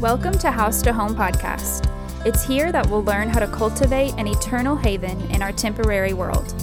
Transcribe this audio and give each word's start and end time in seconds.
Welcome 0.00 0.38
to 0.38 0.50
House 0.50 0.80
to 0.84 0.94
Home 0.94 1.14
podcast. 1.14 1.86
It's 2.24 2.42
here 2.42 2.72
that 2.72 2.88
we'll 2.88 3.04
learn 3.04 3.28
how 3.28 3.38
to 3.38 3.46
cultivate 3.46 4.14
an 4.14 4.26
eternal 4.28 4.74
haven 4.74 5.20
in 5.30 5.42
our 5.42 5.52
temporary 5.52 6.14
world. 6.14 6.54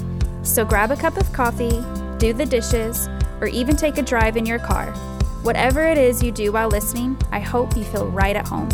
So 0.41 0.65
grab 0.65 0.89
a 0.89 0.95
cup 0.95 1.17
of 1.17 1.31
coffee, 1.33 1.83
do 2.17 2.33
the 2.33 2.47
dishes, 2.47 3.07
or 3.39 3.45
even 3.45 3.75
take 3.75 3.99
a 3.99 4.01
drive 4.01 4.37
in 4.37 4.45
your 4.47 4.57
car. 4.57 4.91
Whatever 5.43 5.85
it 5.85 5.99
is 5.99 6.23
you 6.23 6.31
do 6.31 6.51
while 6.51 6.67
listening, 6.67 7.15
I 7.31 7.39
hope 7.39 7.77
you 7.77 7.83
feel 7.83 8.07
right 8.07 8.35
at 8.35 8.47
home. 8.47 8.69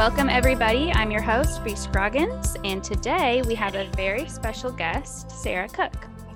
Welcome, 0.00 0.30
everybody. 0.30 0.90
I'm 0.92 1.10
your 1.10 1.20
host, 1.20 1.62
Bree 1.62 1.76
Scroggins, 1.76 2.56
and 2.64 2.82
today 2.82 3.42
we 3.42 3.54
have 3.56 3.74
a 3.74 3.84
very 3.96 4.26
special 4.30 4.72
guest, 4.72 5.30
Sarah 5.30 5.68
Cook. 5.68 5.92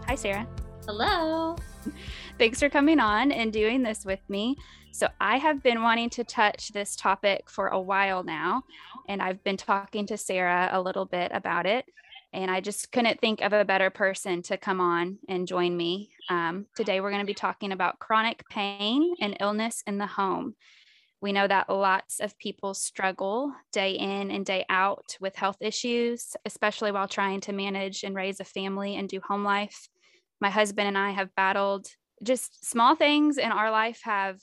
Hi, 0.07 0.15
Sarah. 0.17 0.47
Hello. 0.85 1.57
Thanks 2.39 2.61
for 2.61 2.69
coming 2.69 3.01
on 3.01 3.33
and 3.33 3.51
doing 3.51 3.83
this 3.83 4.05
with 4.05 4.21
me. 4.29 4.57
So, 4.93 5.09
I 5.19 5.39
have 5.39 5.63
been 5.63 5.81
wanting 5.83 6.11
to 6.11 6.25
touch 6.25 6.75
this 6.75 6.95
topic 6.95 7.49
for 7.49 7.69
a 7.69 7.81
while 7.81 8.23
now, 8.23 8.65
and 9.09 9.23
I've 9.23 9.43
been 9.45 9.57
talking 9.57 10.07
to 10.09 10.19
Sarah 10.19 10.69
a 10.71 10.83
little 10.83 11.07
bit 11.07 11.33
about 11.33 11.65
it. 11.65 11.87
And 12.35 12.51
I 12.51 12.61
just 12.61 12.93
couldn't 12.93 13.19
think 13.23 13.41
of 13.41 13.55
a 13.55 13.65
better 13.65 13.89
person 13.89 14.43
to 14.43 14.59
come 14.59 14.83
on 14.83 15.17
and 15.27 15.49
join 15.49 15.75
me. 15.75 16.11
Um, 16.29 16.67
today, 16.77 17.01
we're 17.01 17.13
going 17.13 17.23
to 17.23 17.27
be 17.27 17.33
talking 17.33 17.73
about 17.73 17.99
chronic 17.99 18.47
pain 18.51 19.15
and 19.23 19.39
illness 19.41 19.83
in 19.87 19.97
the 19.97 20.07
home. 20.07 20.55
We 21.25 21.33
know 21.33 21.49
that 21.49 21.71
lots 21.71 22.21
of 22.21 22.37
people 22.37 22.75
struggle 22.75 23.55
day 23.73 23.93
in 23.93 24.31
and 24.31 24.45
day 24.45 24.67
out 24.69 25.17
with 25.21 25.37
health 25.37 25.57
issues, 25.63 26.37
especially 26.45 26.93
while 26.93 27.09
trying 27.09 27.41
to 27.41 27.53
manage 27.55 28.05
and 28.05 28.15
raise 28.15 28.41
a 28.41 28.45
family 28.45 28.97
and 28.97 29.09
do 29.09 29.23
home 29.27 29.43
life. 29.43 29.89
My 30.43 30.51
husband 30.51 30.87
and 30.87 30.99
I 30.99 31.13
have 31.13 31.35
battled 31.35 31.87
just 32.23 32.69
small 32.69 32.95
things 32.95 33.39
in 33.39 33.53
our 33.53 33.71
life 33.71 34.01
have 34.05 34.39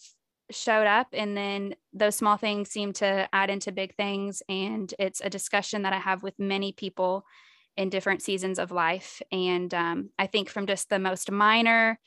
showed 0.49 0.87
up 0.87 1.09
and 1.13 1.37
then 1.37 1.75
those 1.93 2.15
small 2.15 2.37
things 2.37 2.71
seem 2.71 2.93
to 2.93 3.29
add 3.31 3.51
into 3.51 3.71
big 3.71 3.95
things 3.95 4.41
and 4.49 4.91
it's 4.97 5.21
a 5.21 5.29
discussion 5.29 5.83
that 5.83 5.93
i 5.93 5.97
have 5.97 6.23
with 6.23 6.37
many 6.37 6.73
people 6.73 7.23
in 7.77 7.89
different 7.89 8.21
seasons 8.21 8.59
of 8.59 8.69
life 8.69 9.21
and 9.31 9.73
um, 9.73 10.09
i 10.19 10.27
think 10.27 10.49
from 10.49 10.67
just 10.67 10.89
the 10.89 10.99
most 10.99 11.31
minor 11.31 11.97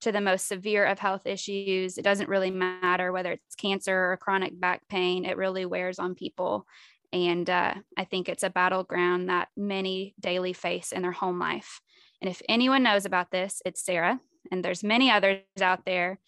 to 0.00 0.12
the 0.12 0.20
most 0.20 0.48
severe 0.48 0.86
of 0.86 0.98
health 0.98 1.26
issues. 1.26 1.98
It 1.98 2.02
doesn't 2.02 2.28
really 2.28 2.50
matter 2.50 3.12
whether 3.12 3.32
it's 3.32 3.54
cancer 3.54 4.12
or 4.12 4.16
chronic 4.16 4.58
back 4.58 4.88
pain, 4.88 5.24
it 5.24 5.36
really 5.36 5.66
wears 5.66 5.98
on 5.98 6.14
people. 6.14 6.66
And 7.12 7.48
uh, 7.50 7.74
I 7.96 8.04
think 8.04 8.28
it's 8.28 8.44
a 8.44 8.50
battleground 8.50 9.28
that 9.28 9.48
many 9.56 10.14
daily 10.20 10.52
face 10.52 10.92
in 10.92 11.02
their 11.02 11.12
home 11.12 11.38
life. 11.38 11.80
And 12.20 12.30
if 12.30 12.40
anyone 12.48 12.82
knows 12.82 13.04
about 13.04 13.30
this, 13.30 13.60
it's 13.64 13.84
Sarah. 13.84 14.20
And 14.50 14.64
there's 14.64 14.84
many 14.84 15.10
others 15.10 15.40
out 15.60 15.84
there 15.84 16.20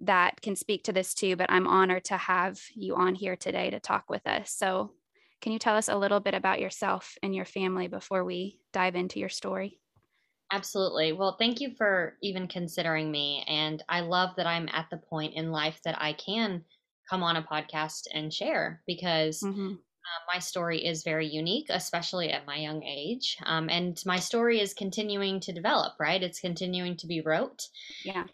that 0.00 0.40
can 0.40 0.56
speak 0.56 0.84
to 0.84 0.92
this 0.92 1.14
too, 1.14 1.36
but 1.36 1.50
I'm 1.50 1.66
honored 1.66 2.04
to 2.06 2.16
have 2.16 2.60
you 2.74 2.96
on 2.96 3.14
here 3.14 3.36
today 3.36 3.70
to 3.70 3.80
talk 3.80 4.10
with 4.10 4.26
us. 4.26 4.50
So, 4.50 4.92
can 5.40 5.52
you 5.52 5.58
tell 5.58 5.76
us 5.76 5.88
a 5.88 5.96
little 5.96 6.20
bit 6.20 6.34
about 6.34 6.60
yourself 6.60 7.16
and 7.20 7.34
your 7.34 7.44
family 7.44 7.88
before 7.88 8.24
we 8.24 8.60
dive 8.72 8.94
into 8.94 9.18
your 9.18 9.28
story? 9.28 9.81
Absolutely. 10.52 11.12
Well, 11.12 11.36
thank 11.38 11.60
you 11.60 11.74
for 11.76 12.18
even 12.22 12.46
considering 12.46 13.10
me. 13.10 13.42
And 13.48 13.82
I 13.88 14.00
love 14.00 14.36
that 14.36 14.46
I'm 14.46 14.68
at 14.70 14.86
the 14.90 14.98
point 14.98 15.34
in 15.34 15.50
life 15.50 15.80
that 15.84 16.00
I 16.00 16.12
can 16.12 16.64
come 17.08 17.22
on 17.22 17.36
a 17.36 17.42
podcast 17.42 18.02
and 18.12 18.32
share 18.32 18.82
because 18.86 19.40
mm-hmm. 19.40 19.72
uh, 19.72 20.32
my 20.32 20.38
story 20.38 20.84
is 20.84 21.04
very 21.04 21.26
unique, 21.26 21.66
especially 21.70 22.30
at 22.30 22.46
my 22.46 22.56
young 22.56 22.82
age. 22.82 23.38
Um, 23.46 23.70
and 23.70 24.00
my 24.04 24.18
story 24.18 24.60
is 24.60 24.74
continuing 24.74 25.40
to 25.40 25.52
develop, 25.52 25.94
right? 25.98 26.22
It's 26.22 26.40
continuing 26.40 26.98
to 26.98 27.06
be 27.06 27.22
wrote. 27.22 27.68
Yeah. 28.04 28.24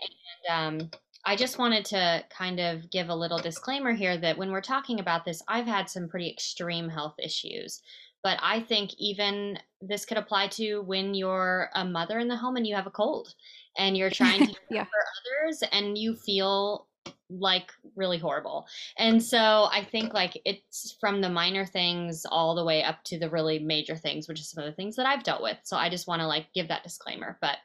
And 0.49 0.81
um, 0.83 0.91
I 1.25 1.37
just 1.37 1.59
wanted 1.59 1.85
to 1.87 2.25
kind 2.37 2.59
of 2.59 2.91
give 2.91 3.11
a 3.11 3.15
little 3.15 3.39
disclaimer 3.39 3.93
here 3.93 4.17
that 4.19 4.39
when 4.39 4.51
we're 4.51 4.61
talking 4.61 4.99
about 4.99 5.25
this, 5.25 5.43
I've 5.47 5.67
had 5.67 5.89
some 5.89 6.09
pretty 6.09 6.31
extreme 6.31 6.89
health 6.89 7.15
issues. 7.23 7.81
But 8.23 8.39
I 8.43 8.61
think 8.61 8.93
even 8.99 9.59
this 9.81 10.05
could 10.05 10.19
apply 10.19 10.49
to 10.49 10.81
when 10.83 11.15
you're 11.15 11.71
a 11.75 11.85
mother 11.85 12.19
in 12.19 12.29
the 12.29 12.37
home 12.37 12.57
and 12.57 12.67
you 12.67 12.75
have 12.75 12.87
a 12.87 12.91
cold 12.91 13.35
and 13.77 13.97
you're 13.97 14.11
trying 14.11 14.47
to 14.47 14.55
yeah. 14.71 14.85
for 14.85 15.47
others 15.47 15.63
and 15.73 15.97
you 15.97 16.15
feel 16.15 16.89
like 17.31 17.71
really 17.95 18.19
horrible. 18.19 18.67
And 18.97 19.23
so 19.23 19.69
I 19.71 19.87
think 19.91 20.15
like 20.15 20.41
it's 20.45 20.97
from 21.01 21.21
the 21.21 21.29
minor 21.29 21.67
things 21.67 22.25
all 22.31 22.55
the 22.55 22.65
way 22.65 22.83
up 22.83 23.05
to 23.05 23.19
the 23.19 23.29
really 23.29 23.59
major 23.59 23.97
things, 23.97 24.29
which 24.29 24.41
is 24.41 24.51
some 24.51 24.65
of 24.65 24.71
the 24.71 24.75
things 24.75 24.97
that 24.97 25.07
I've 25.07 25.23
dealt 25.23 25.43
with. 25.43 25.59
So 25.63 25.77
I 25.77 25.91
just 25.91 26.07
want 26.07 26.21
to 26.21 26.27
like 26.27 26.47
give 26.55 26.69
that 26.69 26.83
disclaimer. 26.83 27.37
But 27.41 27.59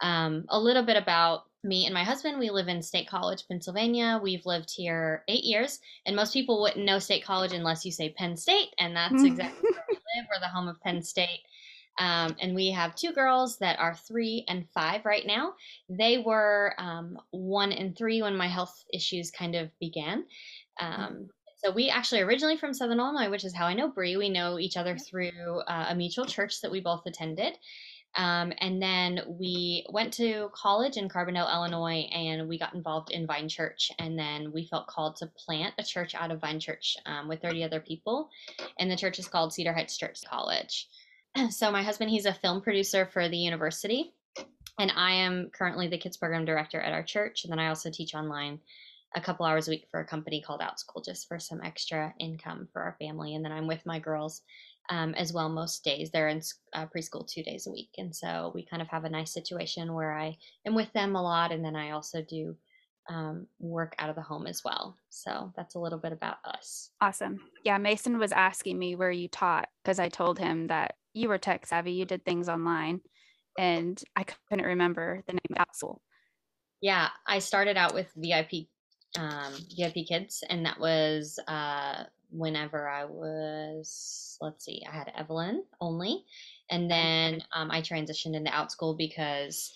um, 0.00 0.44
a 0.48 0.58
little 0.58 0.82
bit 0.82 0.96
about 0.96 1.44
me 1.62 1.84
and 1.84 1.94
my 1.94 2.04
husband. 2.04 2.38
We 2.38 2.50
live 2.50 2.68
in 2.68 2.82
State 2.82 3.08
College, 3.08 3.46
Pennsylvania. 3.46 4.18
We've 4.22 4.44
lived 4.46 4.70
here 4.74 5.24
eight 5.28 5.44
years, 5.44 5.80
and 6.06 6.16
most 6.16 6.32
people 6.32 6.62
wouldn't 6.62 6.84
know 6.84 6.98
State 6.98 7.24
College 7.24 7.52
unless 7.52 7.84
you 7.84 7.92
say 7.92 8.10
Penn 8.10 8.36
State, 8.36 8.70
and 8.78 8.96
that's 8.96 9.14
mm. 9.14 9.26
exactly 9.26 9.70
where 9.70 9.84
we 9.88 9.94
live. 9.94 10.26
We're 10.30 10.40
the 10.40 10.48
home 10.48 10.68
of 10.68 10.80
Penn 10.80 11.02
State. 11.02 11.42
Um, 11.98 12.34
and 12.40 12.54
we 12.54 12.70
have 12.70 12.94
two 12.94 13.12
girls 13.12 13.58
that 13.58 13.78
are 13.78 13.94
three 13.94 14.44
and 14.48 14.66
five 14.70 15.04
right 15.04 15.26
now. 15.26 15.54
They 15.90 16.18
were 16.18 16.74
um, 16.78 17.18
one 17.30 17.72
and 17.72 17.96
three 17.96 18.22
when 18.22 18.36
my 18.36 18.48
health 18.48 18.84
issues 18.92 19.30
kind 19.30 19.54
of 19.54 19.68
began. 19.80 20.24
Um, 20.80 21.28
so 21.62 21.70
we 21.70 21.90
actually 21.90 22.22
originally 22.22 22.56
from 22.56 22.72
Southern 22.72 23.00
Illinois, 23.00 23.28
which 23.28 23.44
is 23.44 23.54
how 23.54 23.66
I 23.66 23.74
know 23.74 23.88
Bree. 23.88 24.16
We 24.16 24.30
know 24.30 24.58
each 24.58 24.78
other 24.78 24.96
through 24.96 25.60
uh, 25.68 25.86
a 25.90 25.94
mutual 25.94 26.24
church 26.24 26.62
that 26.62 26.70
we 26.70 26.80
both 26.80 27.02
attended. 27.04 27.58
Um, 28.16 28.52
and 28.58 28.82
then 28.82 29.20
we 29.28 29.86
went 29.90 30.12
to 30.14 30.50
college 30.52 30.96
in 30.96 31.08
Carbondale, 31.08 31.52
Illinois, 31.52 32.08
and 32.12 32.48
we 32.48 32.58
got 32.58 32.74
involved 32.74 33.10
in 33.10 33.26
Vine 33.26 33.48
Church. 33.48 33.90
And 33.98 34.18
then 34.18 34.52
we 34.52 34.66
felt 34.66 34.88
called 34.88 35.16
to 35.16 35.26
plant 35.26 35.74
a 35.78 35.84
church 35.84 36.14
out 36.14 36.30
of 36.30 36.40
Vine 36.40 36.60
Church 36.60 36.96
um, 37.06 37.28
with 37.28 37.42
30 37.42 37.64
other 37.64 37.80
people. 37.80 38.28
And 38.78 38.90
the 38.90 38.96
church 38.96 39.18
is 39.18 39.28
called 39.28 39.52
Cedar 39.52 39.72
Heights 39.72 39.96
Church 39.96 40.20
College. 40.28 40.88
So 41.50 41.70
my 41.70 41.84
husband, 41.84 42.10
he's 42.10 42.26
a 42.26 42.34
film 42.34 42.60
producer 42.60 43.08
for 43.12 43.28
the 43.28 43.36
university. 43.36 44.12
And 44.80 44.90
I 44.96 45.12
am 45.12 45.50
currently 45.50 45.86
the 45.86 45.98
kids 45.98 46.16
program 46.16 46.44
director 46.44 46.80
at 46.80 46.92
our 46.92 47.04
church. 47.04 47.44
And 47.44 47.52
then 47.52 47.60
I 47.60 47.68
also 47.68 47.88
teach 47.90 48.14
online 48.14 48.58
a 49.14 49.20
couple 49.20 49.46
hours 49.46 49.68
a 49.68 49.70
week 49.70 49.86
for 49.90 50.00
a 50.00 50.06
company 50.06 50.40
called 50.40 50.60
Outschool 50.60 51.04
just 51.04 51.28
for 51.28 51.38
some 51.38 51.60
extra 51.62 52.14
income 52.18 52.68
for 52.72 52.82
our 52.82 52.96
family. 52.98 53.34
And 53.34 53.44
then 53.44 53.52
I'm 53.52 53.66
with 53.66 53.84
my 53.86 53.98
girls 53.98 54.42
um, 54.90 55.14
as 55.14 55.32
well 55.32 55.48
most 55.48 55.84
days. 55.84 56.10
They're 56.10 56.28
in 56.28 56.42
uh, 56.74 56.86
preschool 56.86 57.26
two 57.26 57.42
days 57.42 57.66
a 57.66 57.70
week. 57.70 57.90
And 57.96 58.14
so 58.14 58.52
we 58.54 58.66
kind 58.66 58.82
of 58.82 58.88
have 58.88 59.04
a 59.04 59.10
nice 59.10 59.32
situation 59.32 59.94
where 59.94 60.12
I 60.12 60.36
am 60.66 60.74
with 60.74 60.92
them 60.92 61.14
a 61.14 61.22
lot. 61.22 61.52
And 61.52 61.64
then 61.64 61.76
I 61.76 61.92
also 61.92 62.22
do 62.22 62.56
um, 63.08 63.46
work 63.60 63.94
out 63.98 64.10
of 64.10 64.16
the 64.16 64.22
home 64.22 64.46
as 64.46 64.62
well. 64.64 64.96
So 65.08 65.52
that's 65.56 65.76
a 65.76 65.78
little 65.78 65.98
bit 65.98 66.12
about 66.12 66.38
us. 66.44 66.90
Awesome. 67.00 67.40
Yeah. 67.64 67.78
Mason 67.78 68.18
was 68.18 68.32
asking 68.32 68.78
me 68.78 68.96
where 68.96 69.10
you 69.10 69.28
taught 69.28 69.68
because 69.82 69.98
I 69.98 70.08
told 70.08 70.38
him 70.38 70.66
that 70.66 70.96
you 71.14 71.28
were 71.28 71.38
tech 71.38 71.66
savvy, 71.66 71.92
you 71.92 72.04
did 72.04 72.24
things 72.24 72.48
online. 72.48 73.00
And 73.58 74.00
I 74.16 74.24
couldn't 74.24 74.66
remember 74.66 75.22
the 75.26 75.34
name 75.34 75.56
of 75.58 75.66
school. 75.72 76.02
Yeah, 76.80 77.08
I 77.26 77.40
started 77.40 77.76
out 77.76 77.94
with 77.94 78.10
VIP 78.16 78.68
um, 79.18 79.52
VIP 79.76 80.06
Kids, 80.08 80.44
and 80.48 80.64
that 80.64 80.78
was 80.78 81.38
uh, 81.48 82.04
whenever 82.30 82.88
I 82.88 83.04
was, 83.04 84.36
let's 84.40 84.64
see, 84.64 84.82
I 84.90 84.94
had 84.94 85.12
Evelyn 85.16 85.64
only. 85.80 86.24
And 86.70 86.90
then 86.90 87.42
um, 87.54 87.70
I 87.70 87.82
transitioned 87.82 88.34
into 88.34 88.50
Outschool 88.50 88.96
because 88.96 89.72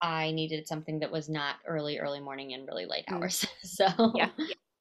I 0.00 0.30
needed 0.32 0.68
something 0.68 1.00
that 1.00 1.10
was 1.10 1.28
not 1.28 1.56
early, 1.66 1.98
early 1.98 2.20
morning 2.20 2.54
and 2.54 2.66
really 2.66 2.86
late 2.86 3.06
mm. 3.06 3.16
hours. 3.16 3.46
so 3.62 3.86
yeah. 4.14 4.30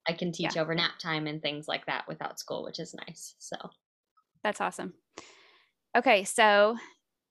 I 0.08 0.14
can 0.14 0.32
teach 0.32 0.56
yeah. 0.56 0.62
over 0.62 0.76
nap 0.76 1.00
time 1.02 1.28
and 1.28 1.42
things 1.42 1.68
like 1.68 1.86
that 1.88 2.08
with 2.08 2.20
Outschool, 2.20 2.64
which 2.64 2.80
is 2.80 2.94
nice. 2.94 3.36
So 3.40 3.56
that's 4.44 4.62
awesome. 4.62 4.94
Okay. 5.98 6.24
So 6.24 6.78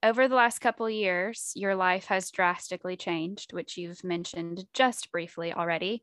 over 0.02 0.28
the 0.28 0.34
last 0.34 0.58
couple 0.58 0.90
years, 0.90 1.52
your 1.54 1.74
life 1.74 2.06
has 2.06 2.30
drastically 2.30 2.96
changed, 2.96 3.52
which 3.52 3.76
you've 3.76 4.02
mentioned 4.04 4.66
just 4.74 5.12
briefly 5.12 5.52
already 5.52 6.02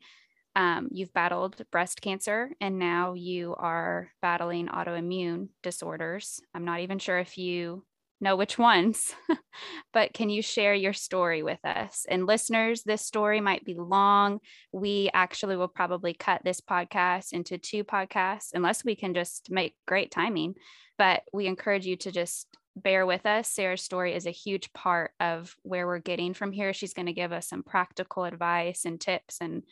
um, 0.56 0.90
you've 0.92 1.14
battled 1.14 1.62
breast 1.72 2.02
cancer 2.02 2.52
and 2.60 2.78
now 2.78 3.14
you 3.14 3.56
are 3.58 4.12
battling 4.22 4.68
autoimmune 4.68 5.50
disorders. 5.64 6.42
I'm 6.54 6.66
not 6.66 6.82
even 6.82 7.00
sure 7.00 7.20
if 7.20 7.38
you 7.38 7.84
know 8.20 8.36
which 8.36 8.58
ones, 8.58 9.16
but 9.94 10.14
can 10.14 10.30
you 10.30 10.42
share 10.42 10.76
your 10.76 10.94
story 10.94 11.42
with 11.42 11.64
us? 11.64 12.06
And 12.08 12.28
listeners, 12.28 12.84
this 12.84 13.02
story 13.02 13.42
might 13.42 13.66
be 13.66 13.74
long. 13.74 14.40
We 14.72 15.10
actually 15.14 15.58
will 15.58 15.68
probably 15.68 16.14
cut 16.14 16.42
this 16.44 16.62
podcast 16.62 17.34
into 17.34 17.58
two 17.58 17.84
podcasts 17.84 18.50
unless 18.54 18.86
we 18.86 18.96
can 18.96 19.14
just 19.14 19.50
make 19.50 19.76
great 19.88 20.12
timing. 20.12 20.56
But 20.98 21.24
we 21.34 21.48
encourage 21.48 21.86
you 21.86 21.96
to 21.98 22.12
just 22.12 22.48
bear 22.76 23.06
with 23.06 23.26
us. 23.26 23.50
Sarah's 23.50 23.82
story 23.82 24.14
is 24.14 24.28
a 24.28 24.32
huge 24.32 24.72
part 24.74 25.12
of 25.20 25.56
where 25.64 25.88
we're 25.88 26.00
getting 26.00 26.34
from 26.34 26.52
here. 26.52 26.74
She's 26.74 26.94
going 26.94 27.08
to 27.08 27.14
give 27.14 27.32
us 27.32 27.48
some 27.50 27.64
practical 27.64 28.24
advice 28.24 28.86
and 28.86 29.00
tips 29.00 29.38
and 29.42 29.64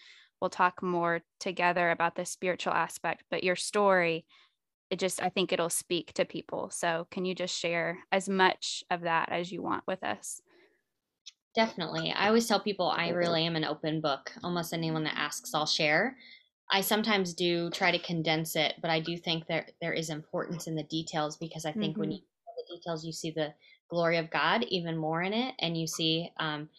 we'll 0.42 0.50
talk 0.50 0.82
more 0.82 1.22
together 1.40 1.92
about 1.92 2.16
the 2.16 2.26
spiritual 2.26 2.74
aspect 2.74 3.24
but 3.30 3.44
your 3.44 3.56
story 3.56 4.26
it 4.90 5.00
just 5.00 5.22
i 5.22 5.30
think 5.30 5.52
it'll 5.52 5.70
speak 5.70 6.14
to 6.14 6.26
people 6.26 6.70
so 6.70 7.08
can 7.12 7.26
you 7.26 7.36
just 7.36 7.58
share 7.58 8.00
as 8.12 8.28
much 8.28 8.84
of 8.90 9.02
that 9.02 9.30
as 9.32 9.52
you 9.52 9.62
want 9.62 9.84
with 9.88 10.04
us 10.04 10.42
Definitely. 11.56 12.14
I 12.14 12.28
always 12.28 12.48
tell 12.48 12.60
people 12.60 12.88
I 12.88 13.10
really 13.10 13.46
am 13.46 13.56
an 13.56 13.66
open 13.66 14.02
book. 14.02 14.32
Almost 14.44 14.72
anyone 14.72 15.04
that 15.06 15.18
asks, 15.18 15.54
I'll 15.54 15.66
share. 15.66 16.16
I 16.72 16.82
sometimes 16.82 17.34
do 17.34 17.70
try 17.72 17.92
to 17.92 18.00
condense 18.00 18.56
it, 18.56 18.76
but 18.82 18.92
I 18.92 19.00
do 19.00 19.18
think 19.18 19.48
that 19.48 19.72
there 19.82 19.94
is 19.94 20.12
importance 20.12 20.68
in 20.68 20.76
the 20.76 20.84
details 20.84 21.38
because 21.38 21.66
I 21.66 21.72
think 21.72 21.94
mm-hmm. 21.94 22.02
when 22.02 22.12
you 22.12 22.20
the 22.20 22.76
details, 22.76 23.06
you 23.06 23.12
see 23.12 23.32
the 23.32 23.54
glory 23.90 24.18
of 24.18 24.30
God 24.30 24.64
even 24.70 24.96
more 24.96 25.24
in 25.24 25.34
it, 25.34 25.56
and 25.60 25.76
you 25.76 25.88
see 25.88 26.30
um, 26.40 26.70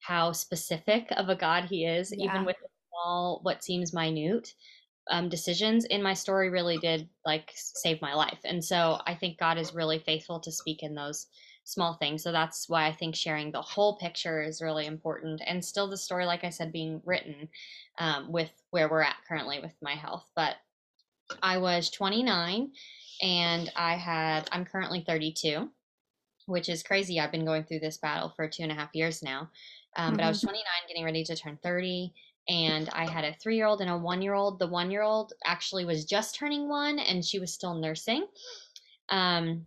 how 0.00 0.32
specific 0.32 1.08
of 1.16 1.28
a 1.28 1.34
God 1.34 1.64
He 1.64 1.84
is, 1.84 2.12
yeah. 2.16 2.26
even 2.26 2.44
with 2.44 2.56
small, 3.02 3.40
what 3.42 3.64
seems 3.64 3.92
minute 3.92 4.54
um, 5.10 5.28
decisions 5.28 5.84
in 5.86 6.02
my 6.02 6.14
story. 6.14 6.50
Really 6.50 6.78
did 6.78 7.08
like 7.24 7.50
save 7.54 8.00
my 8.00 8.14
life, 8.14 8.38
and 8.44 8.64
so 8.64 9.00
I 9.06 9.14
think 9.14 9.38
God 9.38 9.58
is 9.58 9.74
really 9.74 9.98
faithful 9.98 10.40
to 10.40 10.52
speak 10.52 10.82
in 10.82 10.94
those 10.94 11.26
small 11.64 11.94
things. 11.94 12.22
So 12.22 12.32
that's 12.32 12.68
why 12.68 12.86
I 12.86 12.92
think 12.92 13.14
sharing 13.14 13.52
the 13.52 13.62
whole 13.62 13.96
picture 13.96 14.42
is 14.42 14.62
really 14.62 14.86
important. 14.86 15.40
And 15.46 15.64
still, 15.64 15.88
the 15.88 15.96
story, 15.96 16.26
like 16.26 16.44
I 16.44 16.50
said, 16.50 16.72
being 16.72 17.00
written 17.04 17.48
um, 17.98 18.32
with 18.32 18.50
where 18.70 18.88
we're 18.88 19.02
at 19.02 19.16
currently 19.28 19.60
with 19.60 19.74
my 19.80 19.94
health. 19.94 20.28
But 20.34 20.56
I 21.42 21.58
was 21.58 21.90
29 21.90 22.72
and 23.22 23.72
I 23.76 23.94
had, 23.94 24.48
I'm 24.50 24.64
currently 24.64 25.04
32, 25.06 25.68
which 26.46 26.68
is 26.68 26.82
crazy. 26.82 27.20
I've 27.20 27.32
been 27.32 27.44
going 27.44 27.64
through 27.64 27.80
this 27.80 27.98
battle 27.98 28.32
for 28.34 28.48
two 28.48 28.64
and 28.64 28.72
a 28.72 28.74
half 28.74 28.90
years 28.94 29.22
now. 29.22 29.50
Um, 29.96 30.08
mm-hmm. 30.08 30.16
But 30.16 30.24
I 30.24 30.28
was 30.28 30.38
mm-hmm. 30.38 30.48
29, 30.48 30.64
getting 30.88 31.04
ready 31.04 31.24
to 31.24 31.36
turn 31.36 31.58
30 31.62 32.12
and 32.50 32.88
I 32.92 33.08
had 33.08 33.24
a 33.24 33.32
three 33.34 33.56
year 33.56 33.66
old 33.66 33.80
and 33.80 33.88
a 33.88 33.96
one 33.96 34.20
year 34.20 34.34
old. 34.34 34.58
The 34.58 34.66
one 34.66 34.90
year 34.90 35.02
old 35.02 35.32
actually 35.46 35.84
was 35.84 36.04
just 36.04 36.34
turning 36.34 36.68
one 36.68 36.98
and 36.98 37.24
she 37.24 37.38
was 37.38 37.54
still 37.54 37.74
nursing. 37.74 38.26
Um, 39.08 39.66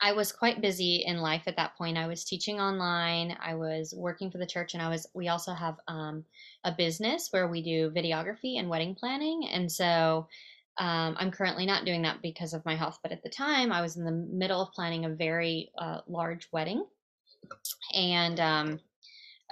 I 0.00 0.12
was 0.12 0.30
quite 0.30 0.60
busy 0.60 1.04
in 1.06 1.18
life 1.18 1.42
at 1.46 1.56
that 1.56 1.76
point. 1.76 1.98
I 1.98 2.06
was 2.06 2.24
teaching 2.24 2.60
online. 2.60 3.36
I 3.42 3.54
was 3.54 3.92
working 3.96 4.30
for 4.30 4.38
the 4.38 4.46
church, 4.46 4.74
and 4.74 4.82
I 4.82 4.88
was. 4.88 5.06
We 5.14 5.28
also 5.28 5.52
have 5.52 5.76
um, 5.88 6.24
a 6.64 6.72
business 6.72 7.28
where 7.30 7.48
we 7.48 7.62
do 7.62 7.90
videography 7.90 8.58
and 8.58 8.68
wedding 8.68 8.94
planning, 8.94 9.48
and 9.48 9.70
so 9.70 10.28
um, 10.78 11.14
I'm 11.18 11.30
currently 11.30 11.64
not 11.64 11.84
doing 11.84 12.02
that 12.02 12.22
because 12.22 12.54
of 12.54 12.64
my 12.64 12.74
health. 12.74 12.98
But 13.02 13.12
at 13.12 13.22
the 13.22 13.30
time, 13.30 13.72
I 13.72 13.80
was 13.80 13.96
in 13.96 14.04
the 14.04 14.10
middle 14.10 14.60
of 14.60 14.72
planning 14.72 15.04
a 15.04 15.10
very 15.10 15.70
uh, 15.78 16.00
large 16.08 16.48
wedding, 16.52 16.84
and 17.94 18.40
um, 18.40 18.80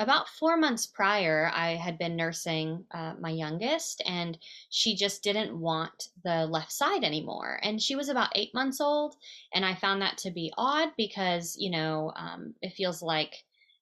about 0.03 0.29
four 0.29 0.57
months 0.57 0.87
prior, 0.87 1.51
I 1.55 1.77
had 1.77 1.97
been 1.97 2.17
nursing 2.17 2.85
uh, 2.91 3.15
my 3.21 3.31
youngest, 3.31 4.03
and 4.05 4.37
she 4.69 4.97
just 4.97 5.23
didn't 5.23 5.59
want 5.59 6.09
the 6.25 6.47
left 6.47 6.73
side 6.73 7.05
anymore. 7.05 7.61
And 7.63 7.81
she 7.81 7.95
was 7.95 8.09
about 8.09 8.33
eight 8.35 8.53
months 8.53 8.81
old, 8.81 9.15
and 9.55 9.65
I 9.65 9.75
found 9.75 10.03
that 10.03 10.19
to 10.19 10.31
be 10.31 10.53
odd 10.59 10.91
because, 10.97 11.57
you 11.59 11.71
know, 11.71 12.13
um, 12.17 12.55
it 12.61 12.75
feels 12.75 13.01
like 13.01 13.33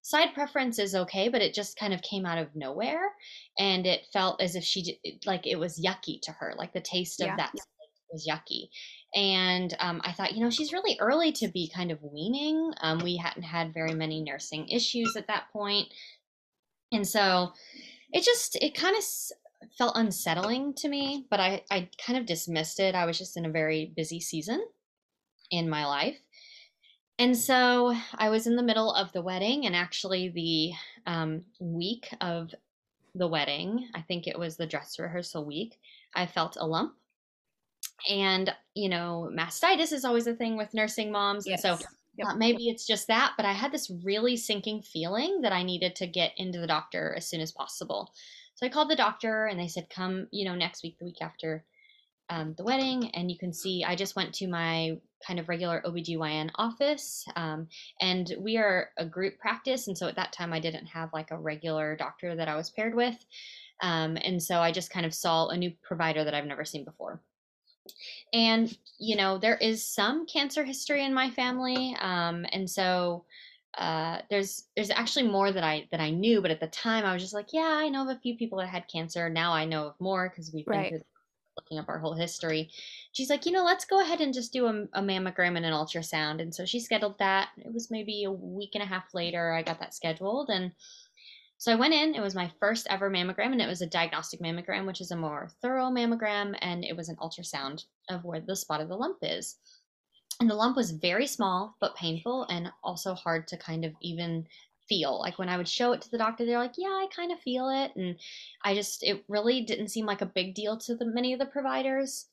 side 0.03 0.35
preference 0.35 0.79
is 0.79 0.95
okay, 0.95 1.29
but 1.29 1.43
it 1.43 1.55
just 1.55 1.79
kind 1.79 1.95
of 1.95 2.03
came 2.03 2.27
out 2.27 2.39
of 2.39 2.55
nowhere, 2.55 3.13
and 3.59 3.87
it 3.87 4.07
felt 4.13 4.41
as 4.41 4.55
if 4.57 4.65
she 4.65 4.99
like 5.25 5.47
it 5.47 5.59
was 5.59 5.83
yucky 5.83 6.21
to 6.23 6.33
her, 6.33 6.55
like 6.57 6.73
the 6.73 6.81
taste 6.81 7.21
of 7.21 7.29
yeah. 7.29 7.37
that 7.37 7.53
was 8.13 8.27
yucky. 8.27 8.69
And 9.15 9.75
um, 9.79 10.01
I 10.05 10.13
thought, 10.13 10.35
you 10.35 10.43
know, 10.43 10.51
she's 10.51 10.73
really 10.73 10.97
early 11.01 11.33
to 11.33 11.49
be 11.49 11.71
kind 11.75 11.91
of 11.91 12.03
weaning. 12.03 12.73
Um, 12.81 12.99
we 12.99 13.17
hadn't 13.17 13.43
had 13.43 13.75
very 13.75 13.95
many 13.95 14.23
nursing 14.23 14.69
issues 14.69 15.17
at 15.17 15.27
that 15.27 15.45
point. 15.53 15.89
And 16.93 17.07
so 17.07 17.53
it 18.13 18.25
just, 18.25 18.57
it 18.57 18.75
kind 18.75 18.97
of 18.97 19.05
felt 19.77 19.97
unsettling 19.97 20.75
to 20.75 20.89
me, 20.89 21.27
but 21.31 21.41
I, 21.41 21.63
I 21.71 21.89
kind 22.05 22.19
of 22.19 22.27
dismissed 22.27 22.81
it. 22.81 22.95
I 22.95 23.07
was 23.07 23.19
just 23.19 23.37
in 23.37 23.47
a 23.47 23.51
very 23.51 23.93
busy 23.97 24.21
season 24.21 24.65
in 25.51 25.69
my 25.69 25.87
life. 25.87 26.19
And 27.19 27.37
so 27.37 27.95
I 28.15 28.31
was 28.31 28.47
in 28.47 28.57
the 28.57 28.63
middle 28.63 28.95
of 28.95 29.13
the 29.13 29.21
wedding, 29.21 29.67
and 29.67 29.77
actually, 29.77 30.31
the 30.31 30.73
um, 31.11 31.43
week 31.61 32.09
of 32.23 32.55
the 33.15 33.29
wedding, 33.29 33.89
I 33.95 34.01
think 34.01 34.27
it 34.27 34.39
was 34.39 34.57
the 34.57 34.67
dress 34.67 34.99
rehearsal 34.99 35.45
week, 35.45 35.79
I 36.15 36.25
felt 36.25 36.57
a 36.59 36.67
lump 36.67 36.95
and 38.09 38.55
you 38.75 38.89
know 38.89 39.31
mastitis 39.33 39.93
is 39.93 40.05
always 40.05 40.27
a 40.27 40.35
thing 40.35 40.57
with 40.57 40.75
nursing 40.75 41.11
moms 41.11 41.47
yes. 41.47 41.65
and 41.65 41.79
so 41.79 41.87
yep. 42.17 42.37
maybe 42.37 42.69
it's 42.69 42.87
just 42.87 43.07
that 43.07 43.33
but 43.37 43.47
i 43.47 43.53
had 43.53 43.73
this 43.73 43.91
really 44.05 44.37
sinking 44.37 44.83
feeling 44.83 45.41
that 45.43 45.53
i 45.53 45.63
needed 45.63 45.95
to 45.97 46.07
get 46.07 46.33
into 46.37 46.59
the 46.61 46.67
doctor 46.67 47.15
as 47.17 47.29
soon 47.29 47.41
as 47.41 47.53
possible 47.53 48.13
so 48.55 48.67
i 48.67 48.69
called 48.69 48.91
the 48.91 48.97
doctor 48.97 49.47
and 49.47 49.59
they 49.59 49.69
said 49.69 49.89
come 49.91 50.27
you 50.31 50.45
know 50.45 50.55
next 50.55 50.83
week 50.83 50.99
the 50.99 51.05
week 51.05 51.19
after 51.21 51.65
um, 52.31 52.55
the 52.57 52.65
wedding 52.65 53.11
and 53.15 53.31
you 53.31 53.37
can 53.37 53.53
see 53.53 53.85
i 53.85 53.97
just 53.97 54.15
went 54.15 54.33
to 54.35 54.47
my 54.47 54.97
kind 55.27 55.41
of 55.41 55.49
regular 55.49 55.83
obgyn 55.85 56.49
office 56.55 57.27
um, 57.37 57.67
and 58.01 58.35
we 58.39 58.57
are 58.57 58.91
a 58.99 59.05
group 59.05 59.39
practice 59.39 59.89
and 59.89 59.99
so 59.99 60.07
at 60.07 60.17
that 60.17 60.33
time 60.33 60.53
i 60.53 60.61
didn't 60.61 60.87
have 60.87 61.13
like 61.13 61.33
a 61.33 61.39
regular 61.39 61.97
doctor 61.97 62.37
that 62.37 62.49
i 62.49 62.55
was 62.55 62.71
paired 62.71 62.95
with 62.95 63.17
um, 63.83 64.17
and 64.23 64.41
so 64.41 64.61
i 64.61 64.71
just 64.71 64.91
kind 64.91 65.05
of 65.05 65.13
saw 65.13 65.49
a 65.49 65.57
new 65.57 65.73
provider 65.83 66.23
that 66.23 66.35
i've 66.35 66.47
never 66.47 66.65
seen 66.65 66.85
before 66.85 67.21
and 68.33 68.77
you 68.99 69.17
know 69.17 69.39
there 69.39 69.57
is 69.57 69.87
some 69.87 70.27
cancer 70.27 70.65
history 70.65 71.05
in 71.05 71.13
my 71.15 71.31
family 71.31 71.97
um, 72.01 72.47
and 72.53 72.69
so 72.69 73.25
uh, 73.79 74.19
there's 74.29 74.65
there's 74.75 74.91
actually 74.91 75.29
more 75.29 75.53
that 75.53 75.63
I 75.63 75.87
that 75.93 76.01
I 76.01 76.11
knew, 76.11 76.43
but 76.43 76.51
at 76.51 76.61
the 76.61 76.67
time 76.67 77.05
I 77.05 77.13
was 77.13 77.23
just 77.23 77.35
like, 77.35 77.53
yeah, 77.53 77.79
I 77.81 77.89
know 77.89 78.03
of 78.03 78.09
a 78.09 78.21
few 78.21 78.37
people 78.37 78.59
that 78.59 78.69
had 78.69 78.89
cancer. 78.89 79.31
Now 79.31 79.53
I 79.53 79.65
know 79.65 79.87
of 79.87 79.95
more 80.01 80.29
because 80.29 80.53
we've 80.53 80.67
right. 80.67 80.91
been 80.91 81.05
looking 81.57 81.79
up 81.79 81.89
our 81.89 81.99
whole 81.99 82.15
history. 82.15 82.71
She's 83.13 83.31
like, 83.31 83.47
you 83.47 83.53
know, 83.53 83.65
let's 83.65 83.85
go 83.85 84.01
ahead 84.01 84.21
and 84.21 84.35
just 84.35 84.53
do 84.53 84.67
a, 84.67 84.87
a 84.95 85.03
mammogram 85.03 85.57
and 85.57 85.67
an 85.67 85.73
ultrasound. 85.73 86.41
And 86.41 86.55
so 86.55 86.65
she 86.65 86.81
scheduled 86.81 87.19
that. 87.19 87.49
It 87.59 87.73
was 87.73 87.91
maybe 87.91 88.25
a 88.25 88.33
week 88.33 88.71
and 88.75 88.83
a 88.83 88.87
half 88.87 89.15
later 89.15 89.53
I 89.53 89.63
got 89.63 89.81
that 89.81 89.95
scheduled, 89.95 90.49
and 90.49 90.73
so 91.61 91.71
I 91.71 91.75
went 91.75 91.93
in, 91.93 92.15
it 92.15 92.23
was 92.23 92.35
my 92.35 92.51
first 92.59 92.87
ever 92.89 93.11
mammogram, 93.11 93.53
and 93.53 93.61
it 93.61 93.69
was 93.69 93.83
a 93.83 93.87
diagnostic 93.87 94.41
mammogram, 94.41 94.87
which 94.87 95.03
is 95.03 95.11
a 95.11 95.17
more 95.17 95.51
thorough 95.61 95.91
mammogram, 95.91 96.57
and 96.63 96.87
it 96.87 96.97
was 96.97 97.11
an 97.11 97.17
ultrasound 97.17 97.85
of 98.09 98.25
where 98.25 98.41
the 98.41 98.57
spot 98.57 98.81
of 98.81 98.89
the 98.89 98.97
lump 98.97 99.19
is. 99.21 99.57
And 100.41 100.49
the 100.49 100.55
lump 100.55 100.75
was 100.75 100.91
very 100.91 101.27
small, 101.27 101.77
but 101.79 101.95
painful, 101.97 102.45
and 102.45 102.73
also 102.83 103.13
hard 103.13 103.47
to 103.49 103.59
kind 103.59 103.85
of 103.85 103.93
even 104.01 104.47
feel. 104.89 105.21
Like 105.21 105.39
when 105.39 105.51
I 105.51 105.59
would 105.59 105.69
show 105.69 105.93
it 105.93 106.01
to 106.01 106.11
the 106.11 106.17
doctor, 106.17 106.47
they're 106.47 106.59
like, 106.59 106.79
"Yeah, 106.79 106.89
I 106.89 107.09
kind 107.15 107.31
of 107.31 107.39
feel 107.41 107.69
it," 107.69 107.95
and 107.95 108.19
I 108.65 108.75
just 108.75 109.03
it 109.03 109.23
really 109.29 109.61
didn't 109.61 109.89
seem 109.89 110.07
like 110.07 110.23
a 110.23 110.27
big 110.27 110.55
deal 110.55 110.79
to 110.79 110.97
the 110.97 111.05
many 111.05 111.35
of 111.35 111.41
the 111.41 111.45
providers. 111.45 112.31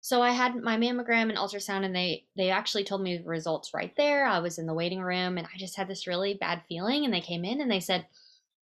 So 0.00 0.22
I 0.22 0.32
had 0.32 0.56
my 0.56 0.76
mammogram 0.76 1.28
and 1.28 1.38
ultrasound, 1.38 1.84
and 1.84 1.94
they 1.94 2.26
they 2.36 2.50
actually 2.50 2.82
told 2.82 3.00
me 3.02 3.18
the 3.18 3.28
results 3.28 3.72
right 3.72 3.94
there. 3.96 4.26
I 4.26 4.40
was 4.40 4.58
in 4.58 4.66
the 4.66 4.74
waiting 4.74 5.02
room, 5.02 5.38
and 5.38 5.46
I 5.46 5.56
just 5.56 5.76
had 5.76 5.86
this 5.86 6.08
really 6.08 6.34
bad 6.34 6.62
feeling. 6.68 7.04
And 7.04 7.14
they 7.14 7.20
came 7.20 7.44
in 7.44 7.60
and 7.60 7.70
they 7.70 7.78
said, 7.78 8.06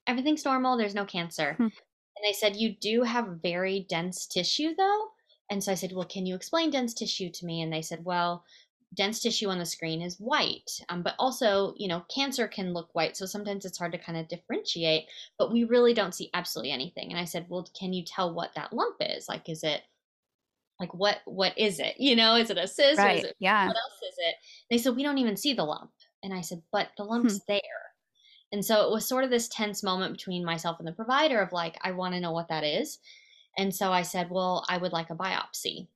everything's 0.07 0.45
normal. 0.45 0.77
There's 0.77 0.95
no 0.95 1.05
cancer. 1.05 1.55
Hmm. 1.55 1.69
And 2.17 2.25
they 2.25 2.33
said, 2.33 2.57
You 2.57 2.75
do 2.81 3.03
have 3.03 3.41
very 3.43 3.87
dense 3.89 4.27
tissue, 4.27 4.75
though. 4.77 5.09
And 5.51 5.63
so 5.63 5.73
I 5.73 5.75
said, 5.75 5.93
Well, 5.93 6.07
can 6.07 6.27
you 6.27 6.35
explain 6.35 6.71
dense 6.71 6.95
tissue 6.95 7.31
to 7.31 7.47
me? 7.47 7.63
And 7.63 7.73
they 7.73 7.83
said, 7.83 8.05
Well, 8.05 8.45
dense 8.95 9.21
tissue 9.21 9.49
on 9.49 9.59
the 9.59 9.67
screen 9.67 10.01
is 10.01 10.21
white. 10.21 10.71
Um, 10.89 11.03
but 11.03 11.15
also, 11.19 11.75
you 11.77 11.89
know, 11.89 12.05
cancer 12.15 12.47
can 12.47 12.73
look 12.73 12.95
white. 12.95 13.17
So 13.17 13.27
sometimes 13.27 13.65
it's 13.65 13.79
hard 13.79 13.93
to 13.93 13.99
kind 13.99 14.17
of 14.17 14.29
differentiate, 14.29 15.07
but 15.39 15.53
we 15.53 15.65
really 15.65 15.95
don't 15.95 16.15
see 16.15 16.31
absolutely 16.33 16.71
anything. 16.71 17.11
And 17.11 17.19
I 17.19 17.25
said, 17.25 17.47
Well, 17.49 17.69
can 17.79 17.93
you 17.93 18.05
tell 18.05 18.33
what 18.33 18.55
that 18.55 18.73
lump 18.73 18.97
is? 19.01 19.29
Like, 19.29 19.49
is 19.49 19.65
it 19.65 19.83
like 20.81 20.93
what 20.93 21.19
what 21.25 21.57
is 21.57 21.79
it 21.79 21.95
you 21.99 22.17
know 22.17 22.35
is 22.35 22.51
it 22.51 22.59
a 22.59 22.67
cyst 22.67 22.99
right. 22.99 23.25
It, 23.25 23.37
yeah 23.39 23.67
what 23.67 23.77
else 23.77 24.01
is 24.09 24.15
it 24.19 24.35
they 24.71 24.79
said 24.79 24.97
we 24.97 25.05
don't 25.05 25.19
even 25.19 25.37
see 25.37 25.55
the 25.55 25.63
lump 25.63 25.93
and 26.23 26.35
i 26.35 26.41
said 26.41 26.63
but 26.73 26.89
the 26.97 27.05
lump's 27.05 27.35
hmm. 27.35 27.45
there 27.47 27.84
and 28.55 28.65
so 28.65 28.87
it 28.87 28.93
was 28.93 29.05
sort 29.05 29.25
of 29.25 29.31
this 29.31 29.49
tense 29.49 29.83
moment 29.83 30.17
between 30.17 30.45
myself 30.45 30.79
and 30.79 30.87
the 30.87 30.93
provider 30.93 31.41
of 31.41 31.51
like, 31.51 31.77
I 31.83 31.91
want 31.91 32.15
to 32.15 32.21
know 32.21 32.31
what 32.31 32.47
that 32.51 32.63
is. 32.63 33.01
And 33.59 33.75
so 33.75 33.91
I 33.91 34.03
said, 34.03 34.31
Well, 34.31 34.65
I 34.69 34.79
would 34.79 34.93
like 34.93 35.11
a 35.11 35.17
biopsy. 35.17 35.89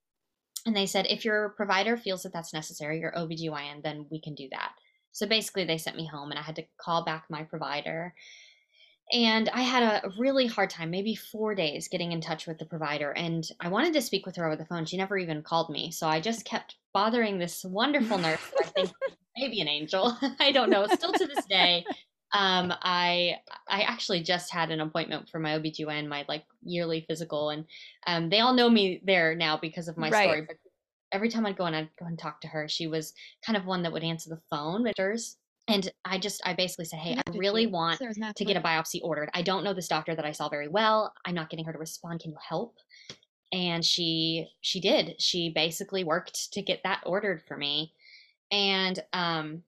And 0.66 0.76
they 0.76 0.86
said, 0.86 1.06
If 1.08 1.24
your 1.24 1.50
provider 1.50 1.96
feels 1.96 2.24
that 2.24 2.32
that's 2.32 2.52
necessary, 2.52 2.98
your 2.98 3.12
OBGYN, 3.12 3.84
then 3.84 4.06
we 4.10 4.20
can 4.20 4.34
do 4.34 4.48
that. 4.50 4.72
So 5.12 5.24
basically, 5.24 5.66
they 5.66 5.78
sent 5.78 5.96
me 5.96 6.08
home 6.08 6.30
and 6.32 6.38
I 6.38 6.42
had 6.42 6.56
to 6.56 6.64
call 6.80 7.04
back 7.04 7.26
my 7.30 7.44
provider. 7.44 8.12
And 9.12 9.48
I 9.50 9.62
had 9.62 9.84
a 9.84 10.10
really 10.18 10.48
hard 10.48 10.68
time, 10.68 10.90
maybe 10.90 11.14
four 11.14 11.54
days, 11.54 11.86
getting 11.86 12.10
in 12.10 12.20
touch 12.20 12.48
with 12.48 12.58
the 12.58 12.66
provider. 12.66 13.12
And 13.12 13.48
I 13.60 13.68
wanted 13.68 13.94
to 13.94 14.02
speak 14.02 14.26
with 14.26 14.34
her 14.34 14.46
over 14.46 14.56
the 14.56 14.66
phone. 14.66 14.84
She 14.84 14.96
never 14.96 15.16
even 15.16 15.44
called 15.44 15.70
me. 15.70 15.92
So 15.92 16.08
I 16.08 16.20
just 16.20 16.44
kept 16.44 16.74
bothering 16.92 17.38
this 17.38 17.64
wonderful 17.64 18.18
nurse. 18.18 18.40
I 18.58 18.64
think 18.64 18.90
maybe 19.38 19.60
an 19.60 19.68
angel. 19.68 20.16
I 20.40 20.52
don't 20.52 20.70
know. 20.70 20.86
Still 20.86 21.12
to 21.12 21.26
this 21.26 21.44
day, 21.46 21.84
um, 22.38 22.72
I 22.82 23.34
I 23.68 23.80
actually 23.82 24.22
just 24.22 24.52
had 24.52 24.70
an 24.70 24.80
appointment 24.80 25.28
for 25.28 25.40
my 25.40 25.58
OBGYN, 25.58 26.06
my 26.06 26.24
like 26.28 26.44
yearly 26.62 27.04
physical, 27.08 27.50
and 27.50 27.64
um, 28.06 28.30
they 28.30 28.38
all 28.38 28.54
know 28.54 28.70
me 28.70 29.02
there 29.04 29.34
now 29.34 29.56
because 29.56 29.88
of 29.88 29.98
my 29.98 30.08
right. 30.08 30.24
story. 30.24 30.42
But 30.46 30.56
every 31.10 31.30
time 31.30 31.46
I'd 31.46 31.58
go 31.58 31.64
and 31.64 31.74
I'd 31.74 31.90
go 31.98 32.06
and 32.06 32.16
talk 32.16 32.40
to 32.42 32.48
her, 32.48 32.68
she 32.68 32.86
was 32.86 33.12
kind 33.44 33.56
of 33.56 33.66
one 33.66 33.82
that 33.82 33.92
would 33.92 34.04
answer 34.04 34.30
the 34.30 34.40
phone, 34.50 34.84
and 35.66 35.90
I 36.04 36.18
just 36.18 36.40
I 36.46 36.54
basically 36.54 36.84
said, 36.84 37.00
"Hey, 37.00 37.16
I 37.16 37.36
really 37.36 37.66
want 37.66 37.98
to 37.98 38.44
get 38.44 38.56
a 38.56 38.60
biopsy 38.60 39.00
ordered. 39.02 39.30
I 39.34 39.42
don't 39.42 39.64
know 39.64 39.74
this 39.74 39.88
doctor 39.88 40.14
that 40.14 40.24
I 40.24 40.30
saw 40.30 40.48
very 40.48 40.68
well. 40.68 41.12
I'm 41.24 41.34
not 41.34 41.50
getting 41.50 41.64
her 41.64 41.72
to 41.72 41.78
respond. 41.78 42.20
Can 42.20 42.30
you 42.30 42.38
help?" 42.48 42.76
And 43.52 43.84
she 43.84 44.46
she 44.60 44.80
did. 44.80 45.20
She 45.20 45.50
basically 45.50 46.04
worked 46.04 46.52
to 46.52 46.62
get 46.62 46.84
that 46.84 47.02
ordered 47.04 47.42
for 47.48 47.56
me, 47.56 47.94
and 48.52 49.02
um, 49.12 49.64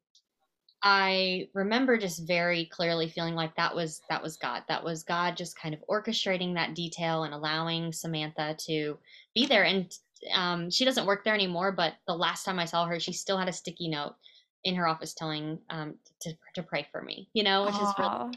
I 0.82 1.48
remember 1.52 1.98
just 1.98 2.26
very 2.26 2.64
clearly 2.66 3.08
feeling 3.08 3.34
like 3.34 3.54
that 3.56 3.74
was 3.74 4.00
that 4.08 4.22
was 4.22 4.36
God. 4.36 4.62
That 4.68 4.82
was 4.82 5.02
God 5.02 5.36
just 5.36 5.58
kind 5.58 5.74
of 5.74 5.84
orchestrating 5.90 6.54
that 6.54 6.74
detail 6.74 7.24
and 7.24 7.34
allowing 7.34 7.92
Samantha 7.92 8.56
to 8.66 8.98
be 9.34 9.46
there. 9.46 9.64
And 9.64 9.92
um, 10.32 10.70
she 10.70 10.84
doesn't 10.84 11.06
work 11.06 11.24
there 11.24 11.34
anymore, 11.34 11.72
but 11.72 11.94
the 12.06 12.14
last 12.14 12.44
time 12.44 12.58
I 12.58 12.64
saw 12.64 12.86
her, 12.86 12.98
she 12.98 13.12
still 13.12 13.36
had 13.36 13.48
a 13.48 13.52
sticky 13.52 13.88
note 13.88 14.14
in 14.64 14.74
her 14.74 14.86
office 14.86 15.12
telling 15.12 15.58
um, 15.68 15.96
to 16.22 16.32
to 16.54 16.62
pray 16.62 16.86
for 16.90 17.02
me. 17.02 17.28
You 17.34 17.42
know, 17.42 17.66
which 17.66 17.74
Aww, 17.74 17.88
is 17.88 17.94
really 17.98 18.10
fun. 18.10 18.32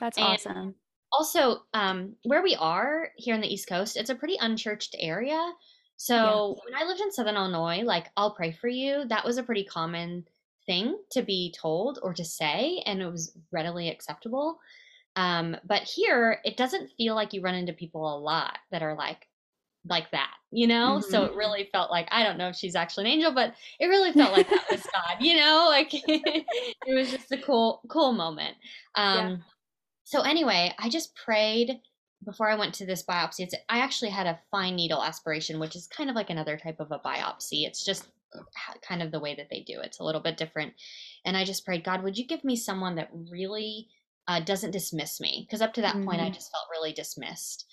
That's 0.00 0.18
and 0.18 0.26
awesome. 0.26 0.74
Also, 1.12 1.62
um, 1.74 2.14
where 2.24 2.42
we 2.42 2.56
are 2.56 3.10
here 3.16 3.34
in 3.34 3.40
the 3.40 3.52
East 3.52 3.68
Coast, 3.68 3.96
it's 3.96 4.10
a 4.10 4.14
pretty 4.14 4.36
unchurched 4.40 4.96
area. 4.98 5.52
So 5.96 6.14
yeah. 6.14 6.64
when 6.64 6.82
I 6.82 6.86
lived 6.86 7.00
in 7.00 7.12
Southern 7.12 7.36
Illinois, 7.36 7.82
like 7.82 8.06
I'll 8.16 8.34
pray 8.34 8.52
for 8.52 8.68
you, 8.68 9.04
that 9.08 9.24
was 9.24 9.36
a 9.36 9.42
pretty 9.42 9.64
common 9.64 10.24
thing 10.70 10.96
to 11.10 11.22
be 11.22 11.52
told 11.60 11.98
or 12.00 12.14
to 12.14 12.24
say, 12.24 12.80
and 12.86 13.02
it 13.02 13.10
was 13.10 13.36
readily 13.50 13.88
acceptable. 13.88 14.60
Um, 15.16 15.56
but 15.64 15.82
here, 15.82 16.38
it 16.44 16.56
doesn't 16.56 16.92
feel 16.96 17.16
like 17.16 17.32
you 17.32 17.42
run 17.42 17.56
into 17.56 17.72
people 17.72 18.16
a 18.16 18.20
lot 18.20 18.56
that 18.70 18.80
are 18.80 18.94
like, 18.94 19.26
like 19.84 20.08
that, 20.12 20.32
you 20.52 20.68
know? 20.68 21.00
Mm-hmm. 21.00 21.10
So 21.10 21.24
it 21.24 21.34
really 21.34 21.68
felt 21.72 21.90
like, 21.90 22.06
I 22.12 22.22
don't 22.22 22.38
know 22.38 22.50
if 22.50 22.54
she's 22.54 22.76
actually 22.76 23.06
an 23.06 23.14
angel, 23.14 23.32
but 23.32 23.54
it 23.80 23.86
really 23.86 24.12
felt 24.12 24.32
like 24.32 24.48
that 24.48 24.70
was 24.70 24.82
God, 24.94 25.16
you 25.18 25.36
know? 25.36 25.66
Like 25.68 25.88
it 25.92 26.94
was 26.94 27.10
just 27.10 27.32
a 27.32 27.38
cool, 27.38 27.82
cool 27.88 28.12
moment. 28.12 28.54
Um, 28.94 29.28
yeah. 29.28 29.36
So 30.04 30.20
anyway, 30.20 30.72
I 30.78 30.88
just 30.88 31.16
prayed 31.16 31.80
before 32.24 32.48
I 32.48 32.54
went 32.54 32.74
to 32.74 32.86
this 32.86 33.04
biopsy. 33.04 33.40
It's, 33.40 33.56
I 33.68 33.78
actually 33.80 34.10
had 34.10 34.28
a 34.28 34.38
fine 34.52 34.76
needle 34.76 35.02
aspiration, 35.02 35.58
which 35.58 35.74
is 35.74 35.88
kind 35.88 36.10
of 36.10 36.14
like 36.14 36.30
another 36.30 36.56
type 36.56 36.78
of 36.78 36.92
a 36.92 37.00
biopsy. 37.00 37.66
It's 37.66 37.84
just 37.84 38.06
kind 38.86 39.02
of 39.02 39.10
the 39.10 39.20
way 39.20 39.34
that 39.34 39.48
they 39.50 39.60
do. 39.60 39.80
It's 39.80 40.00
a 40.00 40.04
little 40.04 40.20
bit 40.20 40.36
different. 40.36 40.74
And 41.24 41.36
I 41.36 41.44
just 41.44 41.64
prayed, 41.64 41.84
God, 41.84 42.02
would 42.02 42.18
you 42.18 42.26
give 42.26 42.44
me 42.44 42.56
someone 42.56 42.96
that 42.96 43.10
really 43.30 43.88
uh, 44.28 44.40
doesn't 44.40 44.70
dismiss 44.70 45.20
me? 45.20 45.46
Because 45.46 45.62
up 45.62 45.74
to 45.74 45.82
that 45.82 45.96
mm-hmm. 45.96 46.06
point, 46.06 46.20
I 46.20 46.24
mm-hmm. 46.24 46.34
just 46.34 46.50
felt 46.50 46.68
really 46.70 46.92
dismissed. 46.92 47.66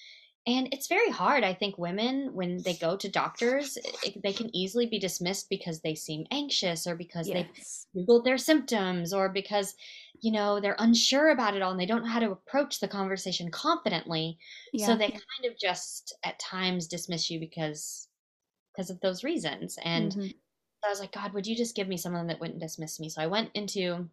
And 0.46 0.70
it's 0.72 0.88
very 0.88 1.10
hard. 1.10 1.44
I 1.44 1.54
think 1.54 1.78
women, 1.78 2.30
when 2.34 2.62
they 2.64 2.74
go 2.74 2.96
to 2.96 3.10
doctors, 3.10 3.78
it, 4.06 4.24
they 4.24 4.32
can 4.32 4.56
easily 4.56 4.86
be 4.86 4.98
dismissed 4.98 5.50
because 5.50 5.82
they 5.82 5.94
seem 5.94 6.26
anxious 6.32 6.88
or 6.88 6.96
because 6.96 7.28
yes. 7.28 7.86
they've 7.94 8.06
Googled 8.06 8.24
their 8.24 8.38
symptoms 8.38 9.12
or 9.12 9.28
because, 9.28 9.76
you 10.22 10.32
know, 10.32 10.62
they're 10.62 10.78
unsure 10.80 11.32
about 11.32 11.58
it 11.58 11.62
all 11.62 11.72
and 11.72 11.80
they 11.80 11.86
don't 11.86 12.04
know 12.04 12.10
how 12.10 12.22
to 12.22 12.32
approach 12.32 12.80
the 12.80 12.88
conversation 12.88 13.52
confidently. 13.52 14.38
Yeah. 14.72 14.86
So 14.86 14.96
they 14.96 15.10
kind 15.10 15.52
of 15.52 15.60
just 15.60 16.16
at 16.24 16.40
times 16.40 16.88
dismiss 16.88 17.30
you 17.30 17.42
because 17.42 18.08
because 18.78 18.90
of 18.90 19.00
those 19.02 19.24
reasons. 19.24 19.78
And 19.84 20.12
mm-hmm. 20.12 20.28
I 20.88 20.92
was 20.92 21.00
like, 21.00 21.12
God, 21.12 21.34
would 21.34 21.48
you 21.48 21.56
just 21.56 21.76
give 21.76 21.88
me 21.88 21.98
someone 21.98 22.28
that 22.28 22.40
wouldn't 22.40 22.60
dismiss 22.60 23.00
me? 23.00 23.10
So 23.10 23.22
I 23.22 23.28
went 23.28 23.52
into 23.54 24.10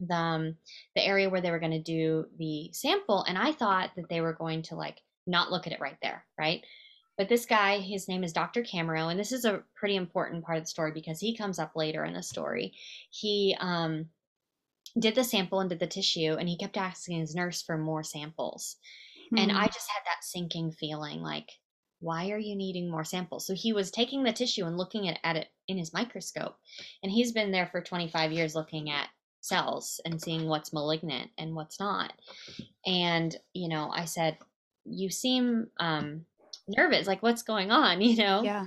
the 0.00 0.14
um, 0.14 0.56
the 0.94 1.04
area 1.06 1.28
where 1.28 1.40
they 1.40 1.50
were 1.50 1.58
going 1.58 1.72
to 1.72 1.82
do 1.82 2.26
the 2.38 2.70
sample, 2.72 3.22
and 3.24 3.38
I 3.38 3.52
thought 3.52 3.90
that 3.96 4.08
they 4.08 4.20
were 4.20 4.32
going 4.32 4.62
to 4.62 4.74
like 4.74 5.00
not 5.26 5.50
look 5.50 5.66
at 5.66 5.72
it 5.72 5.80
right 5.80 5.98
there, 6.02 6.24
right? 6.38 6.64
But 7.18 7.28
this 7.28 7.44
guy, 7.44 7.80
his 7.80 8.08
name 8.08 8.24
is 8.24 8.32
Dr. 8.32 8.62
Camero, 8.62 9.10
and 9.10 9.20
this 9.20 9.32
is 9.32 9.44
a 9.44 9.62
pretty 9.74 9.96
important 9.96 10.44
part 10.44 10.56
of 10.56 10.64
the 10.64 10.68
story 10.68 10.92
because 10.92 11.20
he 11.20 11.36
comes 11.36 11.58
up 11.58 11.76
later 11.76 12.04
in 12.04 12.14
the 12.14 12.22
story. 12.22 12.72
He 13.10 13.54
um, 13.60 14.06
did 14.98 15.14
the 15.14 15.24
sample 15.24 15.60
and 15.60 15.68
did 15.68 15.80
the 15.80 15.86
tissue, 15.86 16.36
and 16.38 16.48
he 16.48 16.56
kept 16.56 16.78
asking 16.78 17.20
his 17.20 17.34
nurse 17.34 17.62
for 17.62 17.76
more 17.76 18.02
samples. 18.02 18.76
Mm-hmm. 19.26 19.38
And 19.38 19.52
I 19.52 19.66
just 19.66 19.90
had 19.90 20.02
that 20.06 20.24
sinking 20.24 20.72
feeling 20.72 21.20
like, 21.20 21.50
why 22.00 22.30
are 22.30 22.38
you 22.38 22.56
needing 22.56 22.90
more 22.90 23.04
samples? 23.04 23.46
So 23.46 23.54
he 23.54 23.74
was 23.74 23.90
taking 23.90 24.22
the 24.22 24.32
tissue 24.32 24.64
and 24.64 24.78
looking 24.78 25.06
at, 25.06 25.20
at 25.22 25.36
it 25.36 25.48
in 25.70 25.78
his 25.78 25.92
microscope. 25.92 26.56
And 27.02 27.10
he's 27.10 27.32
been 27.32 27.52
there 27.52 27.66
for 27.66 27.80
25 27.80 28.32
years 28.32 28.54
looking 28.54 28.90
at 28.90 29.08
cells 29.40 30.00
and 30.04 30.20
seeing 30.20 30.46
what's 30.46 30.72
malignant 30.72 31.30
and 31.38 31.54
what's 31.54 31.80
not. 31.80 32.12
And, 32.86 33.34
you 33.54 33.68
know, 33.68 33.90
I 33.94 34.04
said, 34.04 34.38
You 34.84 35.10
seem 35.10 35.68
um, 35.78 36.26
nervous. 36.68 37.06
Like, 37.06 37.22
what's 37.22 37.42
going 37.42 37.70
on? 37.70 38.00
You 38.10 38.16
know? 38.16 38.42
Yeah. 38.42 38.66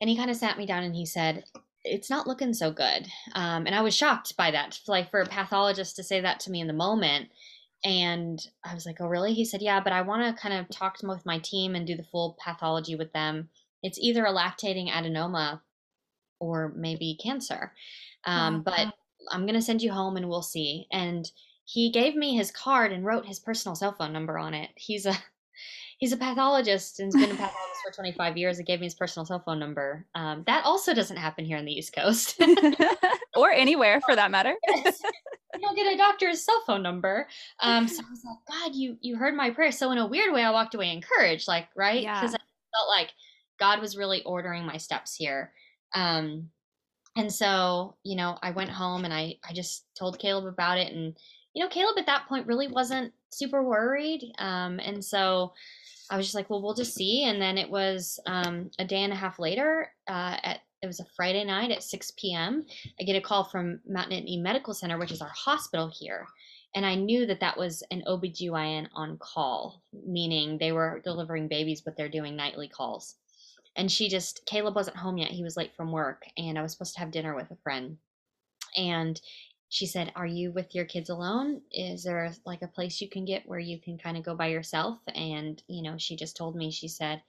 And 0.00 0.08
he 0.08 0.16
kind 0.16 0.30
of 0.30 0.36
sat 0.36 0.56
me 0.56 0.66
down 0.66 0.84
and 0.84 0.94
he 0.94 1.06
said, 1.06 1.44
It's 1.84 2.10
not 2.10 2.26
looking 2.26 2.54
so 2.54 2.70
good. 2.70 3.06
Um, 3.34 3.66
and 3.66 3.74
I 3.74 3.82
was 3.82 3.96
shocked 3.96 4.36
by 4.36 4.50
that. 4.50 4.78
Like, 4.86 5.10
for 5.10 5.20
a 5.20 5.26
pathologist 5.26 5.96
to 5.96 6.02
say 6.02 6.20
that 6.20 6.40
to 6.40 6.50
me 6.50 6.60
in 6.60 6.66
the 6.66 6.72
moment, 6.72 7.28
and 7.82 8.38
I 8.62 8.74
was 8.74 8.84
like, 8.84 8.98
oh, 9.00 9.06
really? 9.06 9.32
He 9.32 9.46
said, 9.46 9.62
yeah, 9.62 9.80
but 9.80 9.92
I 9.94 10.02
want 10.02 10.36
to 10.36 10.40
kind 10.40 10.54
of 10.54 10.68
talk 10.68 10.98
to 10.98 11.06
with 11.06 11.24
my 11.24 11.38
team 11.38 11.74
and 11.74 11.86
do 11.86 11.96
the 11.96 12.04
full 12.04 12.36
pathology 12.44 12.94
with 12.94 13.10
them. 13.12 13.48
It's 13.82 13.98
either 13.98 14.26
a 14.26 14.34
lactating 14.34 14.90
adenoma 14.90 15.60
or 16.40 16.72
maybe 16.76 17.18
cancer. 17.22 17.72
Um, 18.24 18.62
But 18.62 18.94
I'm 19.30 19.42
going 19.42 19.54
to 19.54 19.62
send 19.62 19.82
you 19.82 19.92
home 19.92 20.16
and 20.16 20.28
we'll 20.28 20.42
see. 20.42 20.86
And 20.90 21.30
he 21.64 21.90
gave 21.90 22.16
me 22.16 22.34
his 22.34 22.50
card 22.50 22.92
and 22.92 23.04
wrote 23.04 23.26
his 23.26 23.38
personal 23.38 23.76
cell 23.76 23.92
phone 23.92 24.12
number 24.12 24.38
on 24.38 24.54
it. 24.54 24.70
He's 24.74 25.06
a 25.06 25.14
he's 25.98 26.12
a 26.12 26.16
pathologist 26.16 26.98
and 26.98 27.12
has 27.14 27.22
been 27.22 27.36
a 27.36 27.38
pathologist 27.38 27.80
for 27.86 27.92
25 27.92 28.36
years 28.36 28.58
and 28.58 28.66
gave 28.66 28.80
me 28.80 28.86
his 28.86 28.94
personal 28.94 29.24
cell 29.24 29.42
phone 29.44 29.58
number. 29.58 30.06
Um, 30.14 30.42
that 30.46 30.64
also 30.64 30.94
doesn't 30.94 31.16
happen 31.16 31.44
here 31.44 31.58
on 31.58 31.64
the 31.64 31.72
East 31.72 31.94
Coast. 31.94 32.40
or 33.36 33.50
anywhere 33.50 34.00
for 34.00 34.16
that 34.16 34.30
matter. 34.30 34.54
yes 34.68 35.00
you 35.54 35.60
don't 35.60 35.76
get 35.76 35.92
a 35.92 35.96
doctor's 35.96 36.42
cell 36.42 36.62
phone 36.66 36.82
number. 36.82 37.28
Um, 37.60 37.88
so 37.88 38.02
I 38.02 38.10
was 38.10 38.24
like, 38.24 38.38
God, 38.48 38.74
you 38.74 38.96
you 39.00 39.16
heard 39.16 39.34
my 39.34 39.50
prayer. 39.50 39.72
So 39.72 39.90
in 39.90 39.98
a 39.98 40.06
weird 40.06 40.32
way, 40.32 40.44
I 40.44 40.50
walked 40.50 40.74
away 40.74 40.92
encouraged, 40.92 41.48
like 41.48 41.68
right, 41.76 42.00
because 42.02 42.32
yeah. 42.32 42.38
I 42.38 42.76
felt 42.78 42.88
like 42.88 43.10
God 43.58 43.80
was 43.80 43.96
really 43.96 44.22
ordering 44.24 44.64
my 44.64 44.76
steps 44.76 45.14
here. 45.14 45.52
Um, 45.94 46.50
and 47.16 47.32
so 47.32 47.96
you 48.04 48.16
know, 48.16 48.38
I 48.42 48.50
went 48.50 48.70
home 48.70 49.04
and 49.04 49.12
I 49.12 49.36
I 49.48 49.52
just 49.52 49.86
told 49.98 50.18
Caleb 50.18 50.46
about 50.46 50.78
it, 50.78 50.92
and 50.92 51.16
you 51.54 51.62
know, 51.62 51.68
Caleb 51.68 51.98
at 51.98 52.06
that 52.06 52.26
point 52.28 52.46
really 52.46 52.68
wasn't 52.68 53.12
super 53.30 53.62
worried. 53.62 54.32
Um, 54.38 54.78
and 54.80 55.04
so 55.04 55.52
I 56.10 56.16
was 56.16 56.26
just 56.26 56.34
like, 56.34 56.50
well, 56.50 56.62
we'll 56.62 56.74
just 56.74 56.94
see. 56.94 57.24
And 57.24 57.40
then 57.40 57.56
it 57.56 57.70
was 57.70 58.18
um, 58.26 58.70
a 58.78 58.84
day 58.84 59.02
and 59.04 59.12
a 59.12 59.16
half 59.16 59.38
later 59.38 59.92
uh, 60.08 60.36
at 60.42 60.60
it 60.82 60.86
was 60.86 61.00
a 61.00 61.06
Friday 61.14 61.44
night 61.44 61.70
at 61.70 61.82
6 61.82 62.12
p.m. 62.16 62.64
I 62.98 63.04
get 63.04 63.16
a 63.16 63.20
call 63.20 63.44
from 63.44 63.80
Mount 63.86 64.10
Nittany 64.10 64.40
Medical 64.40 64.72
Center, 64.72 64.98
which 64.98 65.12
is 65.12 65.20
our 65.20 65.32
hospital 65.34 65.92
here. 65.94 66.26
And 66.74 66.86
I 66.86 66.94
knew 66.94 67.26
that 67.26 67.40
that 67.40 67.58
was 67.58 67.82
an 67.90 68.02
OBGYN 68.08 68.88
on 68.94 69.18
call, 69.18 69.82
meaning 69.92 70.56
they 70.56 70.72
were 70.72 71.02
delivering 71.04 71.48
babies, 71.48 71.82
but 71.82 71.96
they're 71.96 72.08
doing 72.08 72.34
nightly 72.34 72.66
calls. 72.66 73.16
And 73.76 73.90
she 73.90 74.08
just, 74.08 74.44
Caleb 74.46 74.74
wasn't 74.74 74.96
home 74.96 75.18
yet. 75.18 75.30
He 75.30 75.44
was 75.44 75.56
late 75.56 75.74
from 75.76 75.92
work, 75.92 76.24
and 76.36 76.58
I 76.58 76.62
was 76.62 76.72
supposed 76.72 76.94
to 76.94 77.00
have 77.00 77.12
dinner 77.12 77.34
with 77.34 77.50
a 77.50 77.56
friend. 77.62 77.98
And 78.76 79.20
she 79.68 79.86
said, 79.86 80.12
Are 80.16 80.26
you 80.26 80.52
with 80.52 80.74
your 80.74 80.84
kids 80.84 81.08
alone? 81.08 81.62
Is 81.72 82.02
there 82.02 82.32
like 82.44 82.62
a 82.62 82.68
place 82.68 83.00
you 83.00 83.08
can 83.08 83.24
get 83.24 83.48
where 83.48 83.58
you 83.58 83.78
can 83.78 83.98
kind 83.98 84.16
of 84.16 84.24
go 84.24 84.34
by 84.34 84.48
yourself? 84.48 84.98
And, 85.14 85.62
you 85.68 85.82
know, 85.82 85.96
she 85.96 86.16
just 86.16 86.36
told 86.36 86.56
me, 86.56 86.70
she 86.70 86.88
said, 86.88 87.22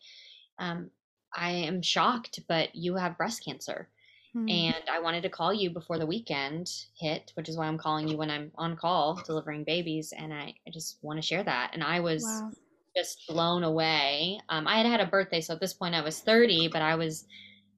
um, 0.58 0.90
I 1.34 1.52
am 1.52 1.82
shocked, 1.82 2.40
but 2.48 2.76
you 2.76 2.96
have 2.96 3.18
breast 3.18 3.46
cancer. 3.46 3.90
Hmm. 4.34 4.50
And 4.50 4.84
I 4.92 5.00
wanted 5.00 5.24
to 5.24 5.30
call 5.30 5.54
you 5.54 5.70
before 5.70 6.00
the 6.00 6.06
weekend 6.06 6.72
hit, 7.00 7.32
which 7.36 7.48
is 7.48 7.58
why 7.58 7.68
I'm 7.68 7.78
calling 7.78 8.08
you 8.08 8.18
when 8.18 8.32
I'm 8.32 8.52
on 8.56 8.76
call 8.76 9.22
delivering 9.26 9.64
babies. 9.64 10.14
And 10.18 10.34
I, 10.34 10.56
I 10.68 10.72
just 10.72 10.98
want 11.02 11.18
to 11.18 11.26
share 11.26 11.44
that. 11.44 11.72
And 11.74 11.84
I 11.84 12.00
was 12.00 12.24
wow. 12.24 12.52
Just 12.96 13.28
blown 13.28 13.64
away. 13.64 14.40
Um, 14.50 14.68
I 14.68 14.78
had 14.78 14.86
had 14.86 15.00
a 15.00 15.06
birthday. 15.06 15.42
So 15.42 15.54
at 15.54 15.60
this 15.60 15.74
point 15.74 15.96
I 15.96 16.02
was 16.02 16.20
30, 16.20 16.70
but 16.70 16.82
I 16.82 16.96
was 16.96 17.26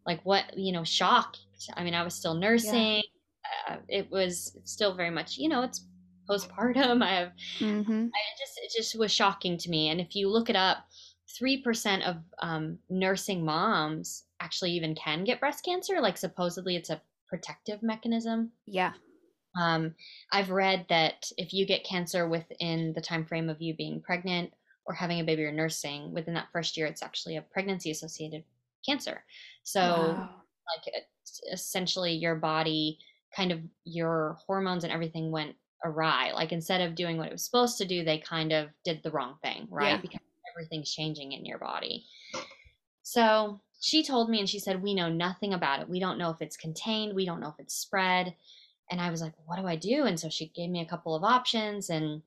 like, 0.05 0.21
what, 0.23 0.57
you 0.57 0.71
know, 0.71 0.83
shocked. 0.83 1.39
I 1.75 1.83
mean, 1.83 1.93
I 1.93 2.03
was 2.03 2.15
still 2.15 2.33
nursing. 2.33 3.01
Yeah. 3.03 3.75
Uh, 3.75 3.77
it 3.87 4.11
was 4.11 4.57
still 4.63 4.95
very 4.95 5.09
much, 5.09 5.37
you 5.37 5.49
know, 5.49 5.63
it's 5.63 5.85
postpartum. 6.29 7.03
I 7.03 7.15
have, 7.15 7.31
mm-hmm. 7.59 8.07
I 8.07 8.19
just, 8.39 8.59
it 8.61 8.71
just 8.75 8.97
was 8.97 9.11
shocking 9.11 9.57
to 9.57 9.69
me. 9.69 9.89
And 9.89 10.01
if 10.01 10.15
you 10.15 10.29
look 10.29 10.49
it 10.49 10.55
up, 10.55 10.85
3% 11.41 12.07
of 12.07 12.17
um, 12.41 12.77
nursing 12.89 13.43
moms 13.43 14.23
actually 14.39 14.71
even 14.71 14.93
can 14.95 15.23
get 15.23 15.39
breast 15.39 15.65
cancer. 15.65 15.99
Like, 15.99 16.17
supposedly, 16.17 16.75
it's 16.75 16.89
a 16.89 17.01
protective 17.27 17.81
mechanism. 17.81 18.51
Yeah. 18.67 18.93
Um, 19.59 19.95
I've 20.31 20.49
read 20.49 20.85
that 20.89 21.31
if 21.37 21.53
you 21.53 21.65
get 21.65 21.83
cancer 21.83 22.27
within 22.27 22.93
the 22.93 23.01
time 23.01 23.25
frame 23.25 23.49
of 23.49 23.61
you 23.61 23.75
being 23.75 24.01
pregnant 24.01 24.53
or 24.85 24.93
having 24.93 25.19
a 25.19 25.23
baby 25.23 25.43
or 25.43 25.51
nursing, 25.51 26.13
within 26.13 26.33
that 26.33 26.49
first 26.51 26.75
year, 26.75 26.87
it's 26.87 27.03
actually 27.03 27.37
a 27.37 27.41
pregnancy 27.41 27.91
associated 27.91 28.43
cancer. 28.85 29.23
So, 29.63 29.79
wow. 29.81 30.29
like, 30.75 30.93
essentially, 31.51 32.13
your 32.13 32.35
body 32.35 32.99
kind 33.35 33.51
of 33.51 33.59
your 33.83 34.37
hormones 34.45 34.83
and 34.83 34.93
everything 34.93 35.31
went 35.31 35.55
awry. 35.85 36.31
Like, 36.33 36.51
instead 36.51 36.81
of 36.81 36.95
doing 36.95 37.17
what 37.17 37.27
it 37.27 37.33
was 37.33 37.45
supposed 37.45 37.77
to 37.79 37.85
do, 37.85 38.03
they 38.03 38.19
kind 38.19 38.51
of 38.51 38.69
did 38.83 39.01
the 39.03 39.11
wrong 39.11 39.35
thing, 39.41 39.67
right? 39.69 39.93
Yeah. 39.93 40.01
Because 40.01 40.19
everything's 40.55 40.93
changing 40.93 41.31
in 41.31 41.45
your 41.45 41.59
body. 41.59 42.05
So 43.01 43.61
she 43.81 44.03
told 44.03 44.29
me 44.29 44.39
and 44.39 44.49
she 44.49 44.59
said, 44.59 44.81
We 44.81 44.93
know 44.93 45.09
nothing 45.09 45.53
about 45.53 45.81
it. 45.81 45.89
We 45.89 45.99
don't 45.99 46.17
know 46.17 46.29
if 46.29 46.41
it's 46.41 46.57
contained. 46.57 47.13
We 47.13 47.25
don't 47.25 47.41
know 47.41 47.49
if 47.49 47.59
it's 47.59 47.75
spread. 47.75 48.35
And 48.89 49.01
I 49.01 49.11
was 49.11 49.21
like, 49.21 49.33
What 49.45 49.59
do 49.59 49.67
I 49.67 49.75
do? 49.75 50.05
And 50.05 50.19
so 50.19 50.29
she 50.29 50.47
gave 50.55 50.69
me 50.69 50.81
a 50.81 50.89
couple 50.89 51.15
of 51.15 51.23
options. 51.23 51.89
And 51.89 52.21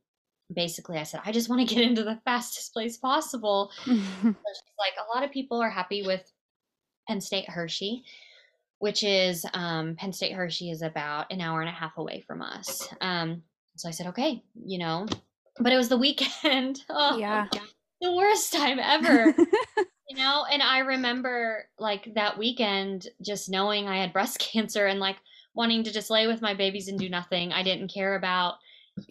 basically, 0.53 0.99
I 0.99 1.03
said, 1.03 1.21
I 1.25 1.33
just 1.33 1.49
want 1.49 1.67
to 1.69 1.75
get 1.75 1.85
into 1.85 2.05
the 2.05 2.21
fastest 2.25 2.73
place 2.73 2.97
possible. 2.97 3.71
so 3.85 3.93
like, 3.93 4.95
A 4.99 5.15
lot 5.15 5.25
of 5.25 5.31
people 5.31 5.61
are 5.63 5.71
happy 5.71 6.03
with 6.07 6.31
Penn 7.09 7.21
State 7.21 7.49
Hershey. 7.49 8.05
which 8.79 9.03
is 9.03 9.47
um, 9.55 9.95
Penn 9.97 10.13
State 10.13 10.33
Hershey 10.35 10.71
is 10.71 10.83
about 10.83 11.33
an 11.33 11.41
hour 11.41 11.61
and 11.61 11.69
a 11.69 11.73
half 11.73 11.97
away 11.99 12.21
from 12.27 12.43
us. 12.43 12.89
Um, 13.01 13.43
so 13.77 13.89
I 13.89 13.93
said, 13.93 14.07
okay, 14.09 14.43
you 14.55 14.79
know, 14.79 15.07
but 15.59 15.73
it 15.73 15.77
was 15.79 15.89
the 15.89 15.97
weekend. 15.97 16.83
oh, 16.91 17.17
Yeah. 17.19 17.47
the 18.03 18.13
worst 18.15 18.53
time 18.53 18.79
ever. 18.79 19.35
you 20.09 20.17
know, 20.17 20.45
and 20.53 20.63
I 20.63 20.81
remember 20.81 21.65
like 21.79 22.13
that 22.15 22.37
weekend 22.39 23.09
just 23.23 23.49
knowing 23.49 23.89
I 23.89 23.99
had 23.99 24.13
breast 24.13 24.39
cancer 24.53 24.87
and 24.87 25.01
like 25.01 25.17
wanting 25.55 25.83
to 25.85 25.93
just 25.93 26.11
lay 26.11 26.27
with 26.27 26.43
my 26.43 26.53
babies 26.55 26.89
and 26.89 26.99
do 26.99 27.09
nothing. 27.09 27.53
I 27.53 27.63
didn't 27.63 27.89
care 27.93 28.15
about 28.17 28.57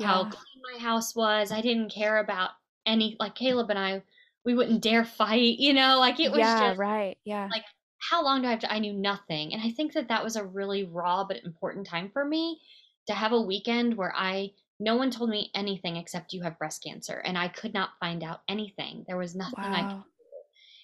how 0.01 0.25
clean 0.25 0.63
my 0.73 0.79
house 0.79 1.15
was. 1.15 1.51
I 1.51 1.61
didn't 1.61 1.89
care 1.91 2.17
about 2.19 2.51
any 2.85 3.15
like 3.19 3.35
Caleb 3.35 3.69
and 3.69 3.79
I 3.79 4.03
we 4.45 4.53
wouldn't 4.55 4.81
dare 4.83 5.05
fight, 5.05 5.57
you 5.59 5.73
know, 5.73 5.99
like 5.99 6.19
it 6.19 6.31
was 6.31 6.39
yeah, 6.39 6.59
just 6.59 6.79
right. 6.79 7.17
Yeah. 7.25 7.51
like 7.53 7.65
how 7.99 8.23
long 8.23 8.41
do 8.41 8.47
I 8.47 8.51
have 8.51 8.59
to 8.61 8.71
I 8.73 8.79
knew 8.79 8.93
nothing. 8.93 9.53
And 9.53 9.61
I 9.61 9.71
think 9.71 9.93
that 9.93 10.07
that 10.09 10.23
was 10.23 10.35
a 10.35 10.45
really 10.45 10.83
raw 10.85 11.23
but 11.25 11.43
important 11.43 11.87
time 11.87 12.09
for 12.11 12.25
me 12.25 12.61
to 13.07 13.13
have 13.13 13.31
a 13.33 13.41
weekend 13.41 13.95
where 13.97 14.13
I 14.15 14.53
no 14.79 14.95
one 14.97 15.11
told 15.11 15.29
me 15.29 15.51
anything 15.55 15.95
except 15.97 16.33
you 16.33 16.43
have 16.43 16.59
breast 16.59 16.83
cancer 16.83 17.19
and 17.25 17.37
I 17.37 17.47
could 17.47 17.73
not 17.73 17.91
find 17.99 18.23
out 18.23 18.41
anything. 18.49 19.05
There 19.07 19.17
was 19.17 19.35
nothing 19.35 19.73
I 19.73 19.83
could 19.83 19.89
Wow. 19.89 20.05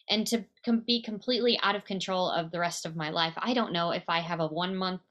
and 0.10 0.27
to 0.27 0.46
com- 0.65 0.81
be 0.81 1.01
completely 1.01 1.60
out 1.62 1.75
of 1.75 1.86
control 1.86 2.29
of 2.29 2.51
the 2.51 2.60
rest 2.60 2.86
of 2.86 2.96
my 2.96 3.10
life. 3.10 3.34
I 3.38 3.53
don't 3.53 3.74
know 3.74 3.91
if 3.91 4.03
I 4.08 4.20
have 4.20 4.39
a 4.39 4.48
one 4.48 4.75
month 4.75 5.01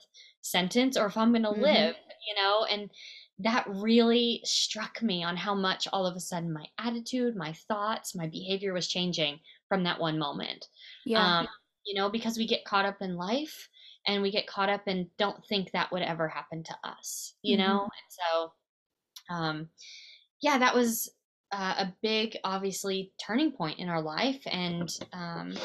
sentence 0.43 0.97
or 0.97 1.07
if 1.07 1.17
I'm 1.17 1.33
going 1.33 1.43
to 1.43 1.51
Mhm. 1.51 1.61
live, 1.63 1.97
you 2.29 2.35
know, 2.43 2.65
and 2.65 2.91
that 3.43 3.65
really 3.69 4.41
struck 4.45 5.03
me 5.03 5.25
on 5.25 5.37
how 5.37 5.55
much 5.55 5.89
all 5.93 6.07
of 6.07 6.17
a 6.17 6.21
sudden 6.21 6.53
my 6.53 6.67
attitude, 6.79 7.37
my 7.37 7.53
thoughts, 7.53 8.15
my 8.15 8.27
behavior 8.27 8.73
was 8.73 8.87
changing 8.89 9.41
from 9.69 9.85
that 9.85 10.01
one 10.01 10.19
moment. 10.19 10.69
Yeah. 11.05 11.41
Um, 11.41 11.49
you 11.85 11.95
know, 11.95 12.11
because 12.11 12.37
we 12.37 12.47
get 12.47 12.65
caught 12.65 12.85
up 12.85 13.01
in 13.01 13.17
life 13.17 13.69
and 14.07 14.23
we 14.23 14.31
get 14.31 14.47
caught 14.47 14.69
up 14.69 14.83
and 14.87 15.09
don't 15.17 15.45
think 15.47 15.71
that 15.71 15.91
would 15.91 16.03
ever 16.03 16.29
happen 16.29 16.63
to 16.65 16.77
us, 16.85 17.35
you 17.43 17.57
Mhm. 17.57 17.61
know? 17.61 17.83
And 17.83 18.11
so, 18.11 18.53
um, 19.35 19.71
yeah, 20.41 20.59
that 20.59 20.75
was 20.75 21.11
uh, 21.53 21.75
a 21.79 21.97
big, 22.01 22.37
obviously, 22.45 23.13
turning 23.19 23.51
point 23.53 23.79
in 23.79 23.89
our 23.89 24.01
life. 24.01 24.41
And 24.47 24.89
um, 25.13 25.57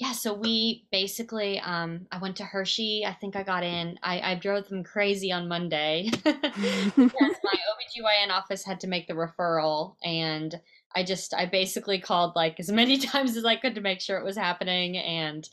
yeah, 0.00 0.12
so 0.12 0.32
we 0.32 0.86
basically, 0.90 1.60
um, 1.60 2.06
I 2.10 2.16
went 2.16 2.36
to 2.36 2.44
Hershey. 2.44 3.04
I 3.06 3.12
think 3.12 3.36
I 3.36 3.42
got 3.42 3.62
in. 3.62 3.98
I, 4.02 4.32
I 4.32 4.34
drove 4.34 4.66
them 4.66 4.82
crazy 4.82 5.30
on 5.30 5.46
Monday 5.46 6.10
my 6.24 6.32
OBGYN 6.32 8.30
office 8.30 8.64
had 8.64 8.80
to 8.80 8.86
make 8.86 9.08
the 9.08 9.12
referral. 9.12 9.96
And 10.02 10.58
I 10.96 11.04
just, 11.04 11.34
I 11.34 11.44
basically 11.44 12.00
called 12.00 12.34
like 12.34 12.58
as 12.58 12.72
many 12.72 12.96
times 13.06 13.36
as 13.36 13.44
I 13.44 13.56
could 13.56 13.74
to 13.74 13.82
make 13.82 14.00
sure 14.00 14.16
it 14.16 14.24
was 14.24 14.38
happening. 14.38 14.96
And 14.96 15.46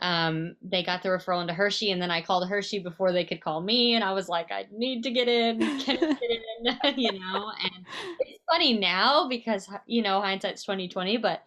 um, 0.00 0.56
they 0.62 0.82
got 0.82 1.04
the 1.04 1.08
referral 1.10 1.40
into 1.40 1.54
Hershey. 1.54 1.92
And 1.92 2.02
then 2.02 2.10
I 2.10 2.22
called 2.22 2.48
Hershey 2.48 2.80
before 2.80 3.12
they 3.12 3.24
could 3.24 3.40
call 3.40 3.60
me. 3.60 3.94
And 3.94 4.02
I 4.02 4.12
was 4.14 4.28
like, 4.28 4.50
I 4.50 4.66
need 4.72 5.04
to 5.04 5.12
get 5.12 5.28
in. 5.28 5.60
Can 5.78 5.96
I 5.96 6.12
get 6.14 6.94
in? 6.94 6.98
you 7.00 7.12
know? 7.12 7.52
And 7.62 7.86
it's 8.18 8.42
funny 8.50 8.76
now 8.76 9.28
because, 9.28 9.68
you 9.86 10.02
know, 10.02 10.20
hindsight's 10.20 10.64
2020, 10.64 11.18
but 11.18 11.44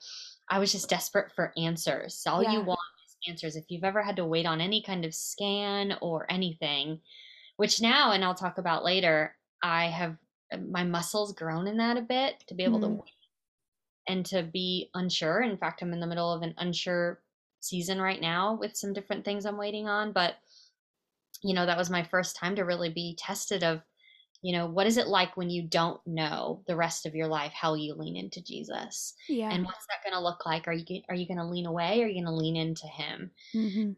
I 0.49 0.59
was 0.59 0.71
just 0.71 0.89
desperate 0.89 1.31
for 1.31 1.53
answers. 1.57 2.23
All 2.27 2.43
you 2.43 2.61
want 2.61 2.79
is 3.07 3.17
answers. 3.27 3.55
If 3.55 3.65
you've 3.69 3.83
ever 3.83 4.03
had 4.03 4.15
to 4.17 4.25
wait 4.25 4.45
on 4.45 4.61
any 4.61 4.81
kind 4.81 5.05
of 5.05 5.13
scan 5.15 5.97
or 6.01 6.31
anything, 6.31 7.01
which 7.57 7.81
now, 7.81 8.11
and 8.11 8.23
I'll 8.23 8.35
talk 8.35 8.57
about 8.57 8.83
later, 8.83 9.35
I 9.63 9.87
have 9.87 10.17
my 10.69 10.83
muscles 10.83 11.33
grown 11.33 11.67
in 11.67 11.77
that 11.77 11.97
a 11.97 12.01
bit 12.01 12.43
to 12.47 12.53
be 12.55 12.63
able 12.63 12.79
to 12.81 12.87
Mhm. 12.87 12.97
wait 12.99 13.13
and 14.07 14.25
to 14.27 14.43
be 14.43 14.89
unsure. 14.93 15.41
In 15.41 15.57
fact, 15.57 15.81
I'm 15.81 15.93
in 15.93 15.99
the 15.99 16.07
middle 16.07 16.31
of 16.31 16.41
an 16.43 16.53
unsure 16.57 17.23
season 17.61 17.99
right 18.01 18.21
now 18.21 18.55
with 18.55 18.77
some 18.77 18.93
different 18.93 19.25
things 19.25 19.45
I'm 19.45 19.57
waiting 19.57 19.87
on. 19.87 20.11
But, 20.13 20.37
you 21.43 21.53
know, 21.53 21.65
that 21.65 21.77
was 21.77 21.89
my 21.89 22.03
first 22.03 22.35
time 22.35 22.55
to 22.55 22.63
really 22.63 22.89
be 22.89 23.15
tested 23.17 23.63
of, 23.63 23.81
you 24.41 24.55
know, 24.55 24.67
what 24.67 24.87
is 24.87 24.97
it 24.97 25.07
like 25.07 25.35
when 25.35 25.49
you 25.49 25.63
don't 25.63 25.99
know 26.05 26.61
the 26.67 26.75
rest 26.75 27.05
of 27.05 27.15
your 27.15 27.27
life 27.27 27.51
how 27.53 27.73
you 27.73 27.95
lean 27.95 28.15
into 28.15 28.43
Jesus? 28.43 29.13
yeah. 29.27 29.49
and 29.51 29.65
what's 29.65 29.85
that 29.87 30.03
going 30.03 30.13
to 30.13 30.23
look 30.23 30.45
like 30.45 30.67
are 30.67 30.73
you 30.73 31.01
are 31.09 31.15
you 31.15 31.27
going 31.27 31.37
to 31.37 31.45
lean 31.45 31.65
away 31.65 32.01
or 32.01 32.05
are 32.05 32.07
you 32.07 32.23
going 32.23 32.25
to 32.25 32.31
lean 32.31 32.55
into 32.55 32.87
him 32.87 33.31
hmm 33.51 33.91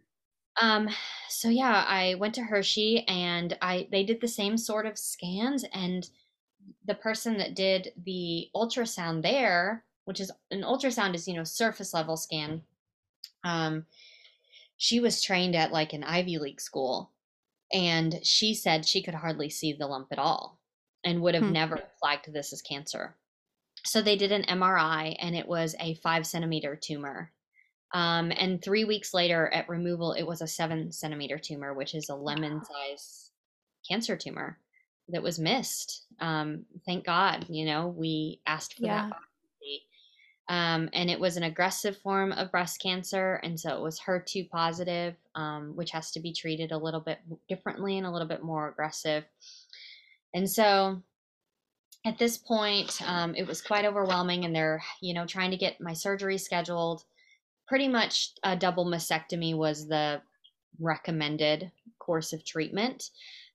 um 0.59 0.89
so 1.29 1.49
yeah 1.49 1.85
i 1.87 2.15
went 2.15 2.33
to 2.33 2.41
hershey 2.41 3.05
and 3.07 3.57
i 3.61 3.87
they 3.91 4.03
did 4.03 4.19
the 4.21 4.27
same 4.27 4.57
sort 4.57 4.85
of 4.85 4.97
scans 4.97 5.63
and 5.73 6.09
the 6.85 6.95
person 6.95 7.37
that 7.37 7.55
did 7.55 7.91
the 8.05 8.47
ultrasound 8.55 9.21
there 9.21 9.83
which 10.05 10.19
is 10.19 10.31
an 10.51 10.63
ultrasound 10.63 11.13
is 11.13 11.27
you 11.27 11.35
know 11.35 11.43
surface 11.43 11.93
level 11.93 12.17
scan 12.17 12.61
um 13.43 13.85
she 14.77 14.99
was 14.99 15.21
trained 15.21 15.55
at 15.55 15.71
like 15.71 15.93
an 15.93 16.03
ivy 16.03 16.37
league 16.37 16.61
school 16.61 17.11
and 17.73 18.19
she 18.23 18.53
said 18.53 18.85
she 18.85 19.01
could 19.03 19.13
hardly 19.15 19.49
see 19.49 19.73
the 19.73 19.87
lump 19.87 20.07
at 20.11 20.19
all 20.19 20.59
and 21.03 21.21
would 21.21 21.35
have 21.35 21.43
Hmm. 21.43 21.51
never 21.53 21.83
flagged 21.99 22.31
this 22.33 22.53
as 22.53 22.61
cancer 22.61 23.15
so 23.85 24.01
they 24.01 24.15
did 24.15 24.31
an 24.31 24.43
MRI 24.43 25.15
and 25.19 25.35
it 25.35 25.47
was 25.47 25.75
a 25.79 25.95
five 25.95 26.27
centimeter 26.27 26.75
tumor. 26.75 27.31
Um, 27.93 28.31
and 28.31 28.61
three 28.61 28.83
weeks 28.83 29.13
later 29.13 29.47
at 29.47 29.69
removal, 29.69 30.11
it 30.11 30.23
was 30.23 30.41
a 30.41 30.47
seven 30.47 30.91
centimeter 30.91 31.37
tumor, 31.37 31.73
which 31.73 31.95
is 31.95 32.09
a 32.09 32.15
lemon 32.15 32.61
size 32.65 33.31
cancer 33.89 34.17
tumor 34.17 34.59
that 35.09 35.23
was 35.23 35.39
missed. 35.39 36.05
Um, 36.19 36.65
thank 36.85 37.05
God, 37.05 37.45
you 37.49 37.65
know, 37.65 37.87
we 37.87 38.41
asked 38.45 38.73
for 38.73 38.81
Yeah. 38.81 39.07
that. 39.09 39.17
Um, 40.49 40.89
and 40.93 41.09
it 41.09 41.19
was 41.19 41.35
an 41.37 41.43
aggressive 41.43 41.97
form 41.97 42.31
of 42.31 42.51
breast 42.51 42.81
cancer. 42.81 43.35
And 43.43 43.59
so 43.59 43.75
it 43.75 43.81
was 43.81 43.99
HER2 43.99 44.49
positive, 44.49 45.15
um, 45.35 45.75
which 45.75 45.91
has 45.91 46.11
to 46.11 46.21
be 46.21 46.31
treated 46.33 46.71
a 46.71 46.77
little 46.77 47.01
bit 47.01 47.19
differently 47.49 47.97
and 47.97 48.07
a 48.07 48.11
little 48.11 48.27
bit 48.27 48.43
more 48.43 48.69
aggressive. 48.69 49.25
And 50.33 50.49
so 50.49 51.03
at 52.05 52.17
this 52.17 52.37
point, 52.37 53.01
um, 53.05 53.35
it 53.35 53.45
was 53.45 53.61
quite 53.61 53.83
overwhelming, 53.85 54.45
and 54.45 54.55
they're, 54.55 54.81
you 55.01 55.13
know, 55.13 55.25
trying 55.25 55.51
to 55.51 55.57
get 55.57 55.81
my 55.81 55.93
surgery 55.93 56.37
scheduled. 56.37 57.03
Pretty 57.67 57.89
much 57.89 58.31
a 58.43 58.55
double 58.55 58.85
mastectomy 58.85 59.55
was 59.55 59.87
the 59.87 60.21
recommended 60.79 61.71
course 61.99 62.31
of 62.31 62.45
treatment. 62.45 63.09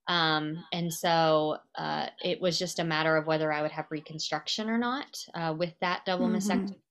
Um, 0.08 0.62
and 0.72 0.92
so 0.92 1.58
uh, 1.76 2.08
it 2.22 2.40
was 2.40 2.58
just 2.58 2.78
a 2.80 2.84
matter 2.84 3.16
of 3.16 3.26
whether 3.26 3.52
I 3.52 3.62
would 3.62 3.70
have 3.70 3.86
reconstruction 3.90 4.68
or 4.68 4.76
not 4.76 5.24
uh, 5.32 5.54
with 5.56 5.72
that 5.80 6.04
double 6.04 6.28
Mhm. 6.28 6.36
mastectomy. 6.36 6.81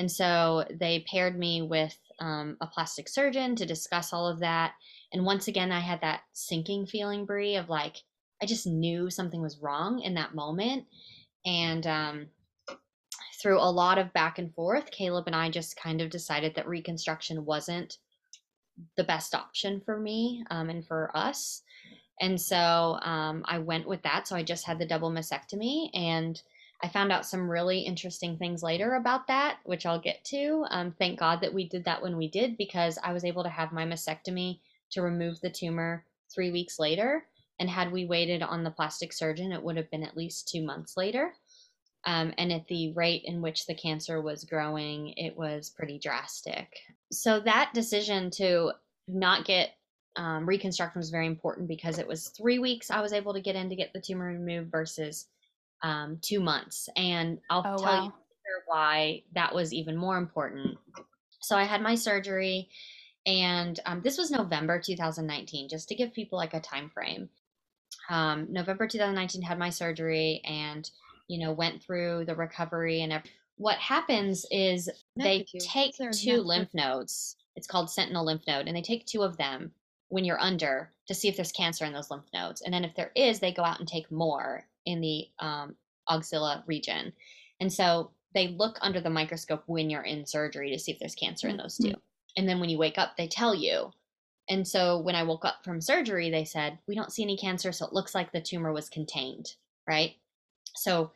And 0.00 0.10
so 0.10 0.64
they 0.70 1.04
paired 1.10 1.38
me 1.38 1.60
with 1.60 1.94
um, 2.20 2.56
a 2.62 2.66
plastic 2.66 3.06
surgeon 3.06 3.54
to 3.56 3.66
discuss 3.66 4.14
all 4.14 4.26
of 4.26 4.40
that. 4.40 4.72
And 5.12 5.26
once 5.26 5.46
again, 5.46 5.70
I 5.70 5.80
had 5.80 6.00
that 6.00 6.22
sinking 6.32 6.86
feeling, 6.86 7.26
Bree, 7.26 7.56
of 7.56 7.68
like, 7.68 7.96
I 8.42 8.46
just 8.46 8.66
knew 8.66 9.10
something 9.10 9.42
was 9.42 9.58
wrong 9.58 10.00
in 10.00 10.14
that 10.14 10.34
moment. 10.34 10.86
And 11.44 11.86
um, 11.86 12.26
through 13.42 13.60
a 13.60 13.70
lot 13.70 13.98
of 13.98 14.14
back 14.14 14.38
and 14.38 14.54
forth, 14.54 14.90
Caleb 14.90 15.26
and 15.26 15.36
I 15.36 15.50
just 15.50 15.76
kind 15.76 16.00
of 16.00 16.08
decided 16.08 16.54
that 16.54 16.66
reconstruction 16.66 17.44
wasn't 17.44 17.98
the 18.96 19.04
best 19.04 19.34
option 19.34 19.82
for 19.84 20.00
me 20.00 20.42
um, 20.50 20.70
and 20.70 20.86
for 20.86 21.14
us. 21.14 21.60
And 22.22 22.40
so 22.40 22.56
um, 23.02 23.44
I 23.44 23.58
went 23.58 23.86
with 23.86 24.00
that. 24.04 24.26
So 24.26 24.34
I 24.34 24.44
just 24.44 24.64
had 24.64 24.78
the 24.78 24.86
double 24.86 25.10
mastectomy 25.10 25.90
and 25.92 26.40
I 26.82 26.88
found 26.88 27.12
out 27.12 27.26
some 27.26 27.50
really 27.50 27.80
interesting 27.80 28.36
things 28.36 28.62
later 28.62 28.94
about 28.94 29.26
that, 29.26 29.58
which 29.64 29.84
I'll 29.84 30.00
get 30.00 30.24
to. 30.26 30.64
Um, 30.70 30.94
thank 30.98 31.18
God 31.18 31.40
that 31.42 31.52
we 31.52 31.68
did 31.68 31.84
that 31.84 32.00
when 32.00 32.16
we 32.16 32.28
did 32.28 32.56
because 32.56 32.98
I 33.04 33.12
was 33.12 33.24
able 33.24 33.42
to 33.42 33.50
have 33.50 33.72
my 33.72 33.84
mastectomy 33.84 34.60
to 34.90 35.02
remove 35.02 35.40
the 35.40 35.50
tumor 35.50 36.04
three 36.32 36.50
weeks 36.50 36.78
later. 36.78 37.24
And 37.58 37.68
had 37.68 37.92
we 37.92 38.06
waited 38.06 38.42
on 38.42 38.64
the 38.64 38.70
plastic 38.70 39.12
surgeon, 39.12 39.52
it 39.52 39.62
would 39.62 39.76
have 39.76 39.90
been 39.90 40.02
at 40.02 40.16
least 40.16 40.48
two 40.48 40.62
months 40.62 40.96
later. 40.96 41.34
Um, 42.06 42.32
and 42.38 42.50
at 42.50 42.66
the 42.68 42.92
rate 42.94 43.24
in 43.26 43.42
which 43.42 43.66
the 43.66 43.74
cancer 43.74 44.22
was 44.22 44.44
growing, 44.44 45.12
it 45.18 45.36
was 45.36 45.68
pretty 45.68 45.98
drastic. 45.98 46.74
So 47.12 47.40
that 47.40 47.72
decision 47.74 48.30
to 48.32 48.72
not 49.06 49.44
get 49.44 49.72
um, 50.16 50.46
reconstruction 50.46 50.98
was 50.98 51.10
very 51.10 51.26
important 51.26 51.68
because 51.68 51.98
it 51.98 52.08
was 52.08 52.28
three 52.28 52.58
weeks 52.58 52.90
I 52.90 53.00
was 53.00 53.12
able 53.12 53.34
to 53.34 53.40
get 53.40 53.54
in 53.54 53.68
to 53.68 53.76
get 53.76 53.92
the 53.92 54.00
tumor 54.00 54.26
removed 54.26 54.70
versus 54.70 55.26
um, 55.82 56.18
two 56.20 56.40
months. 56.40 56.88
And 56.96 57.38
I'll 57.50 57.60
Oh, 57.66 57.76
tell 57.76 57.78
you 57.78 57.84
wow. 57.86 58.04
later 58.04 58.64
why 58.66 59.22
that 59.34 59.54
was 59.54 59.72
even 59.72 59.96
more 59.96 60.16
important. 60.18 60.78
So 61.42 61.56
I 61.56 61.64
had 61.64 61.80
my 61.82 61.94
surgery, 61.94 62.68
and 63.26 63.78
um, 63.86 64.02
this 64.02 64.18
was 64.18 64.30
November 64.30 64.80
2019, 64.80 65.68
just 65.68 65.88
to 65.88 65.94
give 65.94 66.12
people 66.12 66.38
like 66.38 66.54
a 66.54 66.60
time 66.60 66.90
frame. 66.90 67.28
Um, 68.08 68.46
November 68.50 68.86
2019 68.86 69.42
had 69.42 69.58
my 69.58 69.70
surgery, 69.70 70.42
and 70.44 70.88
you 71.28 71.38
know 71.44 71.52
went 71.52 71.82
through 71.82 72.24
the 72.26 72.34
recovery 72.34 73.02
and 73.02 73.12
everything. 73.12 73.32
What 73.56 73.76
happens 73.78 74.46
is 74.50 74.88
they 75.16 75.46
take 75.58 75.94
Sarah, 75.94 76.12
two 76.12 76.30
Matthew. 76.30 76.42
lymph 76.42 76.74
nodes. 76.74 77.36
It's 77.56 77.66
called 77.66 77.90
sentinel 77.90 78.24
lymph 78.24 78.42
node, 78.46 78.66
and 78.68 78.76
they 78.76 78.82
take 78.82 79.06
two 79.06 79.22
of 79.22 79.36
them 79.36 79.72
when 80.08 80.24
you're 80.24 80.40
under 80.40 80.90
to 81.08 81.14
see 81.14 81.28
if 81.28 81.36
there's 81.36 81.52
cancer 81.52 81.84
in 81.84 81.92
those 81.92 82.10
lymph 82.10 82.24
nodes. 82.32 82.62
And 82.62 82.72
then 82.72 82.84
if 82.84 82.94
there 82.94 83.12
is, 83.14 83.38
they 83.40 83.52
go 83.52 83.62
out 83.62 83.78
and 83.78 83.86
take 83.88 84.10
more 84.10 84.64
in 84.86 85.00
the 85.00 85.26
um, 85.38 85.76
axilla 86.08 86.64
region. 86.66 87.12
And 87.60 87.72
so 87.72 88.10
they 88.34 88.48
look 88.48 88.78
under 88.80 89.00
the 89.00 89.10
microscope 89.10 89.64
when 89.66 89.90
you're 89.90 90.02
in 90.02 90.26
surgery 90.26 90.70
to 90.70 90.78
see 90.78 90.92
if 90.92 90.98
there's 90.98 91.14
cancer 91.14 91.48
in 91.48 91.56
those 91.56 91.76
two. 91.76 91.94
And 92.36 92.48
then 92.48 92.60
when 92.60 92.70
you 92.70 92.78
wake 92.78 92.98
up, 92.98 93.16
they 93.16 93.26
tell 93.26 93.54
you 93.54 93.92
And 94.48 94.66
so 94.66 94.98
when 94.98 95.14
I 95.14 95.22
woke 95.22 95.44
up 95.44 95.64
from 95.64 95.80
surgery, 95.80 96.30
they 96.30 96.44
said, 96.44 96.78
We 96.88 96.94
don't 96.94 97.12
see 97.12 97.22
any 97.22 97.36
cancer. 97.36 97.72
So 97.72 97.86
it 97.86 97.92
looks 97.92 98.14
like 98.14 98.32
the 98.32 98.40
tumor 98.40 98.72
was 98.72 98.88
contained, 98.88 99.54
right? 99.88 100.14
So 100.74 101.12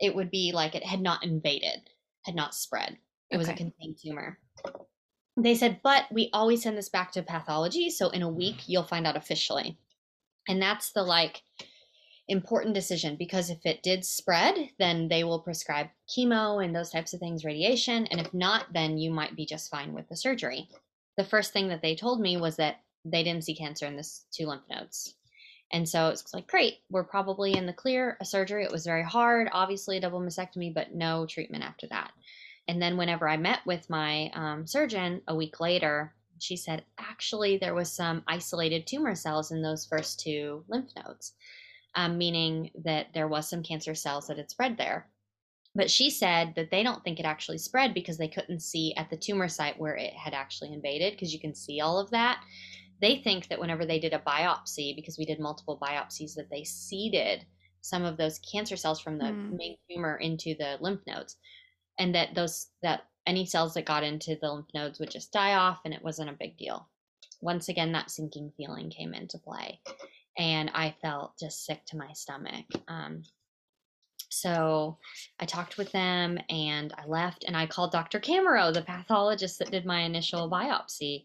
it 0.00 0.14
would 0.14 0.30
be 0.30 0.52
like 0.52 0.74
it 0.74 0.84
had 0.84 1.00
not 1.00 1.24
invaded, 1.24 1.90
had 2.24 2.34
not 2.34 2.54
spread. 2.54 2.98
It 3.30 3.36
okay. 3.36 3.38
was 3.38 3.48
a 3.48 3.54
contained 3.54 3.98
tumor. 4.02 4.38
They 5.36 5.54
said, 5.54 5.80
But 5.82 6.06
we 6.12 6.30
always 6.32 6.62
send 6.62 6.78
this 6.78 6.88
back 6.88 7.12
to 7.12 7.22
pathology. 7.22 7.90
So 7.90 8.10
in 8.10 8.22
a 8.22 8.28
week, 8.28 8.68
you'll 8.68 8.84
find 8.84 9.06
out 9.06 9.16
officially. 9.16 9.78
And 10.48 10.60
that's 10.60 10.92
the 10.92 11.02
like, 11.02 11.42
important 12.32 12.74
decision 12.74 13.16
because 13.16 13.50
if 13.50 13.64
it 13.64 13.82
did 13.82 14.04
spread, 14.04 14.70
then 14.78 15.08
they 15.08 15.22
will 15.22 15.38
prescribe 15.38 15.88
chemo 16.08 16.64
and 16.64 16.74
those 16.74 16.90
types 16.90 17.14
of 17.14 17.20
things, 17.20 17.44
radiation. 17.44 18.06
And 18.06 18.20
if 18.20 18.32
not, 18.34 18.72
then 18.72 18.98
you 18.98 19.10
might 19.10 19.36
be 19.36 19.46
just 19.46 19.70
fine 19.70 19.92
with 19.92 20.08
the 20.08 20.16
surgery. 20.16 20.68
The 21.16 21.24
first 21.24 21.52
thing 21.52 21.68
that 21.68 21.82
they 21.82 21.94
told 21.94 22.20
me 22.20 22.36
was 22.36 22.56
that 22.56 22.80
they 23.04 23.22
didn't 23.22 23.44
see 23.44 23.54
cancer 23.54 23.86
in 23.86 23.96
this 23.96 24.24
two 24.32 24.46
lymph 24.46 24.62
nodes. 24.70 25.14
And 25.72 25.88
so 25.88 26.08
it's 26.08 26.34
like, 26.34 26.46
great, 26.48 26.78
we're 26.90 27.04
probably 27.04 27.54
in 27.54 27.66
the 27.66 27.72
clear. 27.72 28.16
A 28.20 28.24
surgery, 28.24 28.64
it 28.64 28.72
was 28.72 28.84
very 28.84 29.04
hard, 29.04 29.48
obviously 29.52 29.96
a 29.96 30.00
double 30.00 30.20
mastectomy, 30.20 30.72
but 30.72 30.94
no 30.94 31.26
treatment 31.26 31.64
after 31.64 31.86
that. 31.88 32.12
And 32.68 32.80
then 32.80 32.96
whenever 32.96 33.28
I 33.28 33.36
met 33.36 33.60
with 33.66 33.88
my 33.88 34.30
um, 34.34 34.66
surgeon 34.66 35.22
a 35.28 35.34
week 35.34 35.60
later, 35.60 36.14
she 36.38 36.56
said, 36.56 36.84
actually, 36.98 37.56
there 37.56 37.74
was 37.74 37.90
some 37.90 38.22
isolated 38.26 38.86
tumor 38.86 39.14
cells 39.14 39.50
in 39.50 39.62
those 39.62 39.86
first 39.86 40.20
two 40.20 40.64
lymph 40.68 40.90
nodes 40.96 41.34
um, 41.94 42.18
meaning 42.18 42.70
that 42.84 43.08
there 43.14 43.28
was 43.28 43.48
some 43.48 43.62
cancer 43.62 43.94
cells 43.94 44.26
that 44.26 44.38
had 44.38 44.50
spread 44.50 44.76
there. 44.76 45.08
But 45.74 45.90
she 45.90 46.10
said 46.10 46.54
that 46.56 46.70
they 46.70 46.82
don't 46.82 47.02
think 47.02 47.18
it 47.18 47.24
actually 47.24 47.58
spread 47.58 47.94
because 47.94 48.18
they 48.18 48.28
couldn't 48.28 48.60
see 48.60 48.94
at 48.96 49.08
the 49.08 49.16
tumor 49.16 49.48
site 49.48 49.78
where 49.78 49.96
it 49.96 50.12
had 50.12 50.34
actually 50.34 50.72
invaded, 50.72 51.14
because 51.14 51.32
you 51.32 51.40
can 51.40 51.54
see 51.54 51.80
all 51.80 51.98
of 51.98 52.10
that. 52.10 52.42
They 53.00 53.16
think 53.16 53.48
that 53.48 53.58
whenever 53.58 53.86
they 53.86 53.98
did 53.98 54.12
a 54.12 54.18
biopsy, 54.18 54.94
because 54.94 55.18
we 55.18 55.24
did 55.24 55.40
multiple 55.40 55.78
biopsies, 55.82 56.34
that 56.34 56.50
they 56.50 56.64
seeded 56.64 57.46
some 57.80 58.04
of 58.04 58.16
those 58.16 58.38
cancer 58.40 58.76
cells 58.76 59.00
from 59.00 59.18
the 59.18 59.24
mm. 59.24 59.56
main 59.56 59.76
tumor 59.90 60.16
into 60.16 60.54
the 60.58 60.76
lymph 60.80 61.00
nodes, 61.06 61.36
and 61.98 62.14
that 62.14 62.34
those 62.34 62.68
that 62.82 63.06
any 63.26 63.46
cells 63.46 63.74
that 63.74 63.86
got 63.86 64.04
into 64.04 64.36
the 64.40 64.52
lymph 64.52 64.68
nodes 64.74 65.00
would 65.00 65.10
just 65.10 65.32
die 65.32 65.54
off, 65.54 65.80
and 65.84 65.94
it 65.94 66.04
wasn't 66.04 66.30
a 66.30 66.36
big 66.38 66.56
deal. 66.58 66.88
Once 67.40 67.68
again, 67.68 67.92
that 67.92 68.10
sinking 68.10 68.52
feeling 68.56 68.90
came 68.90 69.14
into 69.14 69.38
play 69.38 69.80
and 70.38 70.70
I 70.74 70.94
felt 71.02 71.38
just 71.38 71.64
sick 71.64 71.84
to 71.86 71.96
my 71.96 72.12
stomach. 72.12 72.66
Um, 72.88 73.22
so 74.32 74.98
I 75.40 75.44
talked 75.44 75.76
with 75.76 75.92
them 75.92 76.38
and 76.48 76.92
I 76.96 77.06
left 77.06 77.44
and 77.46 77.56
I 77.56 77.66
called 77.66 77.92
Dr. 77.92 78.18
Camero, 78.18 78.72
the 78.72 78.82
pathologist 78.82 79.58
that 79.58 79.70
did 79.70 79.84
my 79.84 80.00
initial 80.00 80.50
biopsy. 80.50 81.24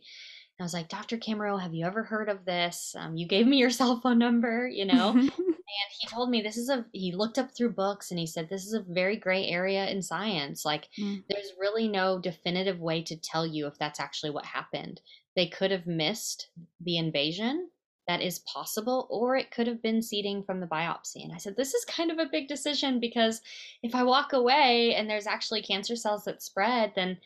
And 0.60 0.64
I 0.64 0.64
was 0.64 0.74
like, 0.74 0.90
Dr. 0.90 1.18
Camero, 1.18 1.60
have 1.60 1.74
you 1.74 1.86
ever 1.86 2.04
heard 2.04 2.28
of 2.28 2.44
this? 2.44 2.94
Um, 2.98 3.16
you 3.16 3.26
gave 3.26 3.48
me 3.48 3.58
your 3.58 3.70
cell 3.70 4.02
phone 4.02 4.20
number, 4.20 4.68
you 4.68 4.84
know? 4.86 5.12
and 5.12 5.32
he 6.00 6.08
told 6.10 6.30
me 6.30 6.42
this 6.42 6.58
is 6.58 6.70
a, 6.70 6.86
he 6.92 7.14
looked 7.14 7.38
up 7.38 7.56
through 7.56 7.74
books 7.74 8.12
and 8.12 8.20
he 8.20 8.28
said, 8.28 8.50
this 8.50 8.66
is 8.66 8.74
a 8.74 8.84
very 8.90 9.16
gray 9.16 9.48
area 9.48 9.88
in 9.88 10.02
science. 10.02 10.66
Like, 10.66 10.90
mm. 11.00 11.24
there's 11.30 11.54
really 11.58 11.88
no 11.88 12.20
definitive 12.20 12.80
way 12.80 13.04
to 13.04 13.16
tell 13.16 13.48
you 13.48 13.68
if 13.68 13.78
that's 13.80 14.02
actually 14.02 14.32
what 14.32 14.46
happened. 14.46 15.00
They 15.38 15.48
could 15.48 15.72
have 15.72 15.88
missed 15.88 16.50
the 16.82 16.98
invasion 16.98 17.70
that 18.08 18.22
is 18.22 18.40
possible, 18.40 19.08
or 19.10 19.36
it 19.36 19.52
could 19.52 19.68
have 19.68 19.82
been 19.82 20.02
seeding 20.02 20.44
from 20.44 20.60
the 20.60 20.68
biopsy. 20.68 21.24
And 21.24 21.34
I 21.34 21.38
said, 21.38 21.56
This 21.58 21.74
is 21.74 21.86
kind 21.86 22.10
of 22.10 22.20
a 22.20 22.30
big 22.32 22.48
decision 22.48 23.00
because 23.00 23.42
if 23.84 23.94
I 23.94 24.04
walk 24.04 24.34
away 24.34 24.96
and 24.96 25.10
there's 25.10 25.28
actually 25.28 25.62
cancer 25.62 25.96
cells 25.96 26.24
that 26.26 26.42
spread, 26.42 26.94
then 26.96 27.18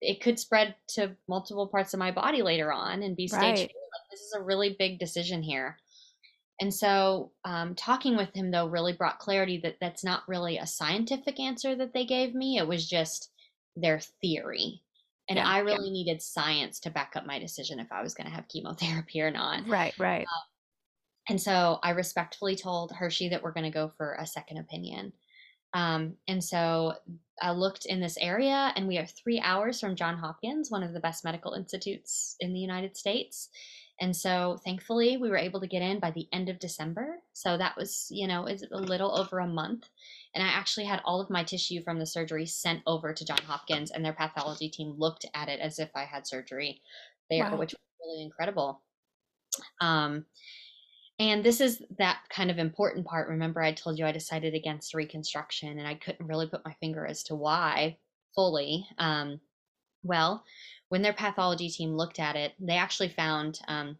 it 0.00 0.20
could 0.20 0.38
spread 0.38 0.74
to 0.88 1.16
multiple 1.28 1.66
parts 1.66 1.94
of 1.94 1.98
my 1.98 2.10
body 2.10 2.42
later 2.42 2.72
on 2.72 3.02
and 3.02 3.16
be 3.16 3.26
stage 3.26 3.40
right. 3.40 3.58
four. 3.58 3.82
This 4.10 4.20
is 4.20 4.34
a 4.36 4.42
really 4.42 4.76
big 4.78 4.98
decision 4.98 5.42
here. 5.42 5.78
And 6.60 6.74
so, 6.74 7.30
um, 7.44 7.74
talking 7.74 8.16
with 8.16 8.34
him 8.34 8.50
though 8.50 8.66
really 8.66 8.92
brought 8.92 9.18
clarity 9.18 9.58
that 9.62 9.76
that's 9.80 10.04
not 10.04 10.28
really 10.28 10.58
a 10.58 10.66
scientific 10.66 11.38
answer 11.40 11.74
that 11.76 11.94
they 11.94 12.04
gave 12.04 12.34
me. 12.34 12.58
It 12.58 12.66
was 12.66 12.88
just 12.88 13.30
their 13.76 14.00
theory 14.20 14.82
and 15.28 15.36
yeah, 15.36 15.46
I 15.46 15.58
really 15.58 15.88
yeah. 15.88 15.92
needed 15.92 16.22
science 16.22 16.80
to 16.80 16.90
back 16.90 17.12
up 17.16 17.26
my 17.26 17.38
decision 17.38 17.80
if 17.80 17.92
I 17.92 18.02
was 18.02 18.14
going 18.14 18.26
to 18.26 18.34
have 18.34 18.48
chemotherapy 18.48 19.20
or 19.20 19.30
not. 19.30 19.68
Right, 19.68 19.94
right. 19.98 20.22
Um, 20.22 20.42
and 21.30 21.40
so 21.40 21.78
I 21.82 21.90
respectfully 21.90 22.56
told 22.56 22.92
Hershey 22.92 23.28
that 23.28 23.42
we're 23.42 23.52
going 23.52 23.70
to 23.70 23.70
go 23.70 23.92
for 23.96 24.14
a 24.14 24.26
second 24.26 24.58
opinion. 24.58 25.12
Um, 25.74 26.14
and 26.26 26.42
so 26.42 26.94
I 27.42 27.52
looked 27.52 27.84
in 27.84 28.00
this 28.00 28.16
area, 28.18 28.72
and 28.74 28.88
we 28.88 28.96
are 28.96 29.06
three 29.06 29.38
hours 29.40 29.80
from 29.80 29.96
John 29.96 30.16
Hopkins, 30.16 30.70
one 30.70 30.82
of 30.82 30.94
the 30.94 31.00
best 31.00 31.24
medical 31.24 31.52
institutes 31.52 32.36
in 32.40 32.54
the 32.54 32.58
United 32.58 32.96
States. 32.96 33.50
And 34.00 34.16
so 34.16 34.58
thankfully, 34.64 35.16
we 35.16 35.28
were 35.28 35.36
able 35.36 35.60
to 35.60 35.66
get 35.66 35.82
in 35.82 35.98
by 35.98 36.12
the 36.12 36.28
end 36.32 36.48
of 36.48 36.60
December. 36.60 37.16
So 37.32 37.58
that 37.58 37.76
was, 37.76 38.06
you 38.10 38.26
know, 38.26 38.46
it's 38.46 38.64
a 38.72 38.78
little 38.78 39.18
over 39.18 39.40
a 39.40 39.46
month. 39.46 39.88
And 40.34 40.44
I 40.44 40.48
actually 40.48 40.86
had 40.86 41.00
all 41.04 41.20
of 41.20 41.30
my 41.30 41.42
tissue 41.42 41.82
from 41.82 41.98
the 41.98 42.06
surgery 42.06 42.46
sent 42.46 42.82
over 42.86 43.12
to 43.12 43.24
John 43.24 43.42
Hopkins, 43.46 43.90
and 43.90 44.04
their 44.04 44.12
pathology 44.12 44.68
team 44.68 44.94
looked 44.96 45.26
at 45.34 45.48
it 45.48 45.60
as 45.60 45.78
if 45.78 45.90
I 45.94 46.04
had 46.04 46.26
surgery 46.26 46.82
there, 47.30 47.50
wow. 47.50 47.56
which 47.56 47.72
was 47.72 47.80
really 48.06 48.22
incredible. 48.22 48.82
Um, 49.80 50.26
and 51.18 51.42
this 51.42 51.60
is 51.60 51.82
that 51.98 52.20
kind 52.30 52.50
of 52.50 52.58
important 52.58 53.06
part. 53.06 53.28
Remember, 53.28 53.60
I 53.60 53.72
told 53.72 53.98
you 53.98 54.06
I 54.06 54.12
decided 54.12 54.54
against 54.54 54.94
reconstruction, 54.94 55.78
and 55.78 55.88
I 55.88 55.94
couldn't 55.94 56.26
really 56.26 56.46
put 56.46 56.64
my 56.64 56.74
finger 56.80 57.06
as 57.06 57.24
to 57.24 57.34
why 57.34 57.98
fully. 58.34 58.86
Um, 58.98 59.40
well, 60.04 60.44
when 60.90 61.02
their 61.02 61.12
pathology 61.12 61.70
team 61.70 61.96
looked 61.96 62.20
at 62.20 62.36
it, 62.36 62.52
they 62.60 62.76
actually 62.76 63.08
found 63.08 63.60
um, 63.66 63.98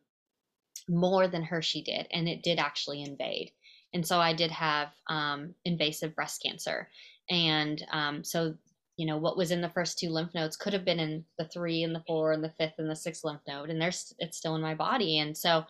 more 0.88 1.26
than 1.26 1.42
Hershey 1.42 1.82
did, 1.82 2.06
and 2.12 2.28
it 2.28 2.42
did 2.42 2.58
actually 2.58 3.02
invade. 3.02 3.50
And 3.94 4.06
so 4.06 4.18
I 4.18 4.32
did 4.32 4.50
have 4.50 4.88
um, 5.08 5.54
invasive 5.64 6.14
breast 6.14 6.42
cancer. 6.44 6.88
And 7.30 7.84
um, 7.92 8.24
so, 8.24 8.54
you 8.96 9.06
know, 9.06 9.16
what 9.16 9.36
was 9.36 9.50
in 9.50 9.60
the 9.60 9.70
first 9.70 9.98
two 9.98 10.10
lymph 10.10 10.34
nodes 10.34 10.56
could 10.56 10.72
have 10.72 10.84
been 10.84 11.00
in 11.00 11.24
the 11.38 11.46
three 11.46 11.82
and 11.82 11.94
the 11.94 12.02
four 12.06 12.32
and 12.32 12.42
the 12.42 12.52
fifth 12.58 12.74
and 12.78 12.90
the 12.90 12.96
sixth 12.96 13.24
lymph 13.24 13.40
node. 13.46 13.70
And 13.70 13.80
there's, 13.80 14.12
it's 14.18 14.36
still 14.36 14.56
in 14.56 14.62
my 14.62 14.74
body. 14.74 15.18
And 15.18 15.36
so, 15.36 15.64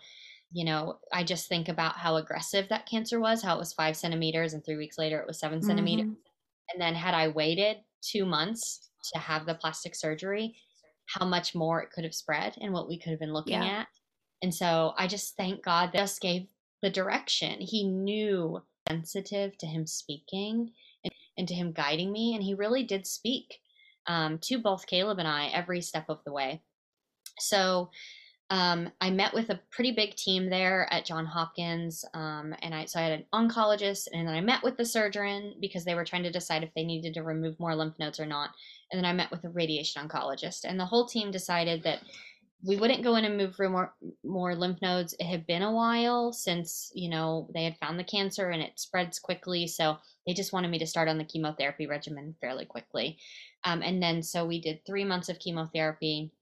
you 0.53 0.65
know, 0.65 0.99
I 1.13 1.25
just 1.25 1.49
think 1.49 1.69
about 1.69 1.97
how 1.97 2.17
aggressive 2.17 2.69
that 2.69 2.89
cancer 2.89 3.21
was, 3.21 3.43
how 3.43 3.57
it 3.57 3.59
was 3.59 3.73
five 3.73 3.97
centimeters, 3.97 4.55
and 4.55 4.65
three 4.65 4.77
weeks 4.77 4.99
later 4.99 5.21
it 5.21 5.27
was 5.27 5.39
7 5.39 5.59
mm-hmm. 5.59 5.67
centimeters. 5.67 6.07
And 6.73 6.81
then 6.81 6.95
had 6.95 7.15
I 7.15 7.29
waited 7.29 7.79
two 8.03 8.25
months 8.25 8.91
to 9.13 9.19
have 9.19 9.47
the 9.47 9.55
plastic 9.55 9.95
surgery, 9.95 10.57
how 11.07 11.27
much 11.27 11.55
more 11.55 11.83
it 11.83 11.91
could 11.91 12.05
have 12.05 12.15
spread 12.15 12.55
and 12.61 12.73
what 12.73 12.89
we 12.89 12.99
could 12.99 13.11
have 13.11 13.21
been 13.21 13.33
looking 13.33 13.63
yeah. 13.63 13.81
at. 13.81 13.89
And 14.43 14.55
so 14.55 14.93
I 14.97 15.07
just 15.07 15.37
thank 15.37 15.65
God 15.65 15.91
that 15.93 15.99
just 15.99 16.21
gave 16.21 16.47
the 16.83 16.91
direction. 16.91 17.61
He 17.61 17.85
knew 17.85 18.63
sensitive 18.89 19.57
to 19.59 19.67
him 19.67 19.87
speaking 19.87 20.73
and, 21.05 21.13
and 21.37 21.49
to 21.49 21.55
him 21.55 21.73
guiding 21.73 22.11
me. 22.13 22.35
And 22.35 22.43
he 22.43 22.55
really 22.55 22.83
did 22.83 23.07
speak 23.07 23.61
um, 24.07 24.39
to 24.43 24.59
both 24.59 24.87
Caleb 24.87 25.19
and 25.19 25.29
I 25.29 25.49
every 25.49 25.81
step 25.81 26.07
of 26.09 26.19
the 26.25 26.33
way. 26.33 26.63
So 27.39 27.91
um, 28.51 28.91
I 29.01 29.11
met 29.11 29.35
with 29.35 29.51
a 29.51 29.61
pretty 29.71 29.93
big 29.93 30.17
team 30.17 30.49
there 30.49 30.91
at 30.91 31.05
John 31.05 31.27
Hopkins, 31.27 32.03
um, 32.15 32.55
and 32.63 32.75
I 32.75 32.87
so 32.87 32.99
I 32.99 33.03
had 33.03 33.13
an 33.13 33.27
oncologist, 33.35 34.09
and 34.11 34.27
then 34.27 34.35
I 34.35 34.41
met 34.41 34.63
with 34.63 34.79
the 34.79 34.87
surgeon 34.87 35.55
because 35.61 35.85
they 35.85 35.95
were 35.95 36.05
trying 36.05 36.23
to 36.23 36.33
decide 36.33 36.63
if 36.63 36.73
they 36.75 36.83
needed 36.83 37.13
to 37.15 37.23
remove 37.23 37.61
more 37.61 37.77
lymph 37.77 37.99
nodes 37.99 38.19
or 38.19 38.25
not. 38.25 38.51
And 38.91 38.99
then 38.99 39.05
I 39.05 39.13
met 39.13 39.31
with 39.31 39.45
a 39.45 39.51
radiation 39.51 40.03
oncologist, 40.03 40.65
and 40.65 40.81
the 40.81 40.87
whole 40.87 41.07
team 41.07 41.31
decided 41.31 41.83
that 41.83 42.01
we 42.63 42.77
wouldn't 42.77 43.05
go 43.05 43.15
in 43.15 43.25
and 43.25 43.37
move 43.37 43.55
for 43.55 43.69
more 43.69 43.95
more 44.25 44.55
lymph 44.55 44.83
nodes. 44.83 45.15
It 45.19 45.27
had 45.27 45.47
been 45.47 45.63
a 45.63 45.73
while 45.73 46.33
since 46.33 46.91
you 46.95 47.09
know 47.09 47.49
they 47.55 47.65
had 47.65 47.79
found 47.79 47.99
the 47.99 48.05
cancer 48.05 48.51
and 48.51 48.63
it 48.63 48.79
spreads 48.79 49.19
quickly, 49.19 49.67
so 49.67 49.99
they 50.27 50.35
just 50.35 50.53
wanted 50.53 50.71
me 50.71 50.79
to 50.81 50.87
start 50.87 51.09
on 51.09 51.19
the 51.19 51.25
chemotherapy 51.25 51.87
regimen 51.87 52.35
fairly 52.41 52.65
quickly. 52.65 53.19
Um, 53.65 53.83
and 53.83 54.03
then 54.03 54.23
so 54.23 54.45
we 54.45 54.61
did 54.61 54.85
three 54.85 55.05
months 55.05 55.29
of 55.29 55.39
chemotherapy, 55.39 56.33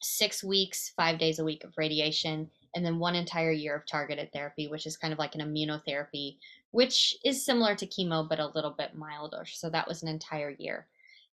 six 0.00 0.42
weeks, 0.42 0.92
five 0.96 1.18
days 1.18 1.38
a 1.38 1.44
week 1.44 1.64
of 1.64 1.74
radiation, 1.76 2.50
and 2.74 2.84
then 2.84 2.98
one 2.98 3.14
entire 3.14 3.52
year 3.52 3.76
of 3.76 3.86
targeted 3.86 4.32
therapy, 4.32 4.68
which 4.68 4.86
is 4.86 4.96
kind 4.96 5.12
of 5.12 5.18
like 5.18 5.34
an 5.34 5.42
immunotherapy, 5.42 6.38
which 6.70 7.14
is 7.24 7.44
similar 7.44 7.74
to 7.74 7.86
chemo 7.86 8.26
but 8.26 8.40
a 8.40 8.52
little 8.54 8.74
bit 8.76 8.94
milder. 8.94 9.44
So 9.46 9.68
that 9.68 9.86
was 9.86 10.02
an 10.02 10.08
entire 10.08 10.54
year 10.58 10.86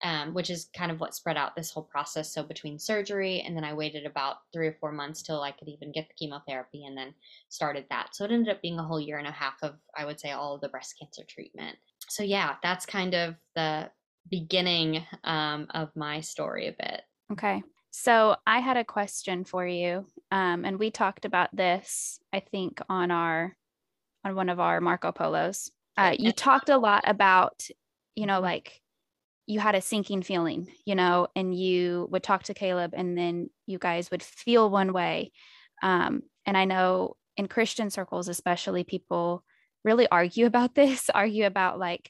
um, 0.03 0.33
which 0.33 0.49
is 0.49 0.69
kind 0.75 0.91
of 0.91 0.99
what 0.99 1.15
spread 1.15 1.37
out 1.37 1.55
this 1.55 1.71
whole 1.71 1.83
process. 1.83 2.33
So 2.33 2.43
between 2.43 2.77
surgery 2.77 3.41
and 3.41 3.55
then 3.55 3.63
I 3.63 3.73
waited 3.73 4.05
about 4.05 4.37
three 4.53 4.67
or 4.67 4.77
four 4.79 4.91
months 4.91 5.23
till 5.23 5.41
I 5.41 5.51
could 5.51 5.69
even 5.69 5.91
get 5.91 6.07
the 6.07 6.13
chemotherapy 6.15 6.85
and 6.85 6.97
then 6.97 7.13
started 7.49 7.85
that. 7.89 8.15
So 8.15 8.25
it 8.25 8.31
ended 8.31 8.53
up 8.53 8.61
being 8.61 8.77
a 8.77 8.83
whole 8.83 8.99
year 8.99 9.17
and 9.17 9.27
a 9.27 9.31
half 9.31 9.55
of, 9.63 9.75
I 9.97 10.05
would 10.05 10.19
say, 10.19 10.31
all 10.31 10.55
of 10.55 10.61
the 10.61 10.69
breast 10.69 10.95
cancer 10.99 11.23
treatment. 11.27 11.77
So 12.09 12.23
yeah, 12.23 12.55
that's 12.61 12.85
kind 12.85 13.15
of 13.15 13.35
the 13.55 13.89
beginning 14.29 15.03
um, 15.23 15.67
of 15.73 15.89
my 15.95 16.21
story 16.21 16.67
a 16.67 16.71
bit. 16.71 17.01
Okay. 17.31 17.63
So 17.91 18.35
I 18.45 18.59
had 18.59 18.75
a 18.75 18.83
question 18.83 19.45
for 19.45 19.65
you, 19.65 20.05
um, 20.29 20.65
and 20.65 20.77
we 20.77 20.91
talked 20.91 21.23
about 21.23 21.55
this, 21.55 22.19
I 22.33 22.41
think, 22.41 22.81
on 22.89 23.09
our 23.09 23.55
on 24.25 24.35
one 24.35 24.49
of 24.49 24.59
our 24.59 24.81
Marco 24.81 25.13
Polos. 25.13 25.71
Uh, 25.97 26.13
you 26.17 26.33
talked 26.33 26.67
a 26.67 26.77
lot 26.77 27.03
about, 27.07 27.65
you 28.15 28.25
know, 28.25 28.41
like 28.41 28.81
you 29.47 29.59
had 29.59 29.75
a 29.75 29.81
sinking 29.81 30.23
feeling, 30.23 30.67
you 30.85 30.95
know, 30.95 31.27
and 31.35 31.57
you 31.57 32.07
would 32.11 32.23
talk 32.23 32.43
to 32.43 32.53
Caleb 32.53 32.93
and 32.95 33.17
then 33.17 33.49
you 33.65 33.77
guys 33.77 34.09
would 34.09 34.23
feel 34.23 34.69
one 34.69 34.91
way. 34.91 35.31
Um, 35.83 36.23
and 36.45 36.57
I 36.57 36.65
know 36.65 37.15
in 37.37 37.47
Christian 37.47 37.89
circles, 37.89 38.27
especially, 38.27 38.83
people 38.83 39.43
really 39.83 40.07
argue 40.07 40.45
about 40.45 40.75
this, 40.75 41.09
argue 41.09 41.45
about 41.45 41.79
like 41.79 42.09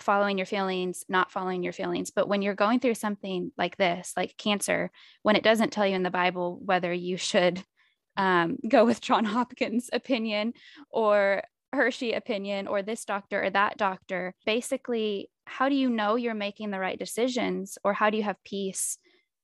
following 0.00 0.38
your 0.38 0.46
feelings, 0.46 1.04
not 1.08 1.30
following 1.30 1.62
your 1.62 1.72
feelings. 1.72 2.10
But 2.10 2.28
when 2.28 2.42
you're 2.42 2.54
going 2.54 2.80
through 2.80 2.94
something 2.94 3.52
like 3.58 3.76
this, 3.76 4.12
like 4.16 4.36
cancer, 4.36 4.90
when 5.22 5.36
it 5.36 5.44
doesn't 5.44 5.70
tell 5.70 5.86
you 5.86 5.94
in 5.94 6.02
the 6.02 6.10
Bible 6.10 6.58
whether 6.64 6.92
you 6.92 7.16
should 7.16 7.62
um, 8.16 8.58
go 8.66 8.84
with 8.84 9.00
John 9.00 9.24
Hopkins' 9.26 9.90
opinion 9.92 10.54
or 10.90 11.42
Hershey 11.72 12.12
opinion 12.12 12.66
or 12.66 12.82
this 12.82 13.04
doctor 13.04 13.42
or 13.42 13.50
that 13.50 13.76
doctor, 13.76 14.34
basically 14.44 15.30
how 15.46 15.68
do 15.68 15.74
you 15.74 15.88
know 15.88 16.16
you're 16.16 16.34
making 16.34 16.70
the 16.70 16.78
right 16.78 16.98
decisions 16.98 17.78
or 17.84 17.92
how 17.92 18.10
do 18.10 18.16
you 18.16 18.22
have 18.22 18.42
peace 18.44 18.98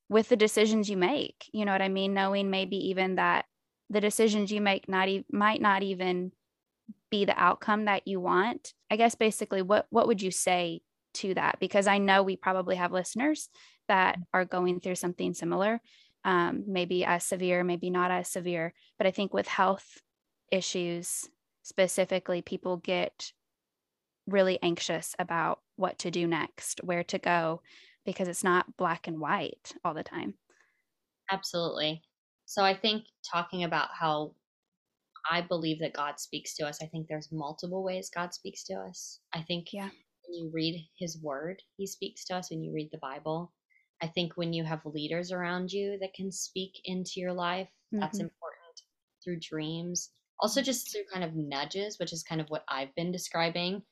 with 0.09 0.29
the 0.29 0.37
decisions 0.37 0.89
you 0.89 0.97
make? 0.97 1.51
You 1.53 1.65
know 1.65 1.73
what 1.73 1.83
i 1.83 1.89
mean? 1.89 2.15
Knowing 2.15 2.51
maybe 2.51 2.77
even 2.89 3.17
that 3.17 3.45
the 3.91 4.01
decisions 4.01 4.53
you 4.53 4.61
make 4.61 4.89
not 4.89 5.09
e- 5.09 5.25
might 5.31 5.61
not 5.61 5.83
even 5.83 6.33
be 7.11 7.25
the 7.25 7.39
outcome 7.39 7.87
that 7.87 8.07
you 8.07 8.21
want. 8.21 8.75
I 8.91 8.97
guess 8.97 9.15
basically 9.15 9.63
what 9.63 9.87
what 9.91 10.07
would 10.07 10.23
you 10.23 10.31
say 10.31 10.83
to 11.15 11.35
that? 11.35 11.59
Because 11.61 11.87
i 11.87 11.99
know 11.99 12.23
we 12.23 12.37
probably 12.37 12.77
have 12.77 12.93
listeners 12.93 13.49
that 13.89 14.19
are 14.33 14.45
going 14.45 14.81
through 14.81 14.95
something 14.95 15.35
similar 15.35 15.81
um, 16.25 16.65
maybe 16.67 17.05
as 17.05 17.25
severe 17.25 17.65
maybe 17.65 17.91
not 17.91 18.11
as 18.11 18.29
severe 18.29 18.73
but 18.99 19.07
i 19.07 19.11
think 19.11 19.35
with 19.35 19.49
health 19.49 20.03
issues 20.53 21.29
specifically 21.69 22.41
people 22.41 22.79
get 22.79 23.33
really 24.27 24.59
anxious 24.63 25.15
about 25.19 25.61
what 25.77 25.99
to 25.99 26.11
do 26.11 26.27
next, 26.27 26.81
where 26.83 27.05
to 27.05 27.19
go, 27.19 27.61
because 28.05 28.27
it's 28.27 28.43
not 28.43 28.77
black 28.77 29.07
and 29.07 29.21
white 29.21 29.75
all 29.85 29.95
the 29.95 30.03
time. 30.03 30.35
Absolutely. 31.31 32.03
So 32.47 32.65
I 32.65 32.75
think 32.75 33.05
talking 33.31 33.65
about 33.65 33.89
how 33.93 34.35
I 35.31 35.43
believe 35.43 35.81
that 35.81 35.93
God 35.93 36.19
speaks 36.19 36.57
to 36.57 36.67
us, 36.67 36.79
I 36.83 36.87
think 36.87 37.07
there's 37.07 37.31
multiple 37.31 37.85
ways 37.85 38.11
God 38.15 38.33
speaks 38.33 38.65
to 38.65 38.75
us. 38.75 39.21
I 39.35 39.43
think 39.43 39.67
yeah. 39.73 39.91
when 40.27 40.35
you 40.35 40.51
read 40.53 40.89
his 40.99 41.21
word, 41.23 41.63
he 41.77 41.87
speaks 41.87 42.25
to 42.27 42.37
us 42.37 42.51
when 42.51 42.63
you 42.63 42.73
read 42.73 42.89
the 42.91 42.99
Bible. 42.99 43.53
I 44.03 44.07
think 44.07 44.37
when 44.37 44.55
you 44.55 44.65
have 44.65 44.81
leaders 44.87 45.33
around 45.33 45.71
you 45.71 45.99
that 46.01 46.15
can 46.15 46.33
speak 46.33 46.81
into 46.87 47.13
your 47.17 47.35
life, 47.35 47.69
mm-hmm. 47.93 48.01
that's 48.01 48.21
important 48.21 48.83
through 49.23 49.41
dreams. 49.41 50.11
Also, 50.41 50.63
just 50.63 50.93
through 50.93 51.03
kind 51.13 51.25
of 51.25 51.35
nudges, 51.35 51.99
which 51.99 52.13
is 52.13 52.23
kind 52.23 52.41
of 52.41 52.49
what 52.49 52.65
I've 52.69 52.95
been 52.95 53.13
describing 53.13 53.83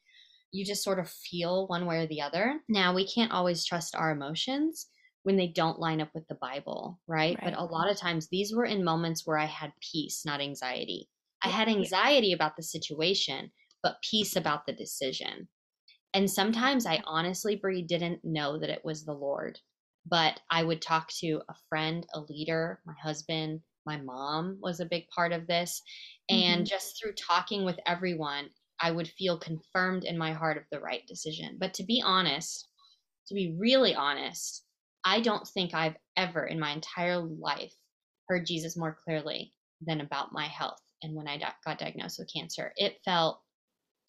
you 0.53 0.65
just 0.65 0.83
sort 0.83 0.99
of 0.99 1.09
feel 1.09 1.67
one 1.67 1.87
way 1.87 1.99
or 1.99 2.07
the 2.07 2.23
other. 2.23 2.61
Now, 2.69 2.95
we 2.95 3.07
can't 3.07 3.33
always 3.33 3.65
trust 3.65 3.95
our 3.95 4.11
emotions 4.11 4.87
when 5.23 5.37
they 5.37 5.49
don't 5.49 5.81
line 5.81 6.01
up 6.01 6.11
with 6.15 6.27
the 6.29 6.39
Bible, 6.41 7.01
right? 7.07 7.37
right? 7.37 7.45
But 7.45 7.59
a 7.59 7.65
lot 7.65 7.91
of 7.91 7.97
times 7.97 8.29
these 8.29 8.55
were 8.55 8.65
in 8.65 8.85
moments 8.85 9.27
where 9.27 9.39
I 9.39 9.47
had 9.47 9.73
peace, 9.93 10.23
not 10.25 10.41
anxiety. 10.41 11.09
I 11.43 11.49
had 11.49 11.69
anxiety 11.69 12.33
about 12.33 12.57
the 12.57 12.63
situation, 12.63 13.51
but 13.83 13.97
peace 14.09 14.37
about 14.37 14.67
the 14.67 14.73
decision. 14.73 15.49
And 16.15 16.31
sometimes 16.31 16.87
I 16.87 17.03
honestly, 17.05 17.57
Bree, 17.57 17.83
didn't 17.83 18.25
know 18.25 18.59
that 18.59 18.71
it 18.71 18.85
was 18.85 19.05
the 19.05 19.13
Lord. 19.13 19.59
But 20.09 20.41
I 20.51 20.63
would 20.63 20.81
talk 20.81 21.11
to 21.19 21.43
a 21.49 21.55
friend, 21.69 22.07
a 22.15 22.21
leader, 22.21 22.81
my 22.87 22.95
husband, 23.03 23.61
my 23.87 23.97
mom 23.99 24.59
was 24.61 24.81
a 24.81 24.87
big 24.87 25.09
part 25.09 25.33
of 25.33 25.47
this. 25.47 25.83
And 26.29 26.63
mm-hmm. 26.63 26.65
just 26.65 27.01
through 27.01 27.13
talking 27.15 27.65
with 27.65 27.79
everyone, 27.87 28.51
I 28.81 28.91
would 28.91 29.09
feel 29.09 29.39
confirmed 29.39 30.05
in 30.05 30.19
my 30.19 30.33
heart 30.33 30.57
of 30.57 30.65
the 30.71 30.81
right 30.81 31.07
decision. 31.07 31.57
But 31.59 31.75
to 31.75 31.85
be 31.85 32.03
honest, 32.05 32.69
to 33.29 33.35
be 33.35 33.57
really 33.59 33.95
honest, 33.95 34.65
I 35.05 35.21
don't 35.21 35.47
think 35.47 35.73
I've 35.73 35.97
ever 36.17 36.45
in 36.47 36.59
my 36.59 36.73
entire 36.73 37.19
life 37.19 37.75
heard 38.29 38.47
Jesus 38.47 38.77
more 38.77 38.97
clearly 39.05 39.53
than 39.81 40.01
about 40.01 40.33
my 40.33 40.47
health 40.47 40.81
and 41.03 41.15
when 41.15 41.29
I 41.29 41.39
got 41.39 41.79
diagnosed 41.79 42.19
with 42.19 42.33
cancer. 42.33 42.73
It 42.77 42.99
felt 43.05 43.41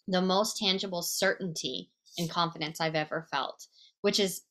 the 0.07 0.21
most 0.21 0.57
tangible 0.57 1.01
certainty 1.01 1.91
and 2.17 2.29
confidence 2.29 2.81
I've 2.81 2.95
ever 2.95 3.27
felt, 3.31 3.67
which 4.01 4.19
is 4.19 4.41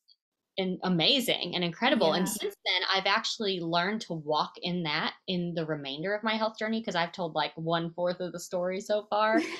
and 0.58 0.78
amazing 0.84 1.54
and 1.54 1.62
incredible. 1.62 2.08
Yeah. 2.08 2.16
And 2.16 2.28
since 2.28 2.54
then, 2.64 2.82
I've 2.94 3.06
actually 3.06 3.60
learned 3.60 4.00
to 4.02 4.14
walk 4.14 4.52
in 4.62 4.82
that 4.84 5.14
in 5.28 5.54
the 5.54 5.66
remainder 5.66 6.14
of 6.14 6.24
my 6.24 6.36
health 6.36 6.58
journey 6.58 6.80
because 6.80 6.94
I've 6.94 7.12
told 7.12 7.34
like 7.34 7.52
one 7.56 7.92
fourth 7.92 8.20
of 8.20 8.32
the 8.32 8.40
story 8.40 8.80
so 8.80 9.06
far. 9.10 9.40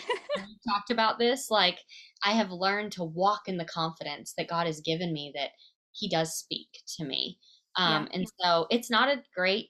talked 0.69 0.91
about 0.91 1.19
this. 1.19 1.51
Like, 1.51 1.79
I 2.25 2.33
have 2.33 2.51
learned 2.51 2.93
to 2.93 3.05
walk 3.05 3.43
in 3.47 3.57
the 3.57 3.65
confidence 3.65 4.35
that 4.37 4.49
God 4.49 4.67
has 4.67 4.81
given 4.81 5.13
me 5.13 5.33
that 5.35 5.51
He 5.93 6.09
does 6.09 6.35
speak 6.35 6.69
to 6.97 7.05
me. 7.05 7.39
Um, 7.77 8.09
yeah. 8.11 8.19
And 8.19 8.27
so 8.41 8.67
it's 8.71 8.91
not 8.91 9.09
a 9.09 9.23
great, 9.35 9.69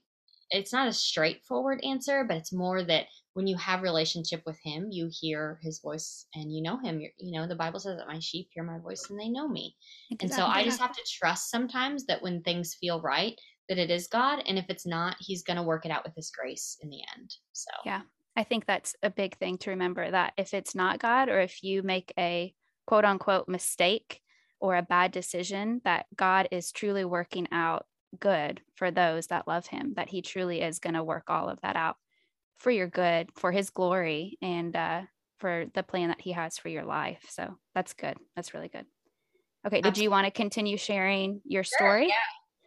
it's 0.51 0.73
not 0.73 0.89
a 0.89 0.93
straightforward 0.93 1.81
answer, 1.85 2.25
but 2.27 2.37
it's 2.37 2.53
more 2.53 2.83
that 2.85 3.07
when 3.37 3.47
you 3.47 3.57
have 3.59 3.83
relationship 3.83 4.43
with 4.47 4.59
him 4.65 4.89
you 4.91 5.11
hear 5.13 5.61
his 5.63 5.81
voice 5.81 6.25
and 6.35 6.51
you 6.51 6.63
know 6.63 6.79
him 6.79 6.99
You're, 6.99 7.11
you 7.19 7.39
know 7.39 7.47
the 7.47 7.55
bible 7.55 7.79
says 7.79 7.99
that 7.99 8.09
my 8.09 8.19
sheep 8.19 8.49
hear 8.51 8.65
my 8.65 8.79
voice 8.79 9.11
and 9.11 9.21
they 9.21 9.29
know 9.29 9.47
me. 9.47 9.77
Exactly. 10.11 10.25
and 10.25 10.33
so 10.33 10.47
i 10.47 10.65
just 10.65 10.81
have 10.81 10.97
to 10.97 11.03
trust 11.19 11.51
sometimes 11.51 12.07
that 12.07 12.23
when 12.23 12.43
things 12.43 12.79
feel 12.81 13.03
right 13.03 13.39
that 13.69 13.77
it 13.77 13.91
is 13.91 14.09
god 14.09 14.43
and 14.49 14.59
if 14.59 14.65
it's 14.71 14.87
not 14.87 15.17
he's 15.21 15.43
going 15.43 15.59
to 15.59 15.63
work 15.63 15.85
it 15.85 15.93
out 15.93 16.03
with 16.03 16.15
his 16.17 16.31
grace 16.31 16.79
in 16.81 16.89
the 16.89 17.01
end 17.15 17.35
so. 17.53 17.71
Yeah 17.85 18.01
i 18.37 18.43
think 18.43 18.65
that's 18.65 18.97
a 19.03 19.11
big 19.11 19.37
thing 19.37 19.59
to 19.59 19.71
remember 19.71 20.11
that 20.11 20.33
if 20.39 20.55
it's 20.55 20.75
not 20.75 20.99
god 20.99 21.29
or 21.29 21.39
if 21.39 21.63
you 21.63 21.83
make 21.83 22.15
a 22.19 22.55
quote 22.87 23.05
unquote 23.05 23.49
mistake 23.49 24.23
or 24.61 24.77
a 24.77 24.83
bad 24.83 25.13
decision 25.13 25.83
that 25.85 26.07
god 26.17 26.49
is 26.51 26.73
truly 26.73 27.05
working 27.05 27.49
out 27.53 27.85
good 28.19 28.63
for 28.77 28.91
those 28.91 29.27
that 29.27 29.47
love 29.47 29.67
him 29.67 29.93
that 29.97 30.09
he 30.09 30.23
truly 30.23 30.63
is 30.63 30.79
going 30.79 30.95
to 30.95 31.05
work 31.05 31.25
all 31.29 31.51
of 31.51 31.61
that 31.61 31.77
out 31.77 31.97
for 32.59 32.71
your 32.71 32.89
good, 32.89 33.31
for 33.35 33.53
his 33.53 33.71
glory, 33.71 34.39
and 34.43 34.75
uh, 34.75 35.03
for 35.39 35.67
the 35.75 35.83
plan 35.83 36.09
that 36.09 36.21
he 36.21 36.33
has 36.33 36.59
for 36.59 36.69
your 36.69 36.85
life. 36.85 37.25
So 37.29 37.57
that's 37.75 37.93
good. 37.93 38.17
That's 38.35 38.55
really 38.55 38.69
good. 38.69 38.87
Okay. 39.67 39.81
Did 39.81 39.99
you 39.99 40.11
want 40.11 40.27
to 40.27 40.31
continue 40.31 40.77
sharing 40.77 41.41
your 41.45 41.65
story? 41.65 42.05
Sure, 42.05 42.09
yeah. 42.09 42.15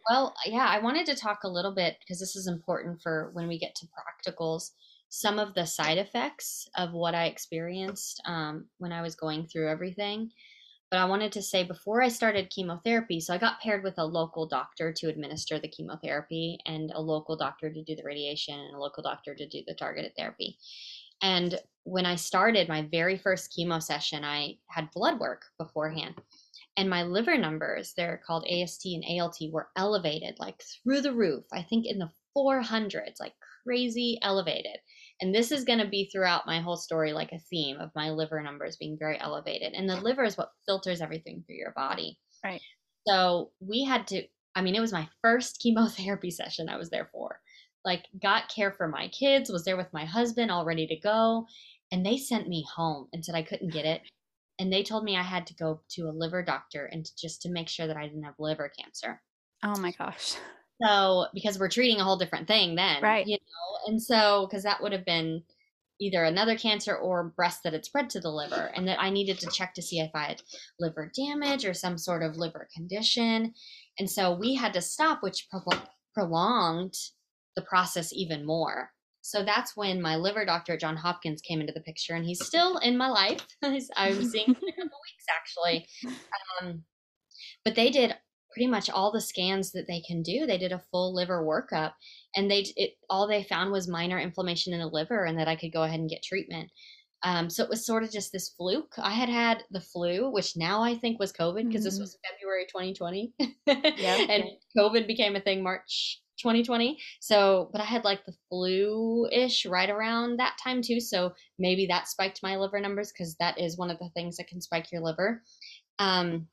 Well, 0.08 0.34
yeah, 0.46 0.66
I 0.68 0.80
wanted 0.80 1.06
to 1.06 1.14
talk 1.14 1.40
a 1.44 1.48
little 1.48 1.74
bit 1.74 1.96
because 2.00 2.20
this 2.20 2.36
is 2.36 2.46
important 2.46 3.00
for 3.02 3.30
when 3.32 3.48
we 3.48 3.58
get 3.58 3.74
to 3.76 3.86
practicals. 3.86 4.70
Some 5.08 5.38
of 5.38 5.54
the 5.54 5.66
side 5.66 5.98
effects 5.98 6.68
of 6.76 6.92
what 6.92 7.14
I 7.14 7.26
experienced 7.26 8.20
um, 8.26 8.66
when 8.78 8.92
I 8.92 9.02
was 9.02 9.14
going 9.14 9.46
through 9.46 9.68
everything. 9.68 10.30
But 10.90 10.98
I 10.98 11.04
wanted 11.04 11.30
to 11.32 11.42
say 11.42 11.62
before 11.62 12.02
I 12.02 12.08
started 12.08 12.50
chemotherapy, 12.50 13.20
so 13.20 13.32
I 13.32 13.38
got 13.38 13.60
paired 13.60 13.84
with 13.84 13.98
a 13.98 14.04
local 14.04 14.46
doctor 14.46 14.92
to 14.92 15.08
administer 15.08 15.58
the 15.58 15.68
chemotherapy 15.68 16.58
and 16.66 16.90
a 16.92 17.00
local 17.00 17.36
doctor 17.36 17.72
to 17.72 17.82
do 17.84 17.94
the 17.94 18.02
radiation 18.02 18.58
and 18.58 18.74
a 18.74 18.78
local 18.78 19.02
doctor 19.02 19.34
to 19.34 19.48
do 19.48 19.62
the 19.66 19.74
targeted 19.74 20.16
therapy. 20.16 20.58
And 21.22 21.60
when 21.84 22.06
I 22.06 22.16
started 22.16 22.68
my 22.68 22.82
very 22.90 23.16
first 23.16 23.54
chemo 23.56 23.80
session, 23.80 24.24
I 24.24 24.58
had 24.68 24.90
blood 24.90 25.20
work 25.20 25.44
beforehand. 25.58 26.16
And 26.76 26.90
my 26.90 27.02
liver 27.02 27.36
numbers, 27.36 27.92
they're 27.96 28.22
called 28.26 28.46
AST 28.46 28.86
and 28.86 29.04
ALT, 29.20 29.36
were 29.50 29.68
elevated 29.76 30.38
like 30.38 30.62
through 30.62 31.02
the 31.02 31.12
roof. 31.12 31.44
I 31.52 31.62
think 31.62 31.86
in 31.86 31.98
the 31.98 32.10
400s, 32.36 33.20
like 33.20 33.34
crazy 33.64 34.18
elevated. 34.22 34.78
And 35.20 35.34
this 35.34 35.52
is 35.52 35.64
going 35.64 35.78
to 35.80 35.88
be 35.88 36.08
throughout 36.10 36.46
my 36.46 36.60
whole 36.60 36.76
story, 36.76 37.12
like 37.12 37.32
a 37.32 37.38
theme 37.38 37.78
of 37.78 37.90
my 37.94 38.10
liver 38.10 38.40
numbers 38.42 38.76
being 38.76 38.96
very 38.98 39.20
elevated. 39.20 39.74
And 39.74 39.88
the 39.88 40.00
liver 40.00 40.24
is 40.24 40.38
what 40.38 40.52
filters 40.66 41.00
everything 41.00 41.44
through 41.46 41.56
your 41.56 41.72
body. 41.72 42.18
Right. 42.42 42.62
So 43.06 43.50
we 43.60 43.84
had 43.84 44.06
to, 44.08 44.22
I 44.54 44.62
mean, 44.62 44.74
it 44.74 44.80
was 44.80 44.92
my 44.92 45.08
first 45.22 45.60
chemotherapy 45.60 46.30
session 46.30 46.68
I 46.68 46.78
was 46.78 46.90
there 46.90 47.08
for. 47.12 47.40
Like, 47.84 48.06
got 48.22 48.54
care 48.54 48.72
for 48.72 48.88
my 48.88 49.08
kids, 49.08 49.50
was 49.50 49.64
there 49.64 49.76
with 49.76 49.92
my 49.92 50.04
husband, 50.04 50.50
all 50.50 50.64
ready 50.64 50.86
to 50.86 50.96
go. 50.96 51.46
And 51.92 52.04
they 52.04 52.18
sent 52.18 52.48
me 52.48 52.64
home 52.74 53.08
and 53.12 53.24
said 53.24 53.34
I 53.34 53.42
couldn't 53.42 53.72
get 53.72 53.86
it. 53.86 54.02
And 54.58 54.70
they 54.70 54.82
told 54.82 55.04
me 55.04 55.16
I 55.16 55.22
had 55.22 55.46
to 55.46 55.54
go 55.54 55.80
to 55.92 56.02
a 56.02 56.12
liver 56.12 56.42
doctor 56.42 56.84
and 56.84 57.04
to, 57.04 57.12
just 57.16 57.42
to 57.42 57.50
make 57.50 57.68
sure 57.68 57.86
that 57.86 57.96
I 57.96 58.06
didn't 58.06 58.24
have 58.24 58.34
liver 58.38 58.70
cancer. 58.78 59.22
Oh 59.62 59.78
my 59.78 59.92
gosh. 59.92 60.36
So 60.82 61.26
because 61.34 61.58
we're 61.58 61.68
treating 61.68 62.00
a 62.00 62.04
whole 62.04 62.16
different 62.16 62.48
thing 62.48 62.74
then, 62.74 63.02
right? 63.02 63.26
You 63.26 63.36
know, 63.36 63.92
and 63.92 64.02
so 64.02 64.46
because 64.48 64.62
that 64.64 64.82
would 64.82 64.92
have 64.92 65.04
been 65.04 65.42
either 66.00 66.24
another 66.24 66.56
cancer 66.56 66.96
or 66.96 67.24
breast 67.36 67.62
that 67.62 67.74
had 67.74 67.84
spread 67.84 68.08
to 68.10 68.20
the 68.20 68.30
liver, 68.30 68.70
and 68.74 68.88
that 68.88 69.00
I 69.00 69.10
needed 69.10 69.38
to 69.40 69.50
check 69.50 69.74
to 69.74 69.82
see 69.82 70.00
if 70.00 70.10
I 70.14 70.24
had 70.24 70.42
liver 70.78 71.12
damage 71.14 71.66
or 71.66 71.74
some 71.74 71.98
sort 71.98 72.22
of 72.22 72.36
liver 72.36 72.68
condition, 72.74 73.54
and 73.98 74.10
so 74.10 74.32
we 74.34 74.54
had 74.54 74.72
to 74.74 74.80
stop, 74.80 75.22
which 75.22 75.48
pro- 75.50 75.78
prolonged 76.14 76.94
the 77.56 77.62
process 77.62 78.12
even 78.12 78.46
more. 78.46 78.92
So 79.22 79.44
that's 79.44 79.76
when 79.76 80.00
my 80.00 80.16
liver 80.16 80.46
doctor 80.46 80.72
at 80.74 80.80
John 80.80 80.96
Hopkins 80.96 81.42
came 81.42 81.60
into 81.60 81.72
the 81.72 81.80
picture, 81.80 82.14
and 82.14 82.24
he's 82.24 82.44
still 82.44 82.78
in 82.78 82.96
my 82.96 83.08
life. 83.08 83.46
I'm 83.62 83.80
seeing 84.24 84.46
him 84.46 84.56
in 84.62 84.68
a 84.68 84.72
couple 84.72 84.98
weeks 85.04 85.26
actually. 85.30 85.86
Um, 86.62 86.84
but 87.64 87.74
they 87.74 87.90
did 87.90 88.14
pretty 88.52 88.66
much 88.66 88.90
all 88.90 89.12
the 89.12 89.20
scans 89.20 89.72
that 89.72 89.86
they 89.86 90.00
can 90.00 90.22
do. 90.22 90.46
They 90.46 90.58
did 90.58 90.72
a 90.72 90.82
full 90.90 91.14
liver 91.14 91.44
workup 91.44 91.92
and 92.34 92.50
they 92.50 92.66
it 92.76 92.94
all 93.08 93.26
they 93.26 93.42
found 93.42 93.72
was 93.72 93.88
minor 93.88 94.18
inflammation 94.18 94.72
in 94.72 94.80
the 94.80 94.86
liver 94.86 95.24
and 95.24 95.38
that 95.38 95.48
I 95.48 95.56
could 95.56 95.72
go 95.72 95.82
ahead 95.82 96.00
and 96.00 96.10
get 96.10 96.22
treatment. 96.22 96.70
Um, 97.22 97.50
so 97.50 97.62
it 97.62 97.68
was 97.68 97.84
sort 97.84 98.02
of 98.02 98.10
just 98.10 98.32
this 98.32 98.54
fluke. 98.56 98.94
I 98.96 99.12
had 99.12 99.28
had 99.28 99.64
the 99.70 99.80
flu, 99.80 100.30
which 100.30 100.56
now 100.56 100.82
I 100.82 100.94
think 100.94 101.18
was 101.18 101.32
COVID 101.32 101.66
because 101.66 101.82
mm-hmm. 101.82 101.84
this 101.84 101.98
was 101.98 102.18
February 102.30 102.64
2020. 102.66 103.34
yeah. 103.98 104.16
and 104.30 104.44
COVID 104.76 105.06
became 105.06 105.36
a 105.36 105.40
thing 105.40 105.62
March 105.62 106.22
2020. 106.40 106.98
So, 107.20 107.68
but 107.72 107.82
I 107.82 107.84
had 107.84 108.04
like 108.04 108.24
the 108.24 108.34
flu 108.48 109.28
ish 109.30 109.66
right 109.66 109.90
around 109.90 110.38
that 110.38 110.56
time 110.62 110.80
too. 110.80 110.98
So 110.98 111.34
maybe 111.58 111.86
that 111.86 112.08
spiked 112.08 112.42
my 112.42 112.56
liver 112.56 112.80
numbers 112.80 113.12
because 113.12 113.36
that 113.38 113.60
is 113.60 113.76
one 113.76 113.90
of 113.90 113.98
the 113.98 114.08
things 114.14 114.38
that 114.38 114.48
can 114.48 114.62
spike 114.62 114.90
your 114.90 115.02
liver. 115.02 115.42
Um, 115.98 116.48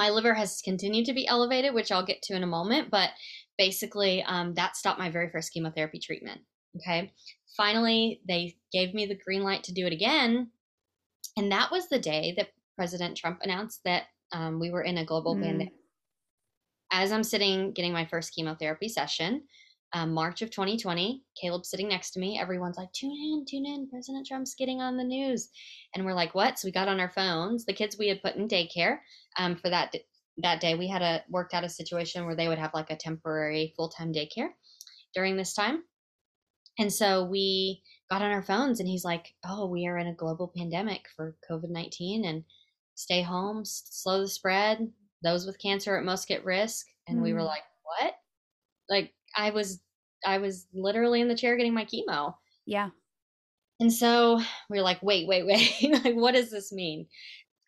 my 0.00 0.08
liver 0.08 0.32
has 0.32 0.62
continued 0.62 1.04
to 1.04 1.12
be 1.12 1.26
elevated, 1.26 1.74
which 1.74 1.92
I'll 1.92 2.06
get 2.06 2.22
to 2.22 2.34
in 2.34 2.42
a 2.42 2.46
moment, 2.46 2.90
but 2.90 3.10
basically 3.58 4.22
um, 4.22 4.54
that 4.54 4.74
stopped 4.74 4.98
my 4.98 5.10
very 5.10 5.28
first 5.28 5.52
chemotherapy 5.52 5.98
treatment. 5.98 6.40
Okay. 6.76 7.12
Finally, 7.54 8.22
they 8.26 8.56
gave 8.72 8.94
me 8.94 9.04
the 9.04 9.20
green 9.22 9.42
light 9.42 9.62
to 9.64 9.74
do 9.74 9.86
it 9.86 9.92
again. 9.92 10.50
And 11.36 11.52
that 11.52 11.70
was 11.70 11.90
the 11.90 11.98
day 11.98 12.32
that 12.38 12.48
President 12.78 13.14
Trump 13.14 13.40
announced 13.42 13.80
that 13.84 14.04
um, 14.32 14.58
we 14.58 14.70
were 14.70 14.84
in 14.84 14.96
a 14.96 15.04
global 15.04 15.36
mm. 15.36 15.42
pandemic 15.42 15.74
as 16.90 17.12
I'm 17.12 17.22
sitting 17.22 17.72
getting 17.72 17.92
my 17.92 18.06
first 18.06 18.34
chemotherapy 18.34 18.88
session, 18.88 19.42
um, 19.92 20.12
March 20.12 20.42
of 20.42 20.50
2020, 20.50 21.22
Caleb 21.40 21.64
sitting 21.64 21.88
next 21.88 22.12
to 22.12 22.20
me. 22.20 22.38
Everyone's 22.38 22.76
like, 22.76 22.92
tune 22.92 23.10
in, 23.10 23.44
tune 23.48 23.66
in. 23.66 23.88
President 23.88 24.26
Trump's 24.26 24.54
getting 24.54 24.80
on 24.80 24.96
the 24.96 25.04
news. 25.04 25.50
And 25.94 26.04
we're 26.04 26.14
like, 26.14 26.34
what? 26.34 26.58
So 26.58 26.68
we 26.68 26.72
got 26.72 26.88
on 26.88 27.00
our 27.00 27.10
phones. 27.10 27.64
The 27.64 27.72
kids 27.72 27.98
we 27.98 28.08
had 28.08 28.22
put 28.22 28.36
in 28.36 28.46
daycare 28.46 28.98
um, 29.38 29.56
for 29.56 29.68
that, 29.68 29.94
that 30.38 30.60
day, 30.60 30.76
we 30.76 30.86
had 30.86 31.02
a 31.02 31.24
worked 31.28 31.54
out 31.54 31.64
a 31.64 31.68
situation 31.68 32.24
where 32.24 32.36
they 32.36 32.48
would 32.48 32.58
have 32.58 32.74
like 32.74 32.90
a 32.90 32.96
temporary 32.96 33.72
full 33.76 33.88
time 33.88 34.12
daycare 34.12 34.50
during 35.14 35.36
this 35.36 35.54
time. 35.54 35.82
And 36.78 36.92
so 36.92 37.24
we 37.24 37.82
got 38.08 38.22
on 38.22 38.30
our 38.30 38.42
phones 38.42 38.80
and 38.80 38.88
he's 38.88 39.04
like, 39.04 39.34
oh, 39.44 39.66
we 39.66 39.86
are 39.86 39.98
in 39.98 40.06
a 40.06 40.14
global 40.14 40.52
pandemic 40.56 41.02
for 41.16 41.36
COVID 41.50 41.68
19 41.68 42.24
and 42.24 42.44
stay 42.94 43.22
home, 43.22 43.64
slow 43.64 44.20
the 44.20 44.28
spread, 44.28 44.88
those 45.22 45.46
with 45.46 45.60
cancer 45.60 45.96
at 45.96 46.04
most 46.04 46.28
get 46.28 46.44
risk 46.44 46.86
and 47.08 47.18
mm. 47.18 47.22
we 47.22 47.32
were 47.32 47.40
mm. 47.40 47.46
like 47.46 47.64
what 47.82 48.14
like 48.88 49.12
i 49.36 49.50
was 49.50 49.80
i 50.24 50.38
was 50.38 50.66
literally 50.72 51.20
in 51.20 51.28
the 51.28 51.36
chair 51.36 51.56
getting 51.56 51.74
my 51.74 51.84
chemo 51.84 52.34
yeah 52.66 52.90
and 53.80 53.92
so 53.92 54.40
we 54.68 54.78
were 54.78 54.84
like 54.84 55.02
wait 55.02 55.26
wait 55.26 55.46
wait 55.46 55.74
like 56.04 56.14
what 56.14 56.34
does 56.34 56.50
this 56.50 56.72
mean 56.72 57.06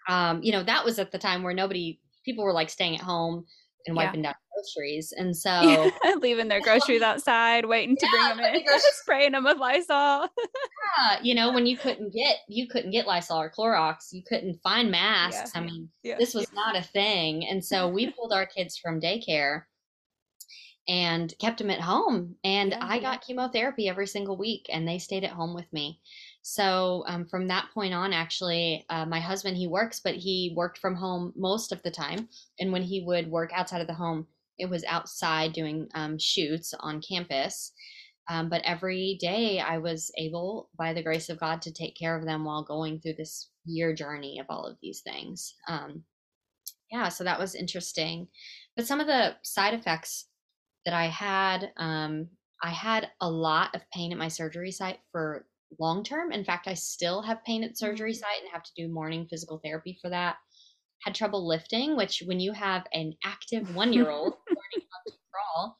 um 0.09 0.42
you 0.42 0.53
know 0.53 0.62
that 0.62 0.85
was 0.85 0.98
at 0.98 1.12
the 1.12 1.18
time 1.18 1.42
where 1.42 1.55
nobody 1.55 1.98
people 2.25 2.44
were 2.44 2.53
like 2.53 2.70
staying 2.70 2.94
at 2.94 3.03
home 3.03 3.44
and 3.87 3.96
wiping 3.96 4.22
yeah. 4.22 4.31
down 4.31 4.35
groceries. 4.62 5.12
And 5.16 5.37
so 5.37 5.90
leaving 6.20 6.48
their 6.48 6.61
groceries 6.61 7.03
outside, 7.03 7.66
waiting 7.66 7.96
to 7.96 8.07
yeah, 8.12 8.35
bring 8.35 8.46
them 8.46 8.62
in, 8.62 8.81
spraying 8.94 9.33
them 9.33 9.44
with 9.44 9.59
Lysol. 9.59 10.29
yeah, 10.29 11.18
you 11.22 11.35
know, 11.35 11.53
when 11.53 11.66
you 11.66 11.77
couldn't 11.77 12.12
get 12.12 12.38
you 12.48 12.68
couldn't 12.68 12.90
get 12.90 13.07
Lysol 13.07 13.40
or 13.40 13.51
Clorox, 13.51 14.12
you 14.12 14.22
couldn't 14.27 14.61
find 14.62 14.90
masks. 14.90 15.53
I 15.55 15.61
mean, 15.61 15.88
this 16.03 16.35
was 16.35 16.53
not 16.53 16.77
a 16.77 16.83
thing. 16.83 17.46
And 17.48 17.64
so 17.64 17.88
we 17.88 18.11
pulled 18.11 18.33
our 18.33 18.46
kids 18.46 18.77
from 18.77 19.01
daycare 19.01 19.62
and 20.88 21.32
kept 21.38 21.58
them 21.58 21.70
at 21.70 21.80
home. 21.80 22.36
And 22.42 22.74
I 22.74 22.98
got 22.98 23.22
chemotherapy 23.22 23.88
every 23.88 24.06
single 24.06 24.36
week 24.36 24.66
and 24.68 24.86
they 24.86 24.98
stayed 24.98 25.24
at 25.24 25.30
home 25.30 25.54
with 25.54 25.72
me. 25.72 26.00
So 26.42 27.04
um, 27.06 27.26
from 27.26 27.48
that 27.48 27.68
point 27.72 27.94
on, 27.94 28.12
actually, 28.12 28.84
uh, 28.90 29.06
my 29.06 29.20
husband 29.20 29.56
he 29.56 29.68
works, 29.68 30.00
but 30.00 30.16
he 30.16 30.52
worked 30.56 30.78
from 30.78 30.96
home 30.96 31.32
most 31.36 31.70
of 31.70 31.82
the 31.82 31.90
time. 31.90 32.28
And 32.58 32.72
when 32.72 32.82
he 32.82 33.04
would 33.06 33.30
work 33.30 33.50
outside 33.54 33.80
of 33.80 33.86
the 33.86 33.94
home, 33.94 34.26
it 34.58 34.68
was 34.68 34.84
outside 34.84 35.52
doing 35.52 35.88
um, 35.94 36.18
shoots 36.18 36.74
on 36.80 37.00
campus. 37.00 37.72
Um, 38.28 38.48
but 38.48 38.62
every 38.64 39.18
day 39.20 39.60
I 39.60 39.78
was 39.78 40.10
able, 40.16 40.68
by 40.76 40.92
the 40.92 41.02
grace 41.02 41.28
of 41.28 41.40
God, 41.40 41.62
to 41.62 41.72
take 41.72 41.96
care 41.96 42.16
of 42.16 42.24
them 42.24 42.44
while 42.44 42.62
going 42.62 43.00
through 43.00 43.14
this 43.14 43.50
year 43.64 43.94
journey 43.94 44.38
of 44.38 44.46
all 44.48 44.64
of 44.64 44.76
these 44.80 45.00
things. 45.00 45.54
Um, 45.68 46.04
yeah, 46.90 47.08
so 47.08 47.24
that 47.24 47.38
was 47.38 47.54
interesting. 47.54 48.28
But 48.76 48.86
some 48.86 49.00
of 49.00 49.06
the 49.06 49.36
side 49.42 49.74
effects 49.74 50.26
that 50.84 50.94
I 50.94 51.06
had, 51.06 51.70
um, 51.76 52.28
I 52.62 52.70
had 52.70 53.10
a 53.20 53.30
lot 53.30 53.74
of 53.74 53.82
pain 53.92 54.12
at 54.12 54.18
my 54.18 54.28
surgery 54.28 54.70
site 54.70 54.98
for 55.10 55.46
long 55.78 56.04
term. 56.04 56.32
In 56.32 56.44
fact, 56.44 56.68
I 56.68 56.74
still 56.74 57.22
have 57.22 57.44
pain 57.44 57.64
at 57.64 57.78
surgery 57.78 58.12
mm-hmm. 58.12 58.18
site 58.18 58.42
and 58.42 58.52
have 58.52 58.62
to 58.62 58.72
do 58.76 58.92
morning 58.92 59.26
physical 59.28 59.60
therapy 59.62 59.98
for 60.00 60.10
that. 60.10 60.36
Had 61.04 61.14
trouble 61.14 61.46
lifting, 61.46 61.96
which 61.96 62.22
when 62.26 62.40
you 62.40 62.52
have 62.52 62.84
an 62.92 63.14
active 63.24 63.74
one 63.74 63.92
year 63.92 64.10
old 64.10 64.34
learning 64.48 64.86
how 64.90 65.10
to 65.10 65.12
crawl, 65.32 65.78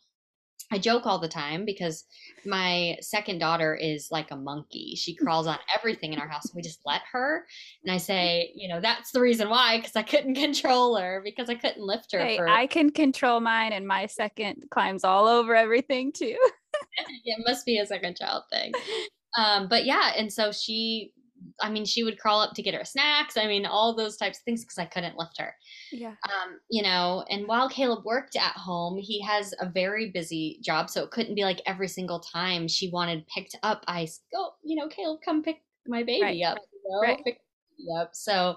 I 0.72 0.78
joke 0.78 1.04
all 1.04 1.18
the 1.18 1.28
time 1.28 1.66
because 1.66 2.04
my 2.46 2.96
second 3.02 3.38
daughter 3.38 3.74
is 3.74 4.08
like 4.11 4.30
a 4.30 4.37
monkey. 4.37 4.94
She 4.96 5.14
crawls 5.14 5.46
on 5.46 5.58
everything 5.76 6.14
in 6.14 6.18
our 6.18 6.26
house. 6.26 6.50
We 6.54 6.62
just 6.62 6.80
let 6.87 7.02
her. 7.12 7.46
And 7.85 7.92
I 7.92 7.98
say, 7.98 8.52
you 8.56 8.68
know, 8.68 8.80
that's 8.80 9.12
the 9.12 9.20
reason 9.20 9.50
why, 9.50 9.76
because 9.76 9.96
I 9.96 10.02
couldn't 10.02 10.35
control 10.46 10.96
her 10.96 11.20
because 11.22 11.50
I 11.50 11.56
couldn't 11.56 11.85
lift 11.85 12.12
her. 12.12 12.18
Hey, 12.18 12.38
for... 12.38 12.48
I 12.48 12.66
can 12.66 12.90
control 12.90 13.40
mine, 13.40 13.72
and 13.72 13.87
my 13.87 14.06
second 14.06 14.64
climbs 14.70 15.04
all 15.04 15.26
over 15.26 15.54
everything 15.54 16.11
too. 16.11 16.38
it 17.24 17.44
must 17.46 17.66
be 17.66 17.78
a 17.78 17.87
second 17.87 18.16
child 18.16 18.44
thing. 18.50 18.72
Um, 19.38 19.68
but 19.68 19.85
yeah, 19.85 20.12
and 20.16 20.32
so 20.32 20.52
she, 20.52 21.12
I 21.61 21.70
mean, 21.70 21.85
she 21.85 22.05
would 22.05 22.18
crawl 22.18 22.40
up 22.40 22.55
to 22.55 22.62
get 22.62 22.74
her 22.74 22.85
snacks. 22.85 23.37
I 23.37 23.46
mean, 23.46 23.66
all 23.66 23.94
those 23.94 24.16
types 24.16 24.38
of 24.38 24.44
things 24.44 24.62
because 24.62 24.78
I 24.78 24.85
couldn't 24.85 25.18
lift 25.18 25.38
her. 25.38 25.55
Yeah. 25.90 26.14
Um, 26.24 26.59
you 26.70 26.83
know, 26.83 27.24
and 27.31 27.46
while 27.46 27.68
Caleb 27.68 28.05
worked 28.05 28.37
at 28.37 28.57
home, 28.57 28.98
he 28.98 29.20
has 29.22 29.55
a 29.61 29.68
very 29.68 30.11
busy 30.11 30.59
job, 30.62 30.90
so 30.90 31.02
it 31.02 31.11
couldn't 31.11 31.35
be 31.35 31.44
like 31.44 31.61
every 31.66 31.88
single 31.88 32.20
time 32.20 32.68
she 32.68 32.90
wanted 32.90 33.26
picked 33.28 33.57
up. 33.62 33.85
I 33.87 34.09
go, 34.33 34.50
you 34.62 34.76
know, 34.76 34.88
Caleb, 34.88 35.20
come 35.24 35.42
pick 35.42 35.62
my 35.87 36.02
baby 36.02 36.22
right. 36.22 36.42
up. 36.42 36.59
You 36.72 36.90
know, 36.90 37.00
right. 37.00 37.38
up. 38.00 38.11
So 38.14 38.57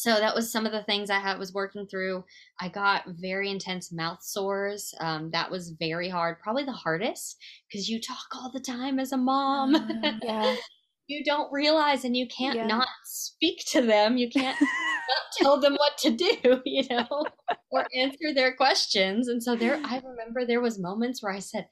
so 0.00 0.14
that 0.14 0.34
was 0.34 0.50
some 0.50 0.64
of 0.64 0.72
the 0.72 0.82
things 0.84 1.10
I 1.10 1.18
had 1.18 1.38
was 1.38 1.52
working 1.52 1.86
through. 1.86 2.24
I 2.58 2.70
got 2.70 3.04
very 3.20 3.50
intense 3.50 3.92
mouth 3.92 4.22
sores. 4.22 4.94
Um, 4.98 5.30
that 5.32 5.50
was 5.50 5.74
very 5.78 6.08
hard, 6.08 6.40
probably 6.40 6.64
the 6.64 6.72
hardest 6.72 7.36
because 7.68 7.86
you 7.86 8.00
talk 8.00 8.34
all 8.34 8.50
the 8.50 8.60
time 8.60 8.98
as 8.98 9.12
a 9.12 9.18
mom. 9.18 9.74
Uh, 9.74 10.12
yeah. 10.22 10.56
you 11.10 11.24
don't 11.24 11.52
realize, 11.52 12.04
and 12.04 12.16
you 12.16 12.26
can't 12.26 12.56
yeah. 12.56 12.66
not 12.66 12.88
speak 13.04 13.62
to 13.72 13.82
them. 13.82 14.16
You 14.16 14.30
can't 14.30 14.56
tell 15.38 15.60
them 15.60 15.74
what 15.74 15.98
to 15.98 16.10
do, 16.10 16.60
you 16.64 16.84
know, 16.88 17.26
or 17.70 17.86
answer 17.96 18.32
their 18.34 18.54
questions. 18.54 19.28
And 19.28 19.42
so 19.42 19.56
there, 19.56 19.80
I 19.84 20.00
remember 20.04 20.46
there 20.46 20.60
was 20.60 20.78
moments 20.78 21.22
where 21.22 21.32
I 21.32 21.40
said, 21.40 21.68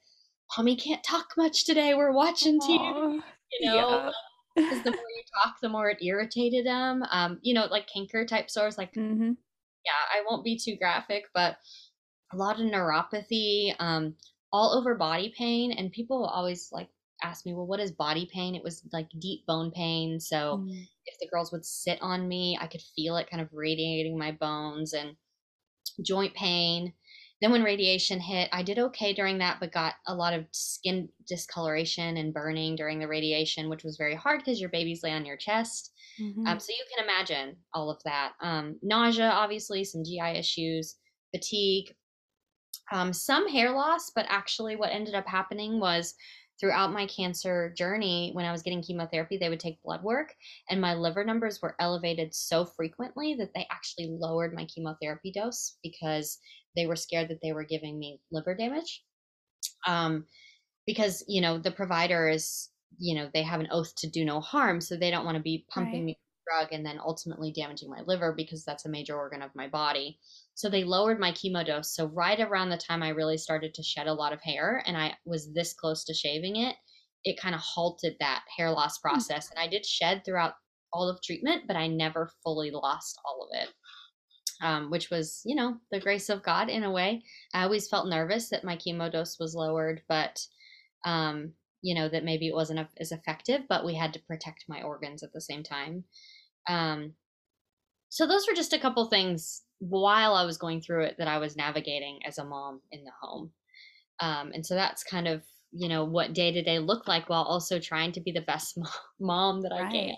"Mommy 0.57 0.75
can't 0.75 1.03
talk 1.03 1.27
much 1.37 1.65
today. 1.65 1.93
We're 1.93 2.13
watching 2.13 2.59
TV." 2.59 3.21
You 3.59 3.71
know. 3.71 3.75
Yeah 3.75 4.11
because 4.55 4.83
the 4.83 4.91
more 4.91 4.99
you 4.99 5.23
talk, 5.43 5.55
the 5.61 5.69
more 5.69 5.89
it 5.89 6.03
irritated 6.03 6.65
him. 6.65 7.03
Um, 7.09 7.39
you 7.41 7.53
know, 7.53 7.65
like 7.65 7.87
canker 7.91 8.25
type 8.25 8.49
sores. 8.49 8.77
Like, 8.77 8.93
mm-hmm. 8.93 9.31
yeah, 9.85 10.03
I 10.13 10.23
won't 10.27 10.43
be 10.43 10.57
too 10.57 10.75
graphic, 10.77 11.25
but 11.33 11.57
a 12.33 12.37
lot 12.37 12.59
of 12.59 12.65
neuropathy, 12.65 13.73
um, 13.79 14.15
all 14.51 14.77
over 14.77 14.95
body 14.95 15.33
pain, 15.37 15.71
and 15.71 15.91
people 15.91 16.19
will 16.19 16.27
always 16.27 16.69
like 16.71 16.89
ask 17.23 17.45
me, 17.45 17.53
well, 17.53 17.67
what 17.67 17.79
is 17.79 17.91
body 17.91 18.29
pain? 18.31 18.55
It 18.55 18.63
was 18.63 18.83
like 18.91 19.07
deep 19.19 19.45
bone 19.45 19.71
pain. 19.71 20.19
So 20.19 20.63
mm. 20.63 20.87
if 21.05 21.17
the 21.19 21.27
girls 21.27 21.51
would 21.51 21.65
sit 21.65 21.99
on 22.01 22.27
me, 22.27 22.57
I 22.59 22.67
could 22.67 22.81
feel 22.95 23.17
it 23.17 23.29
kind 23.29 23.41
of 23.41 23.49
radiating 23.51 24.17
my 24.17 24.31
bones 24.31 24.93
and 24.93 25.15
joint 26.03 26.33
pain. 26.33 26.93
Then 27.41 27.51
when 27.51 27.63
radiation 27.63 28.19
hit, 28.19 28.49
I 28.51 28.63
did 28.63 28.79
okay 28.79 29.13
during 29.13 29.37
that, 29.37 29.59
but 29.61 29.71
got 29.71 29.93
a 30.07 30.15
lot 30.15 30.33
of 30.33 30.45
skin 30.51 31.07
discoloration 31.25 32.17
and 32.17 32.33
burning 32.33 32.75
during 32.75 32.99
the 32.99 33.07
radiation, 33.07 33.69
which 33.69 33.83
was 33.83 33.95
very 33.95 34.15
hard 34.15 34.39
because 34.39 34.59
your 34.59 34.69
babies 34.69 35.03
lay 35.03 35.11
on 35.13 35.25
your 35.25 35.37
chest. 35.37 35.93
Mm-hmm. 36.21 36.45
Um, 36.45 36.59
so 36.59 36.71
you 36.71 36.83
can 36.93 37.05
imagine 37.05 37.55
all 37.73 37.89
of 37.89 38.01
that. 38.03 38.33
Um, 38.41 38.77
nausea, 38.81 39.29
obviously, 39.29 39.85
some 39.85 40.03
GI 40.03 40.37
issues, 40.37 40.95
fatigue, 41.33 41.95
um, 42.91 43.13
some 43.13 43.47
hair 43.47 43.71
loss, 43.71 44.11
but 44.13 44.25
actually 44.27 44.75
what 44.75 44.91
ended 44.91 45.15
up 45.15 45.27
happening 45.27 45.79
was 45.79 46.15
throughout 46.59 46.93
my 46.93 47.05
cancer 47.05 47.73
journey, 47.77 48.31
when 48.33 48.45
I 48.45 48.51
was 48.51 48.61
getting 48.61 48.81
chemotherapy, 48.81 49.37
they 49.37 49.49
would 49.49 49.59
take 49.59 49.81
blood 49.81 50.03
work, 50.03 50.33
and 50.69 50.81
my 50.81 50.93
liver 50.93 51.23
numbers 51.23 51.61
were 51.61 51.75
elevated 51.79 52.35
so 52.35 52.65
frequently 52.65 53.35
that 53.35 53.53
they 53.53 53.65
actually 53.71 54.07
lowered 54.07 54.53
my 54.53 54.65
chemotherapy 54.65 55.31
dose 55.31 55.77
because 55.81 56.39
they 56.75 56.85
were 56.85 56.95
scared 56.95 57.29
that 57.29 57.39
they 57.41 57.53
were 57.53 57.63
giving 57.63 57.97
me 57.97 58.19
liver 58.31 58.55
damage. 58.55 59.03
Um, 59.87 60.25
because 60.85 61.23
you 61.27 61.41
know 61.41 61.57
the 61.57 61.71
provider 61.71 62.27
is 62.27 62.69
you 62.97 63.15
know 63.15 63.29
they 63.33 63.43
have 63.43 63.59
an 63.59 63.69
oath 63.71 63.93
to 63.97 64.09
do 64.09 64.25
no 64.25 64.39
harm, 64.39 64.81
so 64.81 64.95
they 64.95 65.11
don't 65.11 65.25
want 65.25 65.37
to 65.37 65.43
be 65.43 65.65
pumping 65.69 66.05
right. 66.05 66.05
me 66.05 66.19
drug 66.49 66.71
and 66.71 66.85
then 66.85 66.99
ultimately 66.99 67.51
damaging 67.51 67.89
my 67.89 68.01
liver 68.05 68.33
because 68.35 68.63
that's 68.63 68.85
a 68.85 68.89
major 68.89 69.15
organ 69.15 69.41
of 69.41 69.55
my 69.55 69.67
body. 69.67 70.19
So 70.55 70.69
they 70.69 70.83
lowered 70.83 71.19
my 71.19 71.31
chemo 71.31 71.65
dose. 71.65 71.93
So 71.95 72.05
right 72.07 72.39
around 72.39 72.69
the 72.69 72.77
time 72.77 73.03
I 73.03 73.09
really 73.09 73.37
started 73.37 73.73
to 73.73 73.83
shed 73.83 74.07
a 74.07 74.13
lot 74.13 74.33
of 74.33 74.41
hair 74.41 74.83
and 74.85 74.97
I 74.97 75.15
was 75.25 75.53
this 75.53 75.73
close 75.73 76.03
to 76.05 76.13
shaving 76.13 76.57
it, 76.57 76.75
it 77.23 77.39
kind 77.39 77.55
of 77.55 77.61
halted 77.61 78.15
that 78.19 78.43
hair 78.55 78.71
loss 78.71 78.97
hmm. 78.97 79.09
process. 79.09 79.47
Mm-hmm. 79.47 79.59
And 79.59 79.67
I 79.67 79.69
did 79.69 79.85
shed 79.85 80.23
throughout 80.25 80.53
all 80.91 81.07
of 81.07 81.21
treatment, 81.21 81.63
but 81.67 81.75
I 81.75 81.87
never 81.87 82.31
fully 82.43 82.71
lost 82.71 83.19
all 83.25 83.47
of 83.51 83.61
it 83.61 83.69
um, 84.61 84.89
which 84.89 85.09
was, 85.09 85.41
you 85.45 85.55
know, 85.55 85.77
the 85.91 85.99
grace 85.99 86.29
of 86.29 86.43
God 86.43 86.69
in 86.69 86.83
a 86.83 86.91
way. 86.91 87.23
I 87.53 87.63
always 87.63 87.87
felt 87.87 88.09
nervous 88.09 88.49
that 88.49 88.63
my 88.63 88.75
chemo 88.75 89.11
dose 89.11 89.39
was 89.39 89.55
lowered, 89.55 90.01
but 90.07 90.45
um, 91.05 91.53
you 91.81 91.95
know, 91.95 92.09
that 92.09 92.25
maybe 92.25 92.47
it 92.47 92.55
wasn't 92.55 92.87
as 92.99 93.11
effective, 93.11 93.61
but 93.69 93.85
we 93.85 93.95
had 93.95 94.13
to 94.13 94.21
protect 94.27 94.65
my 94.67 94.81
organs 94.81 95.23
at 95.23 95.31
the 95.31 95.41
same 95.41 95.63
time. 95.63 96.03
Um, 96.69 97.13
so 98.07 98.25
those 98.25 98.47
were 98.47 98.55
just 98.55 98.73
a 98.73 98.79
couple 98.79 99.05
things 99.05 99.63
while 99.79 100.33
I 100.33 100.45
was 100.45 100.57
going 100.57 100.81
through 100.81 101.05
it 101.05 101.15
that 101.17 101.27
I 101.27 101.37
was 101.37 101.57
navigating 101.57 102.19
as 102.25 102.37
a 102.37 102.45
mom 102.45 102.81
in 102.91 103.03
the 103.03 103.11
home. 103.21 103.51
Um, 104.19 104.51
and 104.53 104.65
so 104.65 104.75
that's 104.75 105.03
kind 105.03 105.27
of, 105.27 105.43
you 105.71 105.89
know, 105.89 106.05
what 106.05 106.33
day 106.33 106.51
to 106.51 106.61
day 106.61 106.79
looked 106.79 107.07
like 107.07 107.29
while 107.29 107.43
also 107.43 107.79
trying 107.79 108.11
to 108.13 108.21
be 108.21 108.31
the 108.31 108.41
best 108.41 108.77
mom 109.19 109.61
that 109.61 109.73
I 109.73 109.81
right. 109.83 109.91
can. 109.91 110.15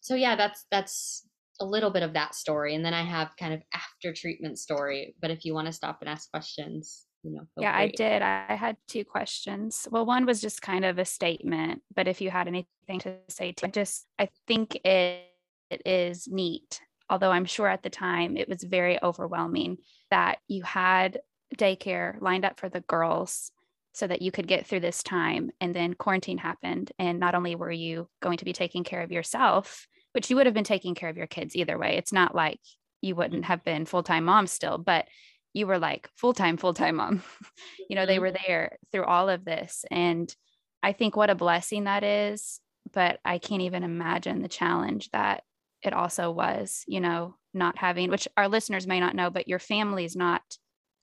So 0.00 0.14
yeah, 0.14 0.36
that's, 0.36 0.66
that's 0.70 1.26
a 1.60 1.64
little 1.64 1.90
bit 1.90 2.02
of 2.02 2.14
that 2.14 2.34
story. 2.34 2.74
And 2.74 2.84
then 2.84 2.94
I 2.94 3.02
have 3.02 3.36
kind 3.38 3.52
of 3.52 3.62
after 3.74 4.12
treatment 4.12 4.58
story, 4.58 5.14
but 5.20 5.30
if 5.30 5.44
you 5.44 5.54
want 5.54 5.66
to 5.66 5.72
stop 5.72 5.98
and 6.00 6.08
ask 6.08 6.30
questions, 6.30 7.06
you 7.22 7.32
know. 7.32 7.46
Yeah, 7.58 7.76
I 7.76 7.88
did. 7.88 8.22
I 8.22 8.54
had 8.54 8.76
two 8.88 9.04
questions. 9.04 9.86
Well, 9.90 10.06
one 10.06 10.26
was 10.26 10.40
just 10.40 10.62
kind 10.62 10.84
of 10.84 10.98
a 10.98 11.04
statement, 11.04 11.82
but 11.94 12.08
if 12.08 12.20
you 12.20 12.30
had 12.30 12.48
anything 12.48 12.98
to 13.00 13.16
say 13.28 13.52
to 13.52 13.68
just 13.68 14.06
I 14.18 14.28
think 14.46 14.74
it, 14.84 15.31
it 15.72 15.82
is 15.86 16.28
neat 16.28 16.80
although 17.12 17.30
I'm 17.30 17.44
sure 17.44 17.68
at 17.68 17.82
the 17.82 17.90
time 17.90 18.38
it 18.38 18.48
was 18.48 18.62
very 18.62 19.00
overwhelming 19.02 19.76
that 20.10 20.38
you 20.48 20.62
had 20.62 21.20
daycare 21.56 22.20
lined 22.22 22.46
up 22.46 22.58
for 22.58 22.70
the 22.70 22.80
girls 22.80 23.52
so 23.92 24.06
that 24.06 24.22
you 24.22 24.32
could 24.32 24.48
get 24.48 24.66
through 24.66 24.80
this 24.80 25.02
time. 25.02 25.50
And 25.60 25.74
then 25.74 25.92
quarantine 25.92 26.38
happened. 26.38 26.90
And 26.98 27.20
not 27.20 27.34
only 27.34 27.54
were 27.54 27.70
you 27.70 28.08
going 28.22 28.38
to 28.38 28.46
be 28.46 28.54
taking 28.54 28.82
care 28.82 29.02
of 29.02 29.12
yourself, 29.12 29.86
which 30.12 30.30
you 30.30 30.36
would 30.36 30.46
have 30.46 30.54
been 30.54 30.64
taking 30.64 30.94
care 30.94 31.10
of 31.10 31.18
your 31.18 31.26
kids 31.26 31.54
either 31.54 31.78
way. 31.78 31.98
It's 31.98 32.14
not 32.14 32.34
like 32.34 32.60
you 33.02 33.14
wouldn't 33.14 33.44
have 33.44 33.62
been 33.62 33.84
full 33.84 34.02
time 34.02 34.24
mom 34.24 34.46
still, 34.46 34.78
but 34.78 35.06
you 35.52 35.66
were 35.66 35.78
like 35.78 36.08
full 36.16 36.32
time, 36.32 36.56
full 36.56 36.72
time 36.72 36.96
mom. 36.96 37.22
you 37.90 37.96
know, 37.96 38.06
they 38.06 38.14
mm-hmm. 38.14 38.22
were 38.22 38.32
there 38.46 38.78
through 38.90 39.04
all 39.04 39.28
of 39.28 39.44
this. 39.44 39.84
And 39.90 40.34
I 40.82 40.92
think 40.92 41.14
what 41.14 41.28
a 41.28 41.34
blessing 41.34 41.84
that 41.84 42.04
is. 42.04 42.58
But 42.90 43.20
I 43.22 43.36
can't 43.36 43.62
even 43.62 43.84
imagine 43.84 44.40
the 44.40 44.48
challenge 44.48 45.10
that 45.10 45.44
it 45.82 45.92
also 45.92 46.30
was, 46.30 46.84
you 46.86 47.00
know, 47.00 47.34
not 47.54 47.78
having, 47.78 48.10
which 48.10 48.28
our 48.36 48.48
listeners 48.48 48.86
may 48.86 49.00
not 49.00 49.14
know, 49.14 49.30
but 49.30 49.48
your 49.48 49.58
family 49.58 50.04
is 50.04 50.16
not 50.16 50.42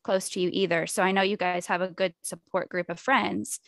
close 0.04 0.30
to 0.30 0.40
you 0.40 0.50
either. 0.52 0.88
So 0.88 1.04
I 1.04 1.12
know 1.12 1.22
you 1.22 1.38
guys 1.38 1.68
have 1.68 1.82
a 1.82 1.90
good 1.90 2.14
support 2.24 2.70
group 2.70 2.90
of 2.90 3.00
friends. 3.00 3.60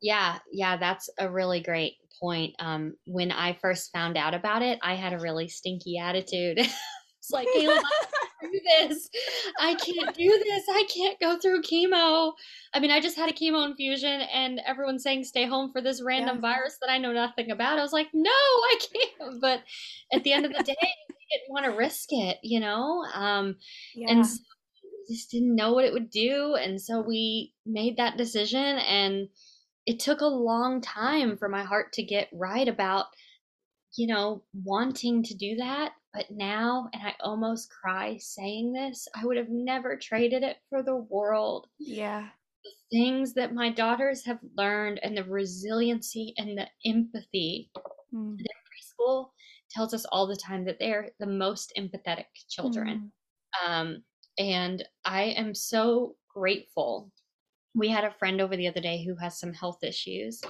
Yeah, 0.00 0.38
yeah, 0.52 0.76
that's 0.76 1.10
a 1.18 1.30
really 1.30 1.60
great 1.60 1.94
point. 2.20 2.54
Um, 2.58 2.94
when 3.06 3.32
I 3.32 3.58
first 3.60 3.92
found 3.92 4.16
out 4.16 4.34
about 4.34 4.62
it, 4.62 4.78
I 4.82 4.94
had 4.94 5.12
a 5.12 5.18
really 5.18 5.48
stinky 5.48 5.98
attitude. 5.98 6.58
it's 6.58 7.30
like, 7.30 7.48
Caleb, 7.54 7.82
do 8.52 8.60
this. 8.78 9.08
I 9.58 9.74
can't 9.74 10.14
do 10.14 10.42
this. 10.44 10.64
I 10.70 10.84
can't 10.92 11.18
go 11.20 11.38
through 11.38 11.62
chemo. 11.62 12.32
I 12.72 12.80
mean, 12.80 12.90
I 12.90 13.00
just 13.00 13.16
had 13.16 13.30
a 13.30 13.32
chemo 13.32 13.66
infusion 13.66 14.22
and 14.32 14.60
everyone's 14.66 15.02
saying 15.02 15.24
stay 15.24 15.46
home 15.46 15.72
for 15.72 15.80
this 15.80 16.02
random 16.02 16.36
yeah. 16.36 16.52
virus 16.54 16.78
that 16.80 16.90
I 16.90 16.98
know 16.98 17.12
nothing 17.12 17.50
about. 17.50 17.78
I 17.78 17.82
was 17.82 17.92
like, 17.92 18.08
no, 18.12 18.30
I 18.30 18.78
can't. 18.80 19.40
But 19.40 19.60
at 20.12 20.24
the 20.24 20.32
end 20.32 20.46
of 20.46 20.52
the 20.52 20.62
day, 20.62 20.76
I 20.80 21.36
didn't 21.38 21.50
want 21.50 21.64
to 21.66 21.72
risk 21.72 22.08
it, 22.10 22.38
you 22.42 22.60
know? 22.60 23.04
Um, 23.14 23.56
yeah. 23.94 24.10
And 24.10 24.26
so 24.26 24.38
just 25.08 25.30
didn't 25.30 25.54
know 25.54 25.72
what 25.72 25.84
it 25.84 25.92
would 25.92 26.10
do. 26.10 26.56
And 26.56 26.80
so 26.80 27.00
we 27.00 27.52
made 27.64 27.96
that 27.96 28.16
decision. 28.16 28.78
And 28.78 29.28
it 29.86 30.00
took 30.00 30.20
a 30.20 30.26
long 30.26 30.80
time 30.80 31.36
for 31.36 31.48
my 31.48 31.62
heart 31.62 31.92
to 31.94 32.02
get 32.02 32.28
right 32.32 32.66
about, 32.66 33.06
you 33.96 34.08
know, 34.08 34.42
wanting 34.64 35.22
to 35.24 35.34
do 35.34 35.56
that 35.56 35.92
but 36.16 36.30
now, 36.30 36.88
and 36.94 37.02
I 37.02 37.14
almost 37.20 37.70
cry 37.70 38.16
saying 38.18 38.72
this, 38.72 39.06
I 39.14 39.26
would 39.26 39.36
have 39.36 39.50
never 39.50 39.98
traded 39.98 40.42
it 40.42 40.56
for 40.70 40.82
the 40.82 40.96
world. 40.96 41.66
Yeah. 41.78 42.28
The 42.64 42.98
things 42.98 43.34
that 43.34 43.52
my 43.52 43.70
daughters 43.70 44.24
have 44.24 44.38
learned 44.56 44.98
and 45.02 45.14
the 45.14 45.24
resiliency 45.24 46.32
and 46.38 46.56
the 46.56 46.68
empathy 46.86 47.70
mm. 48.14 48.38
that 48.38 48.98
preschool 48.98 49.28
tells 49.70 49.92
us 49.92 50.06
all 50.06 50.26
the 50.26 50.36
time 50.36 50.64
that 50.64 50.78
they're 50.80 51.10
the 51.20 51.26
most 51.26 51.74
empathetic 51.78 52.24
children. 52.48 53.12
Mm. 53.66 53.68
Um, 53.68 54.02
and 54.38 54.82
I 55.04 55.24
am 55.24 55.54
so 55.54 56.16
grateful. 56.34 57.12
We 57.74 57.88
had 57.88 58.04
a 58.04 58.14
friend 58.18 58.40
over 58.40 58.56
the 58.56 58.68
other 58.68 58.80
day 58.80 59.04
who 59.04 59.16
has 59.16 59.38
some 59.38 59.52
health 59.52 59.84
issues. 59.84 60.40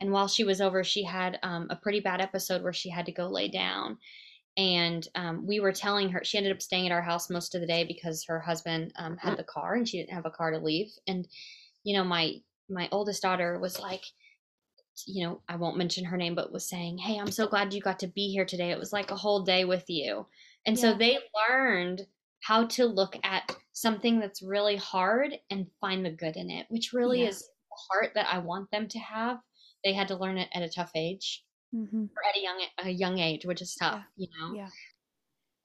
And 0.00 0.12
while 0.12 0.28
she 0.28 0.44
was 0.44 0.60
over, 0.60 0.84
she 0.84 1.02
had 1.02 1.40
um, 1.42 1.66
a 1.70 1.76
pretty 1.76 1.98
bad 1.98 2.20
episode 2.20 2.62
where 2.62 2.72
she 2.72 2.88
had 2.88 3.06
to 3.06 3.12
go 3.12 3.26
lay 3.26 3.48
down 3.48 3.98
and 4.58 5.06
um, 5.14 5.46
we 5.46 5.60
were 5.60 5.72
telling 5.72 6.10
her 6.10 6.20
she 6.24 6.36
ended 6.36 6.52
up 6.52 6.60
staying 6.60 6.84
at 6.84 6.92
our 6.92 7.00
house 7.00 7.30
most 7.30 7.54
of 7.54 7.60
the 7.60 7.66
day 7.66 7.84
because 7.84 8.24
her 8.24 8.40
husband 8.40 8.92
um, 8.98 9.16
had 9.16 9.38
the 9.38 9.44
car 9.44 9.74
and 9.74 9.88
she 9.88 9.98
didn't 9.98 10.12
have 10.12 10.26
a 10.26 10.30
car 10.30 10.50
to 10.50 10.58
leave 10.58 10.90
and 11.06 11.26
you 11.84 11.96
know 11.96 12.04
my 12.04 12.34
my 12.68 12.88
oldest 12.92 13.22
daughter 13.22 13.58
was 13.58 13.80
like 13.80 14.02
you 15.06 15.24
know 15.24 15.40
i 15.48 15.54
won't 15.54 15.78
mention 15.78 16.04
her 16.04 16.16
name 16.16 16.34
but 16.34 16.52
was 16.52 16.68
saying 16.68 16.98
hey 16.98 17.18
i'm 17.18 17.30
so 17.30 17.46
glad 17.46 17.72
you 17.72 17.80
got 17.80 18.00
to 18.00 18.08
be 18.08 18.28
here 18.28 18.44
today. 18.44 18.70
It 18.70 18.78
was 18.78 18.92
like 18.92 19.10
a 19.10 19.16
whole 19.16 19.42
day 19.42 19.64
with 19.64 19.84
you. 19.88 20.26
And 20.66 20.76
yeah. 20.76 20.82
so 20.82 20.94
they 20.94 21.18
learned 21.48 22.02
how 22.42 22.66
to 22.66 22.84
look 22.84 23.16
at 23.22 23.56
something 23.72 24.18
that's 24.18 24.42
really 24.42 24.76
hard 24.76 25.38
and 25.50 25.66
find 25.80 26.04
the 26.04 26.10
good 26.10 26.36
in 26.36 26.50
it 26.50 26.66
which 26.68 26.92
really 26.92 27.22
yeah. 27.22 27.28
is 27.28 27.40
the 27.40 27.76
heart 27.90 28.12
that 28.14 28.26
i 28.32 28.38
want 28.38 28.70
them 28.72 28.88
to 28.88 28.98
have. 28.98 29.38
They 29.84 29.92
had 29.92 30.08
to 30.08 30.16
learn 30.16 30.38
it 30.38 30.48
at 30.52 30.62
a 30.62 30.68
tough 30.68 30.90
age 30.96 31.44
mm-hmm. 31.74 32.04
at 32.28 32.36
a 32.36 32.42
young 32.42 32.60
a 32.78 32.90
young 32.90 33.18
age, 33.18 33.44
which 33.44 33.62
is 33.62 33.74
tough, 33.74 34.02
yeah. 34.16 34.26
you 34.26 34.28
know. 34.38 34.54
Yeah. 34.54 34.68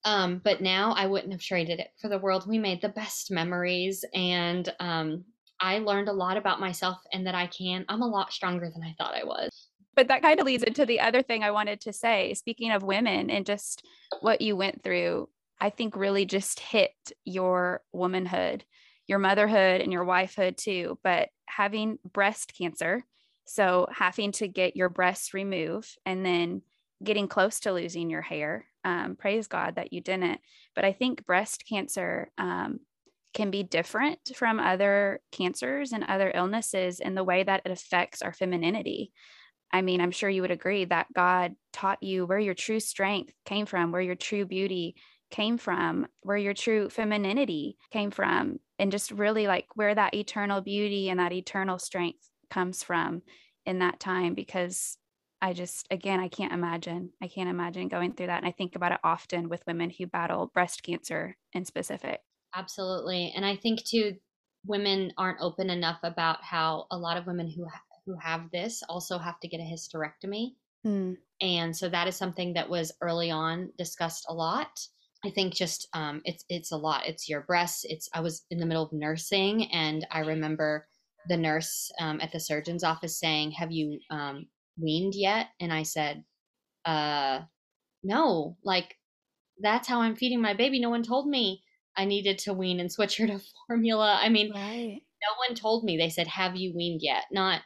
Um, 0.05 0.41
but 0.43 0.61
now 0.61 0.93
I 0.93 1.05
wouldn't 1.05 1.31
have 1.31 1.41
traded 1.41 1.79
it 1.79 1.89
for 2.01 2.09
the 2.09 2.19
world. 2.19 2.47
We 2.47 2.59
made 2.59 2.81
the 2.81 2.89
best 2.89 3.31
memories, 3.31 4.03
and 4.13 4.67
um, 4.79 5.23
I 5.59 5.79
learned 5.79 6.09
a 6.09 6.13
lot 6.13 6.37
about 6.37 6.59
myself 6.59 6.97
and 7.13 7.25
that 7.25 7.35
I 7.35 7.47
can. 7.47 7.85
I'm 7.87 8.01
a 8.01 8.07
lot 8.07 8.33
stronger 8.33 8.69
than 8.69 8.83
I 8.83 8.95
thought 8.97 9.15
I 9.15 9.23
was. 9.23 9.69
But 9.95 10.07
that 10.07 10.21
kind 10.21 10.39
of 10.39 10.45
leads 10.45 10.63
into 10.63 10.85
the 10.85 10.99
other 10.99 11.21
thing 11.21 11.43
I 11.43 11.51
wanted 11.51 11.81
to 11.81 11.93
say. 11.93 12.33
Speaking 12.33 12.71
of 12.71 12.83
women 12.83 13.29
and 13.29 13.45
just 13.45 13.85
what 14.21 14.41
you 14.41 14.55
went 14.55 14.83
through, 14.83 15.29
I 15.61 15.69
think 15.69 15.95
really 15.95 16.25
just 16.25 16.59
hit 16.59 16.91
your 17.23 17.81
womanhood, 17.93 18.65
your 19.07 19.19
motherhood, 19.19 19.81
and 19.81 19.93
your 19.93 20.03
wifehood 20.03 20.57
too. 20.57 20.99
But 21.03 21.29
having 21.45 21.99
breast 22.11 22.53
cancer, 22.57 23.05
so 23.45 23.87
having 23.91 24.31
to 24.33 24.47
get 24.47 24.75
your 24.75 24.89
breasts 24.89 25.33
removed 25.33 25.97
and 26.05 26.25
then 26.25 26.61
getting 27.03 27.27
close 27.27 27.59
to 27.61 27.73
losing 27.73 28.09
your 28.09 28.21
hair. 28.21 28.65
Um, 28.83 29.15
praise 29.15 29.47
God 29.47 29.75
that 29.75 29.93
you 29.93 30.01
didn't. 30.01 30.39
But 30.75 30.85
I 30.85 30.93
think 30.93 31.25
breast 31.25 31.63
cancer 31.67 32.31
um, 32.37 32.79
can 33.33 33.51
be 33.51 33.63
different 33.63 34.31
from 34.35 34.59
other 34.59 35.21
cancers 35.31 35.91
and 35.91 36.03
other 36.03 36.31
illnesses 36.33 36.99
in 36.99 37.15
the 37.15 37.23
way 37.23 37.43
that 37.43 37.61
it 37.65 37.71
affects 37.71 38.21
our 38.21 38.33
femininity. 38.33 39.11
I 39.71 39.81
mean, 39.81 40.01
I'm 40.01 40.11
sure 40.11 40.29
you 40.29 40.41
would 40.41 40.51
agree 40.51 40.85
that 40.85 41.07
God 41.13 41.53
taught 41.71 42.03
you 42.03 42.25
where 42.25 42.39
your 42.39 42.53
true 42.53 42.79
strength 42.79 43.33
came 43.45 43.65
from, 43.65 43.91
where 43.91 44.01
your 44.01 44.15
true 44.15 44.45
beauty 44.45 44.95
came 45.31 45.57
from, 45.57 46.05
where 46.21 46.37
your 46.37 46.53
true 46.53 46.89
femininity 46.89 47.77
came 47.91 48.11
from, 48.11 48.59
and 48.77 48.91
just 48.91 49.09
really 49.09 49.47
like 49.47 49.65
where 49.73 49.95
that 49.95 50.13
eternal 50.13 50.61
beauty 50.61 51.09
and 51.09 51.19
that 51.19 51.33
eternal 51.33 51.79
strength 51.79 52.29
comes 52.53 52.83
from 52.83 53.21
in 53.65 53.79
that 53.79 53.99
time 53.99 54.33
because 54.35 54.97
I 55.41 55.53
just, 55.53 55.87
again, 55.91 56.19
I 56.19 56.29
can't 56.29 56.53
imagine. 56.53 57.09
I 57.21 57.27
can't 57.27 57.49
imagine 57.49 57.89
going 57.89 58.13
through 58.13 58.27
that. 58.27 58.37
And 58.37 58.47
I 58.47 58.51
think 58.51 58.75
about 58.75 58.93
it 58.93 58.99
often 59.03 59.49
with 59.49 59.65
women 59.67 59.89
who 59.89 60.07
battle 60.07 60.51
breast 60.53 60.83
cancer 60.83 61.35
in 61.51 61.65
specific. 61.65 62.21
Absolutely. 62.55 63.33
And 63.35 63.45
I 63.45 63.55
think 63.55 63.83
too, 63.83 64.15
women 64.65 65.11
aren't 65.17 65.41
open 65.41 65.69
enough 65.69 65.99
about 66.03 66.43
how 66.43 66.85
a 66.91 66.97
lot 66.97 67.17
of 67.17 67.27
women 67.27 67.49
who, 67.49 67.65
ha- 67.65 67.81
who 68.05 68.15
have 68.21 68.49
this 68.51 68.83
also 68.87 69.17
have 69.17 69.39
to 69.41 69.47
get 69.47 69.59
a 69.59 69.63
hysterectomy. 69.63 70.51
Mm. 70.85 71.17
And 71.41 71.75
so 71.75 71.89
that 71.89 72.07
is 72.07 72.15
something 72.15 72.53
that 72.53 72.69
was 72.69 72.93
early 73.01 73.31
on 73.31 73.71
discussed 73.77 74.25
a 74.29 74.33
lot. 74.33 74.79
I 75.25 75.29
think 75.29 75.53
just 75.53 75.87
um, 75.93 76.21
it's 76.25 76.43
it's 76.49 76.71
a 76.71 76.77
lot. 76.77 77.07
It's 77.07 77.29
your 77.29 77.41
breasts. 77.41 77.85
It's 77.85 78.09
I 78.13 78.19
was 78.19 78.45
in 78.49 78.59
the 78.59 78.65
middle 78.65 78.83
of 78.83 78.91
nursing, 78.91 79.71
and 79.71 80.05
I 80.11 80.19
remember 80.19 80.87
the 81.27 81.37
nurse 81.37 81.91
um, 81.99 82.19
at 82.21 82.31
the 82.31 82.39
surgeon's 82.39 82.83
office 82.83 83.19
saying, 83.19 83.51
"Have 83.51 83.71
you 83.71 83.99
um, 84.09 84.47
weaned 84.77 85.15
yet?" 85.15 85.47
And 85.59 85.71
I 85.73 85.83
said, 85.83 86.23
"Uh, 86.85 87.41
no. 88.03 88.57
Like 88.63 88.95
that's 89.59 89.87
how 89.87 90.01
I'm 90.01 90.15
feeding 90.15 90.41
my 90.41 90.53
baby. 90.53 90.79
No 90.79 90.89
one 90.89 91.03
told 91.03 91.27
me 91.27 91.63
I 91.95 92.05
needed 92.05 92.39
to 92.39 92.53
wean 92.53 92.79
and 92.79 92.91
switch 92.91 93.17
her 93.17 93.27
to 93.27 93.39
formula. 93.67 94.19
I 94.21 94.29
mean, 94.29 94.51
right. 94.53 95.01
no 95.21 95.47
one 95.47 95.55
told 95.55 95.83
me. 95.83 95.97
They 95.97 96.09
said, 96.09 96.27
"Have 96.27 96.55
you 96.55 96.73
weaned 96.75 97.01
yet?" 97.01 97.25
Not, 97.31 97.61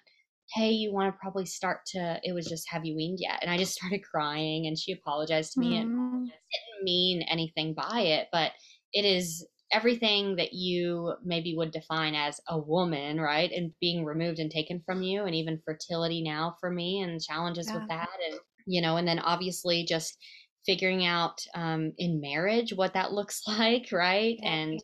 "Hey, 0.53 0.71
you 0.71 0.93
want 0.93 1.13
to 1.13 1.19
probably 1.19 1.45
start 1.45 1.79
to." 1.87 2.19
It 2.23 2.33
was 2.33 2.45
just, 2.45 2.69
"Have 2.69 2.85
you 2.85 2.95
weaned 2.95 3.19
yet?" 3.21 3.39
And 3.41 3.49
I 3.49 3.57
just 3.57 3.73
started 3.77 4.03
crying, 4.03 4.67
and 4.67 4.77
she 4.77 4.91
apologized 4.91 5.53
to 5.53 5.59
me 5.59 5.71
mm. 5.71 5.81
and 5.81 6.25
didn't 6.25 6.83
mean 6.83 7.21
anything 7.23 7.73
by 7.73 8.01
it, 8.01 8.27
but 8.31 8.51
it 8.93 9.05
is 9.05 9.45
everything 9.71 10.35
that 10.37 10.53
you 10.53 11.13
maybe 11.23 11.55
would 11.55 11.71
define 11.71 12.15
as 12.15 12.39
a 12.47 12.57
woman, 12.57 13.19
right? 13.19 13.51
And 13.51 13.73
being 13.81 14.05
removed 14.05 14.39
and 14.39 14.49
taken 14.49 14.81
from 14.85 15.01
you, 15.01 15.25
and 15.25 15.35
even 15.35 15.61
fertility 15.65 16.21
now 16.21 16.55
for 16.59 16.69
me 16.69 17.01
and 17.01 17.21
challenges 17.21 17.67
yeah. 17.69 17.79
with 17.79 17.87
that. 17.89 18.09
And, 18.29 18.39
you 18.65 18.81
know, 18.81 18.97
and 18.97 19.07
then 19.07 19.19
obviously 19.19 19.85
just 19.85 20.17
figuring 20.65 21.05
out 21.05 21.39
um, 21.55 21.93
in 21.97 22.21
marriage 22.21 22.73
what 22.73 22.93
that 22.93 23.11
looks 23.13 23.41
like, 23.47 23.89
right? 23.91 24.37
Yeah. 24.41 24.53
And, 24.53 24.83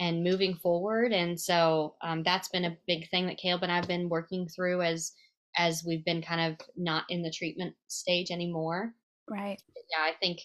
and 0.00 0.24
moving 0.24 0.54
forward. 0.54 1.12
And 1.12 1.38
so 1.38 1.96
um, 2.02 2.22
that's 2.22 2.48
been 2.48 2.64
a 2.64 2.76
big 2.86 3.08
thing 3.10 3.26
that 3.26 3.36
Caleb 3.36 3.62
and 3.62 3.72
I've 3.72 3.86
been 3.86 4.08
working 4.08 4.48
through 4.48 4.82
as 4.82 5.12
as 5.58 5.84
we've 5.86 6.04
been 6.04 6.22
kind 6.22 6.52
of 6.52 6.66
not 6.76 7.04
in 7.10 7.22
the 7.22 7.30
treatment 7.30 7.74
stage 7.88 8.30
anymore. 8.30 8.94
Right. 9.28 9.60
Yeah, 9.90 10.02
I 10.02 10.12
think 10.18 10.38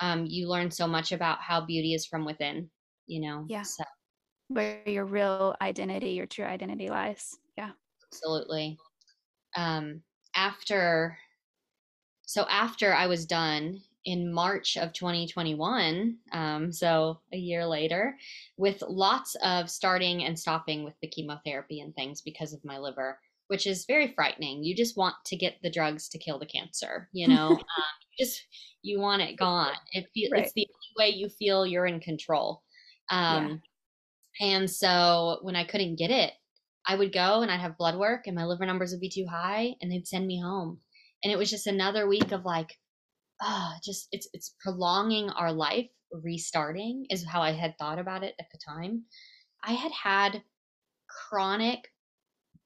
um, 0.00 0.26
you 0.26 0.48
learn 0.48 0.70
so 0.70 0.86
much 0.86 1.12
about 1.12 1.40
how 1.40 1.64
beauty 1.64 1.94
is 1.94 2.06
from 2.06 2.24
within, 2.24 2.70
you 3.06 3.20
know? 3.20 3.44
Yeah. 3.48 3.62
So. 3.62 3.84
Where 4.48 4.80
your 4.86 5.04
real 5.04 5.56
identity, 5.60 6.10
your 6.10 6.26
true 6.26 6.44
identity 6.44 6.88
lies. 6.88 7.36
Yeah. 7.56 7.70
Absolutely. 8.12 8.78
Um, 9.56 10.02
after, 10.34 11.16
so 12.26 12.44
after 12.50 12.92
I 12.92 13.06
was 13.06 13.26
done 13.26 13.80
in 14.04 14.32
March 14.32 14.76
of 14.76 14.92
2021, 14.92 16.16
um, 16.32 16.72
so 16.72 17.20
a 17.32 17.36
year 17.36 17.64
later, 17.66 18.16
with 18.56 18.82
lots 18.86 19.34
of 19.42 19.70
starting 19.70 20.24
and 20.24 20.38
stopping 20.38 20.84
with 20.84 20.94
the 21.00 21.08
chemotherapy 21.08 21.80
and 21.80 21.94
things 21.94 22.20
because 22.20 22.52
of 22.52 22.64
my 22.64 22.78
liver, 22.78 23.18
which 23.48 23.66
is 23.66 23.86
very 23.86 24.12
frightening. 24.14 24.64
You 24.64 24.74
just 24.74 24.96
want 24.96 25.14
to 25.26 25.36
get 25.36 25.56
the 25.62 25.70
drugs 25.70 26.08
to 26.10 26.18
kill 26.18 26.38
the 26.38 26.46
cancer, 26.46 27.08
you 27.12 27.28
know. 27.28 27.48
um, 27.50 27.58
you 28.10 28.26
just 28.26 28.42
you 28.82 29.00
want 29.00 29.22
it 29.22 29.36
gone. 29.36 29.74
It 29.92 30.06
right. 30.32 30.44
it's 30.44 30.52
the 30.54 30.66
only 30.68 31.10
way 31.10 31.16
you 31.16 31.28
feel 31.28 31.66
you're 31.66 31.86
in 31.86 32.00
control. 32.00 32.63
Um, 33.10 33.62
yeah. 34.40 34.46
And 34.46 34.70
so 34.70 35.38
when 35.42 35.56
I 35.56 35.64
couldn't 35.64 35.96
get 35.96 36.10
it, 36.10 36.32
I 36.86 36.96
would 36.96 37.12
go 37.12 37.42
and 37.42 37.50
I'd 37.50 37.60
have 37.60 37.78
blood 37.78 37.98
work, 37.98 38.26
and 38.26 38.36
my 38.36 38.44
liver 38.44 38.66
numbers 38.66 38.92
would 38.92 39.00
be 39.00 39.08
too 39.08 39.26
high, 39.30 39.76
and 39.80 39.90
they'd 39.90 40.06
send 40.08 40.26
me 40.26 40.40
home. 40.40 40.80
And 41.22 41.32
it 41.32 41.38
was 41.38 41.50
just 41.50 41.66
another 41.66 42.06
week 42.08 42.32
of 42.32 42.44
like 42.44 42.78
ah, 43.42 43.78
just 43.84 44.08
it's 44.12 44.28
it's 44.32 44.54
prolonging 44.60 45.30
our 45.30 45.52
life, 45.52 45.90
restarting 46.12 47.06
is 47.10 47.26
how 47.26 47.42
I 47.42 47.52
had 47.52 47.78
thought 47.78 47.98
about 47.98 48.24
it 48.24 48.34
at 48.40 48.46
the 48.52 48.58
time. 48.58 49.04
I 49.64 49.72
had 49.72 49.92
had 49.92 50.44
chronic 51.08 51.92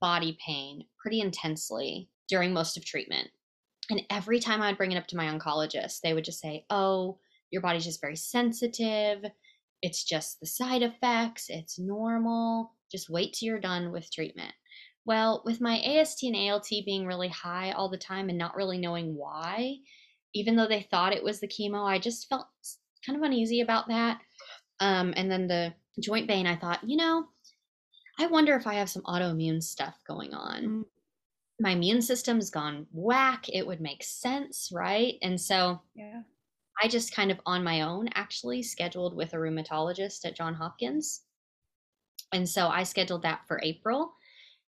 body 0.01 0.39
pain 0.45 0.86
pretty 0.99 1.20
intensely 1.20 2.11
during 2.28 2.53
most 2.53 2.76
of 2.76 2.84
treatment. 2.84 3.30
And 3.91 4.03
every 4.11 4.41
time 4.41 4.62
I 4.62 4.68
would 4.70 4.78
bring 4.78 4.93
it 4.93 4.99
up 4.99 5.07
to 5.09 5.16
my 5.16 5.26
oncologist, 5.26 6.01
they 6.03 6.14
would 6.14 6.24
just 6.24 6.41
say, 6.41 6.66
"Oh, 6.70 7.18
your 7.51 7.62
body's 7.62 7.84
just 7.84 8.01
very 8.01 8.16
sensitive. 8.16 9.24
It's 9.83 10.05
just 10.05 10.41
the 10.41 10.47
side 10.47 10.83
effects. 10.83 11.47
It's 11.49 11.79
normal. 11.79 12.74
Just 12.91 13.11
wait 13.11 13.35
till 13.35 13.47
you're 13.47 13.61
done 13.61 13.93
with 13.93 14.12
treatment." 14.12 14.53
Well, 15.05 15.43
with 15.47 15.61
my 15.61 15.79
AST 15.79 16.24
and 16.24 16.37
ALT 16.37 16.68
being 16.85 17.07
really 17.07 17.29
high 17.29 17.72
all 17.72 17.89
the 17.89 17.97
time 17.97 18.29
and 18.29 18.37
not 18.37 18.55
really 18.55 18.76
knowing 18.76 19.16
why, 19.16 19.76
even 20.35 20.55
though 20.55 20.68
they 20.68 20.83
thought 20.83 21.14
it 21.14 21.24
was 21.24 21.41
the 21.41 21.49
chemo, 21.49 21.83
I 21.83 21.99
just 21.99 22.29
felt 22.29 22.47
kind 23.07 23.16
of 23.16 23.22
uneasy 23.22 23.62
about 23.62 23.89
that. 23.89 24.20
Um, 24.81 25.14
and 25.16 25.31
then 25.31 25.49
the 25.49 25.72
joint 25.99 26.29
pain, 26.29 26.47
I 26.47 26.57
thought, 26.57 26.87
you 26.87 26.97
know, 26.97 27.24
I 28.18 28.26
wonder 28.26 28.55
if 28.57 28.66
I 28.66 28.74
have 28.74 28.91
some 28.91 29.03
autoimmune 29.03 29.62
stuff 29.62 29.97
going 30.07 30.35
on. 30.35 30.62
Mm-hmm. 30.62 30.83
My 31.61 31.70
immune 31.70 32.03
system's 32.03 32.51
gone 32.51 32.87
whack. 32.93 33.47
It 33.49 33.66
would 33.66 33.81
make 33.81 34.05
sense, 34.05 34.68
right? 34.72 35.14
And 35.22 35.41
so 35.41 35.81
yeah. 35.95 36.20
I 36.83 36.89
just 36.89 37.14
kind 37.14 37.31
of 37.31 37.41
on 37.47 37.64
my 37.64 37.83
own 37.83 38.09
actually 38.14 38.62
scheduled 38.62 39.16
with 39.16 39.33
a 39.33 39.37
rheumatologist 39.37 40.24
at 40.24 40.37
John 40.37 40.55
Hopkins. 40.55 41.22
And 42.33 42.49
so 42.49 42.68
I 42.68 42.83
scheduled 42.83 43.22
that 43.22 43.41
for 43.49 43.61
April 43.62 44.12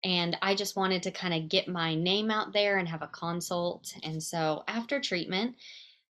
and 0.04 0.38
I 0.42 0.56
just 0.56 0.76
wanted 0.76 1.04
to 1.04 1.12
kind 1.12 1.34
of 1.34 1.50
get 1.50 1.68
my 1.68 1.94
name 1.94 2.32
out 2.32 2.54
there 2.54 2.78
and 2.78 2.88
have 2.88 3.02
a 3.02 3.08
consult. 3.08 3.94
And 4.04 4.22
so 4.22 4.64
after 4.68 5.00
treatment, 5.02 5.56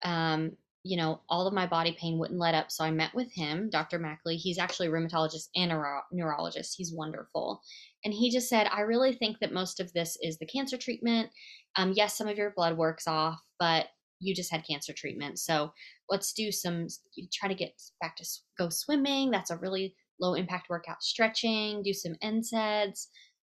um, 0.03 0.53
you 0.85 0.97
know, 0.97 1.21
all 1.29 1.47
of 1.47 1.55
my 1.55 1.67
body 1.67 1.97
pain 1.99 2.19
wouldn't 2.19 2.39
let 2.39 2.55
up. 2.55 2.71
So 2.71 2.85
I 2.85 2.91
met 2.91 3.15
with 3.15 3.33
him, 3.33 3.69
Dr. 3.71 3.99
Mackley. 3.99 4.37
He's 4.37 4.59
actually 4.59 4.89
a 4.89 4.91
rheumatologist 4.91 5.49
and 5.57 5.73
a 5.73 5.75
neuro- 5.75 6.03
neurologist. 6.13 6.75
He's 6.77 6.95
wonderful. 6.95 7.61
And 8.05 8.15
he 8.15 8.31
just 8.31 8.49
said, 8.49 8.69
I 8.73 8.83
really 8.83 9.13
think 9.13 9.39
that 9.41 9.53
most 9.53 9.81
of 9.81 9.93
this 9.93 10.17
is 10.23 10.39
the 10.39 10.47
cancer 10.47 10.77
treatment. 10.77 11.31
Um, 11.77 11.93
yes, 11.95 12.17
some 12.17 12.29
of 12.29 12.37
your 12.37 12.53
blood 12.55 12.77
works 12.77 13.07
off, 13.07 13.41
but 13.59 13.87
you 14.21 14.35
just 14.35 14.51
had 14.51 14.67
cancer 14.67 14.93
treatment. 14.93 15.39
So 15.39 15.73
let's 16.09 16.33
do 16.33 16.51
some, 16.51 16.87
try 17.33 17.49
to 17.49 17.55
get 17.55 17.73
back 18.01 18.17
to 18.17 18.25
go 18.59 18.69
swimming. 18.69 19.31
That's 19.31 19.51
a 19.51 19.57
really 19.57 19.95
low 20.21 20.35
impact 20.35 20.69
workout, 20.69 21.03
stretching, 21.03 21.83
do 21.83 21.93
some 21.93 22.15
NSAIDs 22.23 23.07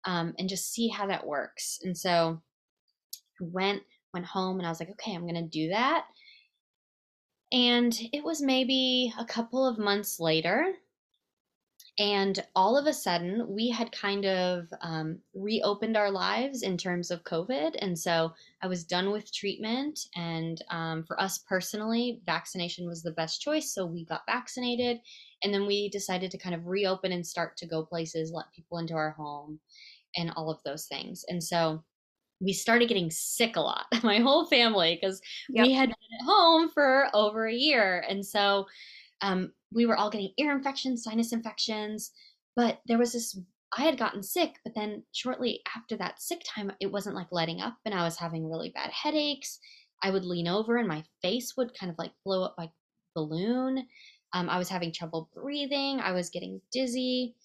um, 0.04 0.34
and 0.38 0.48
just 0.48 0.72
see 0.72 0.88
how 0.88 1.06
that 1.06 1.26
works. 1.26 1.78
And 1.82 1.96
so 1.96 2.40
I 3.40 3.44
went 3.52 3.82
went 4.12 4.26
home 4.26 4.58
and 4.58 4.66
I 4.66 4.70
was 4.70 4.78
like, 4.78 4.90
okay, 4.90 5.14
I'm 5.14 5.26
gonna 5.26 5.48
do 5.48 5.70
that. 5.70 6.04
And 7.50 7.94
it 8.12 8.24
was 8.24 8.42
maybe 8.42 9.12
a 9.18 9.24
couple 9.24 9.66
of 9.66 9.78
months 9.78 10.18
later, 10.20 10.74
and 11.99 12.43
all 12.57 12.78
of 12.78 12.86
a 12.86 12.93
sudden, 12.93 13.47
we 13.49 13.68
had 13.68 13.93
kind 13.93 14.24
of 14.24 14.66
um, 14.80 15.18
reopened 15.34 15.95
our 15.97 16.11
lives 16.11 16.62
in 16.62 16.78
terms 16.78 17.11
of 17.11 17.24
COVID. 17.24 17.76
And 17.80 17.99
so 17.99 18.32
I 18.62 18.66
was 18.66 18.84
done 18.84 19.11
with 19.11 19.32
treatment. 19.32 20.01
And 20.16 20.62
um, 20.70 21.05
for 21.05 21.20
us 21.20 21.38
personally, 21.47 22.22
vaccination 22.24 22.86
was 22.86 23.03
the 23.03 23.12
best 23.12 23.43
choice. 23.43 23.74
So 23.74 23.84
we 23.84 24.07
got 24.07 24.22
vaccinated. 24.26 25.01
And 25.43 25.53
then 25.53 25.66
we 25.66 25.90
decided 25.90 26.30
to 26.30 26.38
kind 26.38 26.55
of 26.55 26.66
reopen 26.66 27.12
and 27.12 27.26
start 27.26 27.59
to 27.59 27.66
go 27.66 27.84
places, 27.84 28.32
let 28.32 28.47
people 28.57 28.78
into 28.78 28.95
our 28.95 29.11
home 29.11 29.61
and 30.16 30.32
all 30.34 30.51
of 30.51 30.62
those 30.64 30.86
things. 30.86 31.26
And 31.28 31.45
so 31.45 31.84
we 32.40 32.55
started 32.55 32.88
getting 32.88 33.11
sick 33.11 33.57
a 33.57 33.61
lot, 33.61 33.84
my 34.03 34.18
whole 34.18 34.47
family, 34.47 34.99
because 34.99 35.20
yep. 35.51 35.66
we 35.66 35.74
had 35.74 35.90
been 35.90 36.20
at 36.20 36.24
home 36.24 36.70
for 36.70 37.09
over 37.12 37.47
a 37.47 37.55
year. 37.55 38.03
And 38.09 38.24
so 38.24 38.66
um, 39.20 39.53
we 39.73 39.87
were 39.87 39.97
all 39.97 40.11
getting 40.11 40.33
ear 40.39 40.53
infections, 40.53 41.05
sinus 41.05 41.33
infections. 41.33 42.12
But 42.57 42.81
there 42.87 42.99
was 42.99 43.12
this, 43.12 43.39
I 43.77 43.83
had 43.83 43.99
gotten 43.99 44.23
sick, 44.23 44.57
but 44.64 44.75
then 44.75 45.05
shortly 45.12 45.61
after 45.77 45.97
that 45.97 46.20
sick 46.20 46.43
time, 46.47 46.73
it 46.81 46.93
wasn't 46.93 47.16
like 47.16 47.29
letting 47.31 47.61
up, 47.61 47.77
and 47.85 47.95
I 47.95 48.05
was 48.05 48.18
having 48.18 48.49
really 48.49 48.70
bad 48.75 48.91
headaches. 48.91 49.59
I 50.03 50.11
would 50.11 50.25
lean 50.25 50.49
over 50.49 50.77
and 50.77 50.89
my 50.89 51.05
face 51.23 51.57
would 51.57 51.79
kind 51.79 51.91
of 51.91 51.97
like 51.99 52.12
blow 52.25 52.43
up 52.45 52.57
like 52.59 52.73
balloon. 53.14 53.87
Um, 54.33 54.49
I 54.49 54.59
was 54.59 54.68
having 54.68 54.93
trouble 54.93 55.31
breathing. 55.35 56.01
I 56.01 56.12
was 56.12 56.31
getting 56.31 56.61
dizzy. 56.73 57.37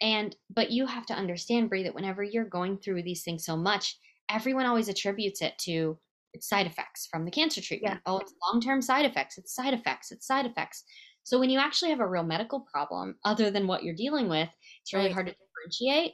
And 0.00 0.34
but 0.54 0.70
you 0.70 0.86
have 0.86 1.06
to 1.06 1.14
understand, 1.14 1.68
Bree, 1.68 1.82
that 1.84 1.94
whenever 1.94 2.22
you're 2.22 2.44
going 2.44 2.78
through 2.78 3.02
these 3.02 3.22
things 3.22 3.44
so 3.44 3.56
much, 3.56 3.98
everyone 4.30 4.66
always 4.66 4.88
attributes 4.88 5.42
it 5.42 5.58
to 5.60 5.98
side 6.40 6.66
effects 6.66 7.06
from 7.10 7.24
the 7.24 7.30
cancer 7.30 7.60
treatment. 7.60 7.94
Yeah. 7.94 8.12
Oh, 8.12 8.18
it's 8.18 8.34
long-term 8.42 8.82
side 8.82 9.06
effects, 9.06 9.38
it's 9.38 9.54
side 9.54 9.74
effects, 9.74 10.12
it's 10.12 10.26
side 10.26 10.46
effects. 10.46 10.84
So 11.26 11.40
when 11.40 11.50
you 11.50 11.58
actually 11.58 11.90
have 11.90 11.98
a 11.98 12.06
real 12.06 12.22
medical 12.22 12.60
problem 12.60 13.16
other 13.24 13.50
than 13.50 13.66
what 13.66 13.82
you're 13.82 13.96
dealing 13.96 14.28
with, 14.28 14.48
it's 14.80 14.92
really 14.92 15.06
right. 15.06 15.12
hard 15.12 15.26
to 15.26 15.34
differentiate. 15.34 16.12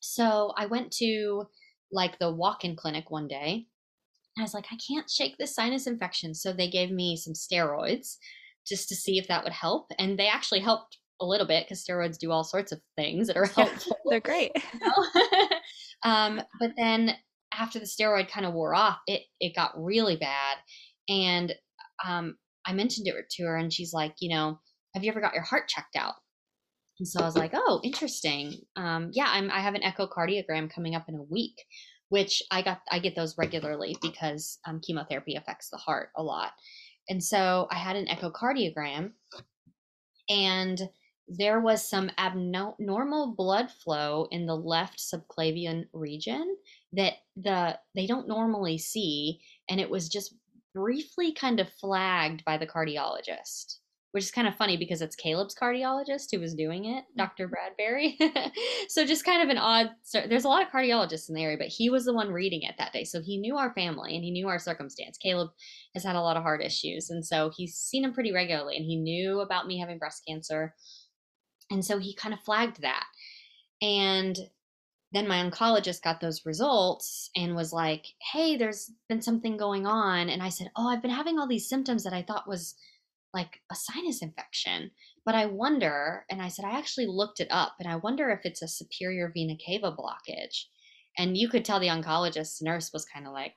So 0.00 0.54
I 0.56 0.64
went 0.64 0.92
to 0.92 1.44
like 1.92 2.18
the 2.18 2.32
walk-in 2.32 2.74
clinic 2.74 3.10
one 3.10 3.28
day. 3.28 3.66
I 4.38 4.40
was 4.40 4.54
like, 4.54 4.64
I 4.72 4.78
can't 4.88 5.10
shake 5.10 5.36
this 5.36 5.54
sinus 5.54 5.86
infection. 5.86 6.34
So 6.34 6.54
they 6.54 6.70
gave 6.70 6.90
me 6.90 7.18
some 7.18 7.34
steroids 7.34 8.16
just 8.66 8.88
to 8.88 8.94
see 8.94 9.18
if 9.18 9.28
that 9.28 9.44
would 9.44 9.52
help. 9.52 9.88
And 9.98 10.18
they 10.18 10.28
actually 10.28 10.60
helped 10.60 10.96
a 11.20 11.26
little 11.26 11.46
bit 11.46 11.66
because 11.66 11.84
steroids 11.84 12.16
do 12.16 12.30
all 12.30 12.44
sorts 12.44 12.72
of 12.72 12.80
things 12.96 13.26
that 13.26 13.36
are 13.36 13.44
helpful. 13.44 13.98
They're 14.08 14.20
great. 14.20 14.52
Um, 16.02 16.42
but 16.60 16.72
then 16.76 17.14
after 17.58 17.78
the 17.78 17.86
steroid 17.86 18.30
kind 18.30 18.44
of 18.44 18.52
wore 18.52 18.74
off, 18.74 18.98
it 19.06 19.22
it 19.40 19.56
got 19.56 19.72
really 19.74 20.16
bad, 20.16 20.58
and 21.08 21.54
um, 22.06 22.36
I 22.66 22.72
mentioned 22.72 23.06
it 23.06 23.14
to 23.30 23.44
her, 23.44 23.56
and 23.56 23.72
she's 23.72 23.92
like, 23.92 24.14
you 24.20 24.34
know, 24.34 24.58
have 24.94 25.04
you 25.04 25.10
ever 25.10 25.20
got 25.20 25.34
your 25.34 25.42
heart 25.42 25.68
checked 25.68 25.96
out? 25.96 26.14
And 26.98 27.08
so 27.08 27.20
I 27.20 27.24
was 27.24 27.36
like, 27.36 27.52
oh, 27.54 27.80
interesting. 27.82 28.54
Um, 28.76 29.10
yeah, 29.12 29.26
I'm, 29.28 29.50
I 29.50 29.60
have 29.60 29.74
an 29.74 29.82
echocardiogram 29.82 30.72
coming 30.72 30.94
up 30.94 31.08
in 31.08 31.16
a 31.16 31.22
week, 31.22 31.56
which 32.08 32.42
I 32.50 32.62
got 32.62 32.80
I 32.90 33.00
get 33.00 33.16
those 33.16 33.36
regularly 33.36 33.96
because 34.00 34.58
um, 34.66 34.80
chemotherapy 34.80 35.34
affects 35.34 35.70
the 35.70 35.78
heart 35.78 36.10
a 36.16 36.22
lot. 36.22 36.52
And 37.08 37.22
so 37.22 37.66
I 37.70 37.76
had 37.76 37.96
an 37.96 38.06
echocardiogram, 38.06 39.12
and 40.28 40.80
there 41.26 41.60
was 41.60 41.88
some 41.88 42.10
abnormal 42.18 43.34
blood 43.36 43.70
flow 43.70 44.28
in 44.30 44.46
the 44.46 44.56
left 44.56 44.98
subclavian 44.98 45.86
region 45.92 46.56
that 46.92 47.14
the 47.36 47.78
they 47.94 48.06
don't 48.06 48.28
normally 48.28 48.76
see 48.76 49.40
and 49.70 49.80
it 49.80 49.88
was 49.88 50.08
just 50.08 50.34
briefly 50.74 51.32
kind 51.32 51.60
of 51.60 51.68
flagged 51.80 52.44
by 52.44 52.58
the 52.58 52.66
cardiologist 52.66 53.76
which 54.14 54.22
is 54.22 54.30
kind 54.30 54.46
of 54.46 54.54
funny 54.54 54.76
because 54.76 55.02
it's 55.02 55.16
Caleb's 55.16 55.56
cardiologist 55.56 56.26
who 56.30 56.38
was 56.38 56.54
doing 56.54 56.84
it, 56.84 57.04
Dr. 57.16 57.48
Mm-hmm. 57.48 57.52
Bradbury. 57.52 58.16
so 58.88 59.04
just 59.04 59.24
kind 59.24 59.42
of 59.42 59.48
an 59.48 59.58
odd. 59.58 59.90
There's 60.28 60.44
a 60.44 60.48
lot 60.48 60.62
of 60.62 60.68
cardiologists 60.68 61.28
in 61.28 61.34
the 61.34 61.42
area, 61.42 61.56
but 61.58 61.66
he 61.66 61.90
was 61.90 62.04
the 62.04 62.14
one 62.14 62.30
reading 62.30 62.62
it 62.62 62.76
that 62.78 62.92
day, 62.92 63.02
so 63.02 63.20
he 63.20 63.38
knew 63.38 63.56
our 63.56 63.74
family 63.74 64.14
and 64.14 64.22
he 64.22 64.30
knew 64.30 64.46
our 64.46 64.60
circumstance. 64.60 65.18
Caleb 65.18 65.50
has 65.94 66.04
had 66.04 66.14
a 66.14 66.20
lot 66.20 66.36
of 66.36 66.44
heart 66.44 66.62
issues, 66.62 67.10
and 67.10 67.26
so 67.26 67.50
he's 67.56 67.74
seen 67.74 68.04
him 68.04 68.12
pretty 68.12 68.30
regularly, 68.32 68.76
and 68.76 68.86
he 68.86 68.94
knew 68.94 69.40
about 69.40 69.66
me 69.66 69.80
having 69.80 69.98
breast 69.98 70.22
cancer. 70.28 70.76
And 71.72 71.84
so 71.84 71.98
he 71.98 72.14
kind 72.14 72.32
of 72.32 72.38
flagged 72.38 72.82
that. 72.82 73.06
And 73.82 74.38
then 75.14 75.28
my 75.28 75.36
oncologist 75.36 76.02
got 76.02 76.20
those 76.20 76.44
results 76.44 77.30
and 77.36 77.54
was 77.54 77.72
like, 77.72 78.04
hey, 78.32 78.56
there's 78.56 78.90
been 79.08 79.22
something 79.22 79.56
going 79.56 79.86
on. 79.86 80.28
And 80.28 80.42
I 80.42 80.48
said, 80.48 80.70
oh, 80.76 80.88
I've 80.88 81.02
been 81.02 81.10
having 81.10 81.38
all 81.38 81.46
these 81.46 81.68
symptoms 81.68 82.02
that 82.04 82.12
I 82.12 82.22
thought 82.22 82.48
was 82.48 82.74
like 83.32 83.60
a 83.70 83.74
sinus 83.74 84.22
infection. 84.22 84.90
But 85.24 85.34
I 85.34 85.46
wonder, 85.46 86.24
and 86.30 86.42
I 86.42 86.48
said, 86.48 86.64
I 86.64 86.78
actually 86.78 87.06
looked 87.06 87.40
it 87.40 87.48
up 87.50 87.76
and 87.78 87.88
I 87.88 87.96
wonder 87.96 88.30
if 88.30 88.40
it's 88.44 88.62
a 88.62 88.68
superior 88.68 89.30
vena 89.32 89.54
cava 89.64 89.94
blockage. 89.96 90.64
And 91.16 91.36
you 91.36 91.48
could 91.48 91.64
tell 91.64 91.78
the 91.78 91.88
oncologist 91.88 92.60
nurse 92.62 92.90
was 92.92 93.04
kind 93.04 93.26
of 93.26 93.32
like, 93.32 93.54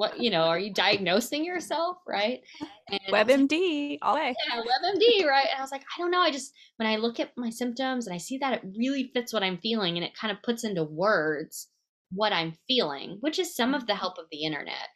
what 0.00 0.18
you 0.18 0.30
know 0.30 0.44
are 0.44 0.58
you 0.58 0.72
diagnosing 0.72 1.44
yourself 1.44 1.98
right? 2.08 2.40
And 2.88 3.00
webmd 3.10 3.98
all 4.00 4.16
day. 4.16 4.34
Yeah 4.48 4.62
webmd 4.62 5.26
right? 5.26 5.46
And 5.50 5.58
i 5.58 5.60
was 5.60 5.70
like 5.70 5.82
i 5.82 6.00
don't 6.00 6.10
know 6.10 6.22
i 6.22 6.30
just 6.30 6.54
when 6.78 6.88
i 6.88 6.96
look 6.96 7.20
at 7.20 7.32
my 7.36 7.50
symptoms 7.50 8.06
and 8.06 8.14
i 8.14 8.18
see 8.18 8.38
that 8.38 8.54
it 8.54 8.62
really 8.78 9.10
fits 9.12 9.30
what 9.30 9.42
i'm 9.42 9.58
feeling 9.58 9.96
and 9.96 10.04
it 10.04 10.16
kind 10.18 10.32
of 10.34 10.42
puts 10.42 10.64
into 10.64 10.84
words 10.84 11.68
what 12.12 12.32
i'm 12.32 12.54
feeling 12.66 13.18
which 13.20 13.38
is 13.38 13.54
some 13.54 13.74
of 13.74 13.86
the 13.86 13.92
mm-hmm. 13.92 14.00
help 14.00 14.16
of 14.18 14.24
the 14.32 14.42
internet. 14.42 14.88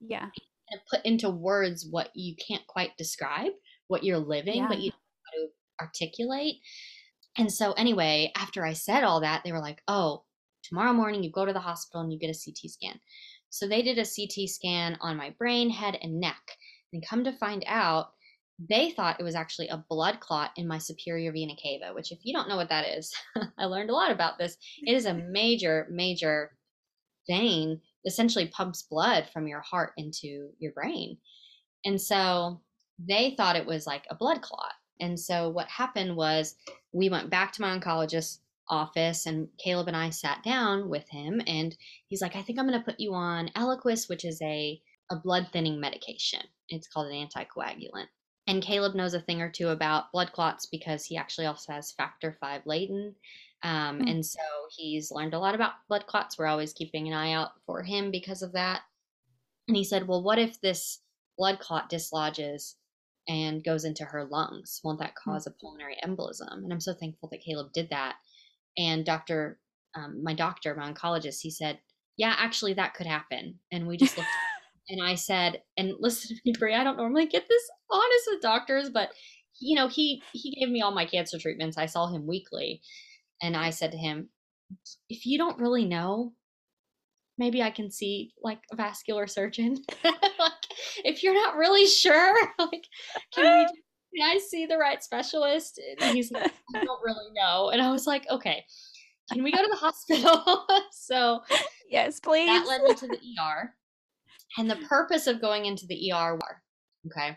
Yeah. 0.00 0.28
And 0.70 0.80
put 0.90 1.04
into 1.04 1.28
words 1.28 1.86
what 1.88 2.08
you 2.14 2.34
can't 2.48 2.66
quite 2.66 2.96
describe 2.96 3.52
what 3.88 4.04
you're 4.04 4.18
living 4.18 4.62
yeah. 4.62 4.68
but 4.68 4.80
you 4.80 4.88
know 4.88 4.96
how 5.26 5.38
to 5.42 5.86
articulate. 5.86 6.56
And 7.36 7.52
so 7.52 7.72
anyway 7.72 8.32
after 8.34 8.64
i 8.64 8.72
said 8.72 9.04
all 9.04 9.20
that 9.20 9.42
they 9.44 9.52
were 9.52 9.60
like 9.60 9.82
oh 9.86 10.24
tomorrow 10.64 10.94
morning 10.94 11.22
you 11.22 11.30
go 11.30 11.44
to 11.44 11.52
the 11.52 11.60
hospital 11.60 12.00
and 12.00 12.10
you 12.10 12.18
get 12.18 12.30
a 12.30 12.38
ct 12.38 12.70
scan 12.70 12.98
so 13.56 13.66
they 13.66 13.80
did 13.80 13.98
a 13.98 14.04
CT 14.04 14.48
scan 14.48 14.98
on 15.00 15.16
my 15.16 15.30
brain, 15.38 15.70
head, 15.70 15.98
and 16.02 16.20
neck. 16.20 16.42
And 16.92 17.06
come 17.06 17.24
to 17.24 17.32
find 17.32 17.64
out, 17.66 18.08
they 18.58 18.90
thought 18.90 19.18
it 19.18 19.24
was 19.24 19.34
actually 19.34 19.68
a 19.68 19.84
blood 19.88 20.20
clot 20.20 20.50
in 20.56 20.68
my 20.68 20.76
superior 20.76 21.32
vena 21.32 21.54
cava, 21.62 21.94
which, 21.94 22.12
if 22.12 22.18
you 22.22 22.34
don't 22.34 22.50
know 22.50 22.56
what 22.56 22.68
that 22.68 22.86
is, 22.86 23.14
I 23.58 23.64
learned 23.64 23.88
a 23.88 23.94
lot 23.94 24.10
about 24.10 24.38
this. 24.38 24.58
It 24.82 24.94
is 24.94 25.06
a 25.06 25.14
major, 25.30 25.86
major 25.90 26.52
vein, 27.28 27.80
essentially 28.04 28.48
pumps 28.48 28.82
blood 28.82 29.26
from 29.32 29.48
your 29.48 29.60
heart 29.60 29.92
into 29.96 30.50
your 30.58 30.72
brain. 30.72 31.16
And 31.84 31.98
so 31.98 32.60
they 32.98 33.34
thought 33.36 33.56
it 33.56 33.66
was 33.66 33.86
like 33.86 34.04
a 34.10 34.14
blood 34.14 34.42
clot. 34.42 34.72
And 35.00 35.18
so 35.18 35.48
what 35.48 35.68
happened 35.68 36.14
was 36.14 36.56
we 36.92 37.08
went 37.08 37.30
back 37.30 37.52
to 37.52 37.62
my 37.62 37.78
oncologist 37.78 38.38
office 38.68 39.26
and 39.26 39.48
Caleb 39.58 39.88
and 39.88 39.96
I 39.96 40.10
sat 40.10 40.42
down 40.42 40.88
with 40.88 41.08
him 41.08 41.40
and 41.46 41.76
he's 42.08 42.22
like, 42.22 42.36
I 42.36 42.42
think 42.42 42.58
I'm 42.58 42.66
going 42.66 42.78
to 42.78 42.84
put 42.84 43.00
you 43.00 43.14
on 43.14 43.50
Eliquis, 43.56 44.08
which 44.08 44.24
is 44.24 44.40
a, 44.42 44.80
a 45.10 45.16
blood 45.16 45.48
thinning 45.52 45.80
medication. 45.80 46.42
It's 46.68 46.88
called 46.88 47.12
an 47.12 47.28
anticoagulant. 47.28 48.08
And 48.48 48.62
Caleb 48.62 48.94
knows 48.94 49.14
a 49.14 49.20
thing 49.20 49.40
or 49.40 49.50
two 49.50 49.68
about 49.68 50.12
blood 50.12 50.32
clots 50.32 50.66
because 50.66 51.04
he 51.04 51.16
actually 51.16 51.46
also 51.46 51.72
has 51.72 51.92
factor 51.92 52.36
five 52.40 52.62
Leiden. 52.64 53.14
Um, 53.62 53.98
mm-hmm. 53.98 54.08
And 54.08 54.26
so 54.26 54.40
he's 54.76 55.10
learned 55.10 55.34
a 55.34 55.38
lot 55.38 55.54
about 55.54 55.72
blood 55.88 56.06
clots. 56.06 56.38
We're 56.38 56.46
always 56.46 56.72
keeping 56.72 57.08
an 57.08 57.14
eye 57.14 57.32
out 57.32 57.50
for 57.64 57.82
him 57.82 58.10
because 58.10 58.42
of 58.42 58.52
that. 58.52 58.82
And 59.66 59.76
he 59.76 59.82
said, 59.82 60.06
Well, 60.06 60.22
what 60.22 60.38
if 60.38 60.60
this 60.60 61.00
blood 61.36 61.58
clot 61.58 61.88
dislodges 61.88 62.76
and 63.28 63.64
goes 63.64 63.84
into 63.84 64.04
her 64.04 64.24
lungs? 64.24 64.80
Won't 64.84 65.00
that 65.00 65.14
hmm. 65.24 65.30
cause 65.30 65.46
mm-hmm. 65.46 65.54
a 65.54 65.60
pulmonary 65.60 65.96
embolism? 66.04 66.58
And 66.62 66.72
I'm 66.72 66.80
so 66.80 66.94
thankful 66.94 67.28
that 67.30 67.42
Caleb 67.42 67.72
did 67.72 67.90
that 67.90 68.16
and 68.76 69.04
Dr. 69.04 69.58
Um, 69.94 70.22
my 70.22 70.34
doctor, 70.34 70.74
my 70.74 70.92
oncologist, 70.92 71.40
he 71.40 71.50
said, 71.50 71.78
"Yeah, 72.16 72.34
actually, 72.38 72.74
that 72.74 72.94
could 72.94 73.06
happen." 73.06 73.58
And 73.72 73.86
we 73.86 73.96
just 73.96 74.16
looked, 74.16 74.28
and 74.88 75.02
I 75.02 75.14
said, 75.14 75.62
"And 75.76 75.94
listen 75.98 76.36
to 76.36 76.42
me, 76.44 76.52
Bree. 76.58 76.74
I 76.74 76.84
don't 76.84 76.96
normally 76.96 77.26
get 77.26 77.48
this 77.48 77.70
honest 77.90 78.28
with 78.28 78.42
doctors, 78.42 78.90
but 78.90 79.10
you 79.58 79.74
know, 79.74 79.88
he 79.88 80.22
he 80.32 80.50
gave 80.52 80.68
me 80.70 80.82
all 80.82 80.92
my 80.92 81.06
cancer 81.06 81.38
treatments. 81.38 81.78
I 81.78 81.86
saw 81.86 82.08
him 82.08 82.26
weekly, 82.26 82.82
and 83.42 83.56
I 83.56 83.70
said 83.70 83.92
to 83.92 83.98
him, 83.98 84.28
if 85.08 85.26
you 85.26 85.38
don't 85.38 85.58
really 85.60 85.84
know." 85.84 86.32
Maybe 87.38 87.62
I 87.62 87.70
can 87.70 87.90
see 87.90 88.32
like 88.42 88.60
a 88.72 88.76
vascular 88.76 89.26
surgeon. 89.26 89.76
like, 90.04 90.52
if 91.04 91.22
you're 91.22 91.34
not 91.34 91.56
really 91.56 91.86
sure, 91.86 92.34
like, 92.58 92.86
can 93.34 93.58
we 93.58 93.66
can 94.16 94.28
I 94.28 94.38
see 94.38 94.66
the 94.66 94.78
right 94.78 95.02
specialist? 95.02 95.80
And 96.00 96.14
he's 96.14 96.30
like, 96.30 96.52
I 96.74 96.84
don't 96.84 97.02
really 97.04 97.30
know. 97.34 97.70
And 97.70 97.82
I 97.82 97.90
was 97.90 98.06
like, 98.06 98.26
okay, 98.30 98.64
can 99.32 99.42
we 99.42 99.52
go 99.52 99.62
to 99.62 99.68
the 99.68 99.76
hospital? 99.76 100.66
so 100.92 101.40
yes, 101.90 102.20
please. 102.20 102.46
That 102.46 102.66
led 102.66 102.82
me 102.82 102.94
to 102.94 103.06
the 103.06 103.18
ER. 103.40 103.74
And 104.58 104.70
the 104.70 104.76
purpose 104.76 105.26
of 105.26 105.40
going 105.40 105.66
into 105.66 105.86
the 105.86 106.12
ER, 106.12 106.38
okay. 107.06 107.36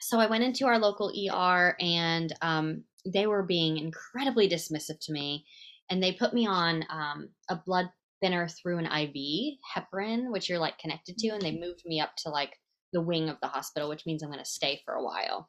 So 0.00 0.18
I 0.18 0.26
went 0.26 0.44
into 0.44 0.66
our 0.66 0.78
local 0.78 1.10
ER 1.10 1.76
and 1.80 2.32
um, 2.42 2.84
they 3.06 3.26
were 3.26 3.42
being 3.42 3.78
incredibly 3.78 4.48
dismissive 4.48 4.98
to 5.02 5.12
me. 5.12 5.46
And 5.90 6.02
they 6.02 6.12
put 6.12 6.34
me 6.34 6.46
on 6.46 6.84
um, 6.90 7.30
a 7.48 7.56
blood 7.56 7.90
thinner 8.20 8.46
through 8.46 8.78
an 8.78 8.86
IV, 8.86 9.58
heparin, 9.74 10.30
which 10.30 10.48
you're 10.48 10.58
like 10.58 10.78
connected 10.78 11.16
to. 11.18 11.28
And 11.30 11.42
they 11.42 11.52
mm-hmm. 11.52 11.60
moved 11.60 11.82
me 11.84 12.00
up 12.00 12.14
to 12.18 12.30
like 12.30 12.56
the 12.92 13.00
wing 13.00 13.28
of 13.28 13.38
the 13.40 13.48
hospital, 13.48 13.88
which 13.88 14.06
means 14.06 14.22
I'm 14.22 14.30
going 14.30 14.42
to 14.42 14.50
stay 14.50 14.80
for 14.84 14.94
a 14.94 15.02
while. 15.02 15.48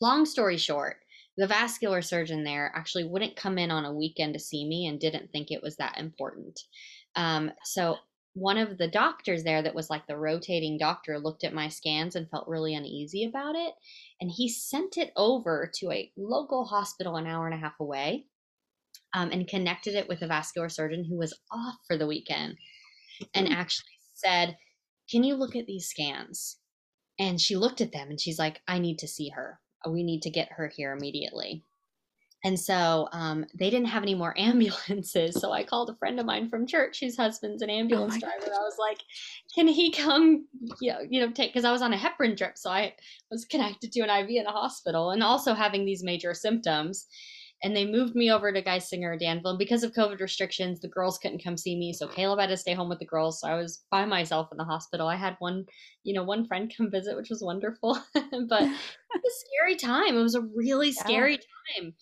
Long 0.00 0.26
story 0.26 0.56
short, 0.56 0.98
the 1.36 1.46
vascular 1.46 2.02
surgeon 2.02 2.44
there 2.44 2.72
actually 2.74 3.04
wouldn't 3.04 3.36
come 3.36 3.58
in 3.58 3.70
on 3.70 3.84
a 3.84 3.94
weekend 3.94 4.34
to 4.34 4.40
see 4.40 4.66
me 4.66 4.86
and 4.86 4.98
didn't 4.98 5.30
think 5.32 5.50
it 5.50 5.62
was 5.62 5.76
that 5.76 5.98
important. 5.98 6.60
Um, 7.14 7.50
so 7.64 7.96
one 8.36 8.58
of 8.58 8.76
the 8.76 8.86
doctors 8.86 9.44
there 9.44 9.62
that 9.62 9.74
was 9.74 9.88
like 9.88 10.06
the 10.06 10.16
rotating 10.16 10.76
doctor 10.76 11.18
looked 11.18 11.42
at 11.42 11.54
my 11.54 11.68
scans 11.68 12.14
and 12.14 12.28
felt 12.28 12.46
really 12.46 12.74
uneasy 12.74 13.24
about 13.24 13.56
it 13.56 13.72
and 14.20 14.30
he 14.30 14.46
sent 14.46 14.98
it 14.98 15.10
over 15.16 15.70
to 15.74 15.90
a 15.90 16.12
local 16.18 16.66
hospital 16.66 17.16
an 17.16 17.26
hour 17.26 17.46
and 17.46 17.54
a 17.54 17.58
half 17.58 17.72
away 17.80 18.26
um, 19.14 19.30
and 19.32 19.48
connected 19.48 19.94
it 19.94 20.06
with 20.06 20.20
a 20.20 20.26
vascular 20.26 20.68
surgeon 20.68 21.02
who 21.08 21.16
was 21.16 21.32
off 21.50 21.76
for 21.86 21.96
the 21.96 22.06
weekend 22.06 22.56
and 23.32 23.48
actually 23.52 23.86
said 24.12 24.58
can 25.10 25.24
you 25.24 25.34
look 25.34 25.56
at 25.56 25.64
these 25.64 25.88
scans 25.88 26.58
and 27.18 27.40
she 27.40 27.56
looked 27.56 27.80
at 27.80 27.92
them 27.92 28.10
and 28.10 28.20
she's 28.20 28.38
like 28.38 28.60
i 28.68 28.78
need 28.78 28.98
to 28.98 29.08
see 29.08 29.30
her 29.30 29.58
we 29.90 30.02
need 30.02 30.22
to 30.22 30.30
get 30.30 30.52
her 30.52 30.68
here 30.68 30.92
immediately. 30.92 31.64
And 32.44 32.58
so 32.58 33.08
um, 33.12 33.44
they 33.58 33.70
didn't 33.70 33.88
have 33.88 34.04
any 34.04 34.14
more 34.14 34.32
ambulances. 34.38 35.40
So 35.40 35.52
I 35.52 35.64
called 35.64 35.90
a 35.90 35.96
friend 35.96 36.20
of 36.20 36.26
mine 36.26 36.48
from 36.48 36.66
church 36.66 37.00
whose 37.00 37.16
husband's 37.16 37.62
an 37.62 37.70
oh 37.70 37.74
ambulance 37.74 38.16
oh 38.16 38.20
driver. 38.20 38.46
God. 38.46 38.52
I 38.52 38.62
was 38.62 38.76
like, 38.78 38.98
can 39.54 39.66
he 39.66 39.90
come, 39.90 40.46
you 40.80 40.92
know, 40.92 41.00
you 41.08 41.20
know 41.20 41.32
take, 41.32 41.52
because 41.52 41.64
I 41.64 41.72
was 41.72 41.82
on 41.82 41.92
a 41.92 41.96
heparin 41.96 42.36
drip. 42.36 42.56
So 42.56 42.70
I 42.70 42.94
was 43.30 43.44
connected 43.44 43.90
to 43.92 44.00
an 44.02 44.10
IV 44.10 44.28
in 44.28 44.46
a 44.46 44.52
hospital 44.52 45.10
and 45.10 45.22
also 45.22 45.54
having 45.54 45.84
these 45.84 46.04
major 46.04 46.34
symptoms 46.34 47.06
and 47.66 47.76
they 47.76 47.84
moved 47.84 48.14
me 48.14 48.30
over 48.30 48.52
to 48.52 48.62
Geisinger 48.62 49.18
Danville. 49.18 49.50
And 49.50 49.58
because 49.58 49.82
of 49.82 49.92
COVID 49.92 50.20
restrictions, 50.20 50.78
the 50.78 50.86
girls 50.86 51.18
couldn't 51.18 51.42
come 51.42 51.56
see 51.56 51.76
me, 51.76 51.92
so 51.92 52.06
Caleb 52.06 52.38
had 52.38 52.48
to 52.50 52.56
stay 52.56 52.74
home 52.74 52.88
with 52.88 53.00
the 53.00 53.04
girls. 53.04 53.40
So 53.40 53.48
I 53.48 53.56
was 53.56 53.82
by 53.90 54.04
myself 54.04 54.50
in 54.52 54.56
the 54.56 54.64
hospital. 54.64 55.08
I 55.08 55.16
had 55.16 55.34
one, 55.40 55.64
you 56.04 56.14
know, 56.14 56.22
one 56.22 56.46
friend 56.46 56.72
come 56.74 56.92
visit, 56.92 57.16
which 57.16 57.28
was 57.28 57.42
wonderful, 57.42 57.98
but 58.14 58.22
it 58.22 58.30
was 58.52 58.62
a 58.62 59.46
scary 59.48 59.74
time. 59.74 60.16
It 60.16 60.22
was 60.22 60.36
a 60.36 60.46
really 60.54 60.92
scary 60.92 61.38
time. 61.38 61.94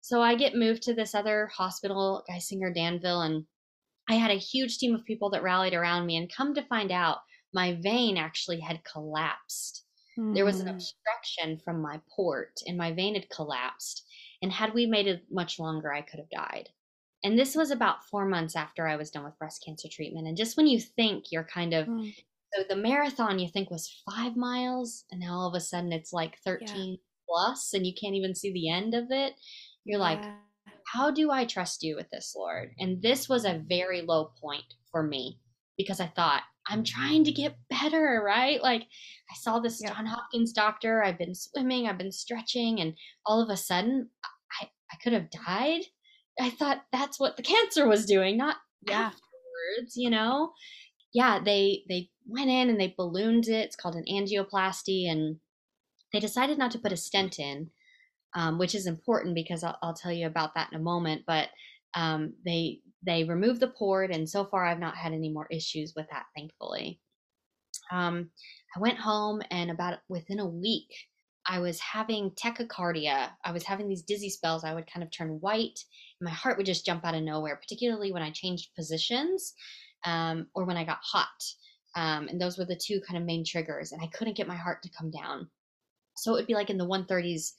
So 0.00 0.22
I 0.22 0.36
get 0.36 0.54
moved 0.54 0.82
to 0.82 0.94
this 0.94 1.12
other 1.12 1.50
hospital, 1.52 2.22
Geisinger 2.30 2.72
Danville, 2.72 3.22
and 3.22 3.44
I 4.08 4.14
had 4.14 4.30
a 4.30 4.34
huge 4.34 4.78
team 4.78 4.94
of 4.94 5.04
people 5.04 5.30
that 5.30 5.42
rallied 5.42 5.74
around 5.74 6.06
me. 6.06 6.18
And 6.18 6.32
come 6.32 6.54
to 6.54 6.62
find 6.62 6.92
out, 6.92 7.18
my 7.52 7.76
vein 7.82 8.16
actually 8.16 8.60
had 8.60 8.84
collapsed. 8.84 9.86
Mm. 10.16 10.36
There 10.36 10.44
was 10.44 10.60
an 10.60 10.68
hmm. 10.68 10.74
obstruction 10.74 11.60
from 11.64 11.82
my 11.82 12.00
port, 12.14 12.60
and 12.64 12.78
my 12.78 12.92
vein 12.92 13.14
had 13.14 13.28
collapsed 13.28 14.04
and 14.42 14.52
had 14.52 14.74
we 14.74 14.86
made 14.86 15.06
it 15.06 15.24
much 15.30 15.58
longer, 15.58 15.92
I 15.92 16.02
could 16.02 16.18
have 16.18 16.30
died. 16.30 16.68
And 17.22 17.38
this 17.38 17.54
was 17.54 17.70
about 17.70 18.04
four 18.10 18.24
months 18.24 18.56
after 18.56 18.86
I 18.86 18.96
was 18.96 19.10
done 19.10 19.24
with 19.24 19.38
breast 19.38 19.62
cancer 19.64 19.88
treatment. 19.90 20.26
And 20.26 20.36
just 20.36 20.56
when 20.56 20.66
you 20.66 20.80
think 20.80 21.26
you're 21.30 21.44
kind 21.44 21.74
of, 21.74 21.86
mm. 21.86 22.14
so 22.54 22.64
the 22.68 22.76
marathon 22.76 23.38
you 23.38 23.48
think 23.48 23.70
was 23.70 24.02
five 24.10 24.36
miles, 24.36 25.04
and 25.10 25.20
now 25.20 25.34
all 25.34 25.48
of 25.48 25.54
a 25.54 25.60
sudden 25.60 25.92
it's 25.92 26.12
like 26.12 26.38
13 26.44 26.66
yeah. 26.68 26.96
plus, 27.28 27.74
and 27.74 27.86
you 27.86 27.92
can't 28.00 28.14
even 28.14 28.34
see 28.34 28.52
the 28.52 28.70
end 28.70 28.94
of 28.94 29.10
it. 29.10 29.34
You're 29.84 29.98
yeah. 29.98 30.04
like, 30.04 30.24
how 30.86 31.10
do 31.10 31.30
I 31.30 31.44
trust 31.44 31.82
you 31.82 31.94
with 31.94 32.08
this, 32.10 32.34
Lord? 32.36 32.72
And 32.78 33.02
this 33.02 33.28
was 33.28 33.44
a 33.44 33.62
very 33.68 34.00
low 34.02 34.32
point 34.40 34.74
for 34.90 35.02
me 35.02 35.38
because 35.80 36.00
I 36.00 36.06
thought, 36.06 36.42
I'm 36.68 36.84
trying 36.84 37.24
to 37.24 37.32
get 37.32 37.56
better, 37.68 38.22
right? 38.24 38.62
Like 38.62 38.82
I 38.82 39.34
saw 39.40 39.58
this 39.58 39.80
yeah. 39.82 39.92
John 39.92 40.06
Hopkins 40.06 40.52
doctor, 40.52 41.02
I've 41.02 41.18
been 41.18 41.34
swimming, 41.34 41.86
I've 41.86 41.98
been 41.98 42.12
stretching, 42.12 42.80
and 42.80 42.94
all 43.26 43.42
of 43.42 43.50
a 43.50 43.56
sudden 43.56 44.08
I, 44.60 44.68
I 44.92 44.96
could 45.02 45.12
have 45.12 45.30
died. 45.30 45.82
I 46.40 46.50
thought 46.50 46.82
that's 46.92 47.18
what 47.18 47.36
the 47.36 47.42
cancer 47.42 47.88
was 47.88 48.06
doing, 48.06 48.36
not 48.36 48.56
yeah. 48.86 49.00
afterwards, 49.00 49.96
you 49.96 50.10
know? 50.10 50.52
Yeah, 51.12 51.40
they 51.42 51.82
they 51.88 52.10
went 52.26 52.50
in 52.50 52.70
and 52.70 52.80
they 52.80 52.94
ballooned 52.96 53.48
it. 53.48 53.66
It's 53.66 53.76
called 53.76 53.96
an 53.96 54.04
angioplasty, 54.08 55.10
and 55.10 55.36
they 56.12 56.20
decided 56.20 56.56
not 56.56 56.70
to 56.72 56.78
put 56.78 56.92
a 56.92 56.96
stent 56.96 57.38
in, 57.38 57.70
um, 58.34 58.58
which 58.58 58.74
is 58.74 58.86
important 58.86 59.34
because 59.34 59.64
I'll, 59.64 59.76
I'll, 59.82 59.94
tell 59.94 60.12
you 60.12 60.28
about 60.28 60.54
that 60.54 60.68
in 60.72 60.78
a 60.78 60.82
moment. 60.82 61.22
But 61.26 61.48
um, 61.94 62.34
they 62.44 62.80
they 63.02 63.24
removed 63.24 63.60
the 63.60 63.68
port, 63.68 64.10
and 64.10 64.28
so 64.28 64.44
far 64.44 64.64
I've 64.64 64.78
not 64.78 64.96
had 64.96 65.12
any 65.12 65.28
more 65.28 65.46
issues 65.50 65.94
with 65.96 66.06
that, 66.10 66.26
thankfully. 66.36 67.00
Um, 67.90 68.30
I 68.76 68.80
went 68.80 68.98
home, 68.98 69.42
and 69.50 69.70
about 69.70 69.98
within 70.08 70.40
a 70.40 70.46
week, 70.46 70.88
I 71.46 71.58
was 71.58 71.80
having 71.80 72.30
tachycardia. 72.32 73.30
I 73.44 73.52
was 73.52 73.64
having 73.64 73.88
these 73.88 74.02
dizzy 74.02 74.30
spells. 74.30 74.64
I 74.64 74.74
would 74.74 74.90
kind 74.90 75.02
of 75.02 75.10
turn 75.10 75.40
white, 75.40 75.78
and 76.20 76.26
my 76.26 76.30
heart 76.30 76.56
would 76.56 76.66
just 76.66 76.86
jump 76.86 77.04
out 77.04 77.14
of 77.14 77.22
nowhere, 77.22 77.56
particularly 77.56 78.12
when 78.12 78.22
I 78.22 78.30
changed 78.30 78.74
positions 78.76 79.54
um, 80.04 80.46
or 80.54 80.64
when 80.64 80.76
I 80.76 80.84
got 80.84 80.98
hot. 81.02 81.26
Um, 81.96 82.28
and 82.28 82.40
those 82.40 82.56
were 82.56 82.64
the 82.64 82.80
two 82.80 83.00
kind 83.00 83.18
of 83.18 83.24
main 83.24 83.44
triggers, 83.44 83.92
and 83.92 84.02
I 84.02 84.06
couldn't 84.08 84.36
get 84.36 84.46
my 84.46 84.56
heart 84.56 84.82
to 84.82 84.90
come 84.96 85.10
down. 85.10 85.48
So 86.16 86.32
it 86.32 86.36
would 86.36 86.46
be 86.46 86.54
like 86.54 86.70
in 86.70 86.78
the 86.78 86.86
130s 86.86 87.52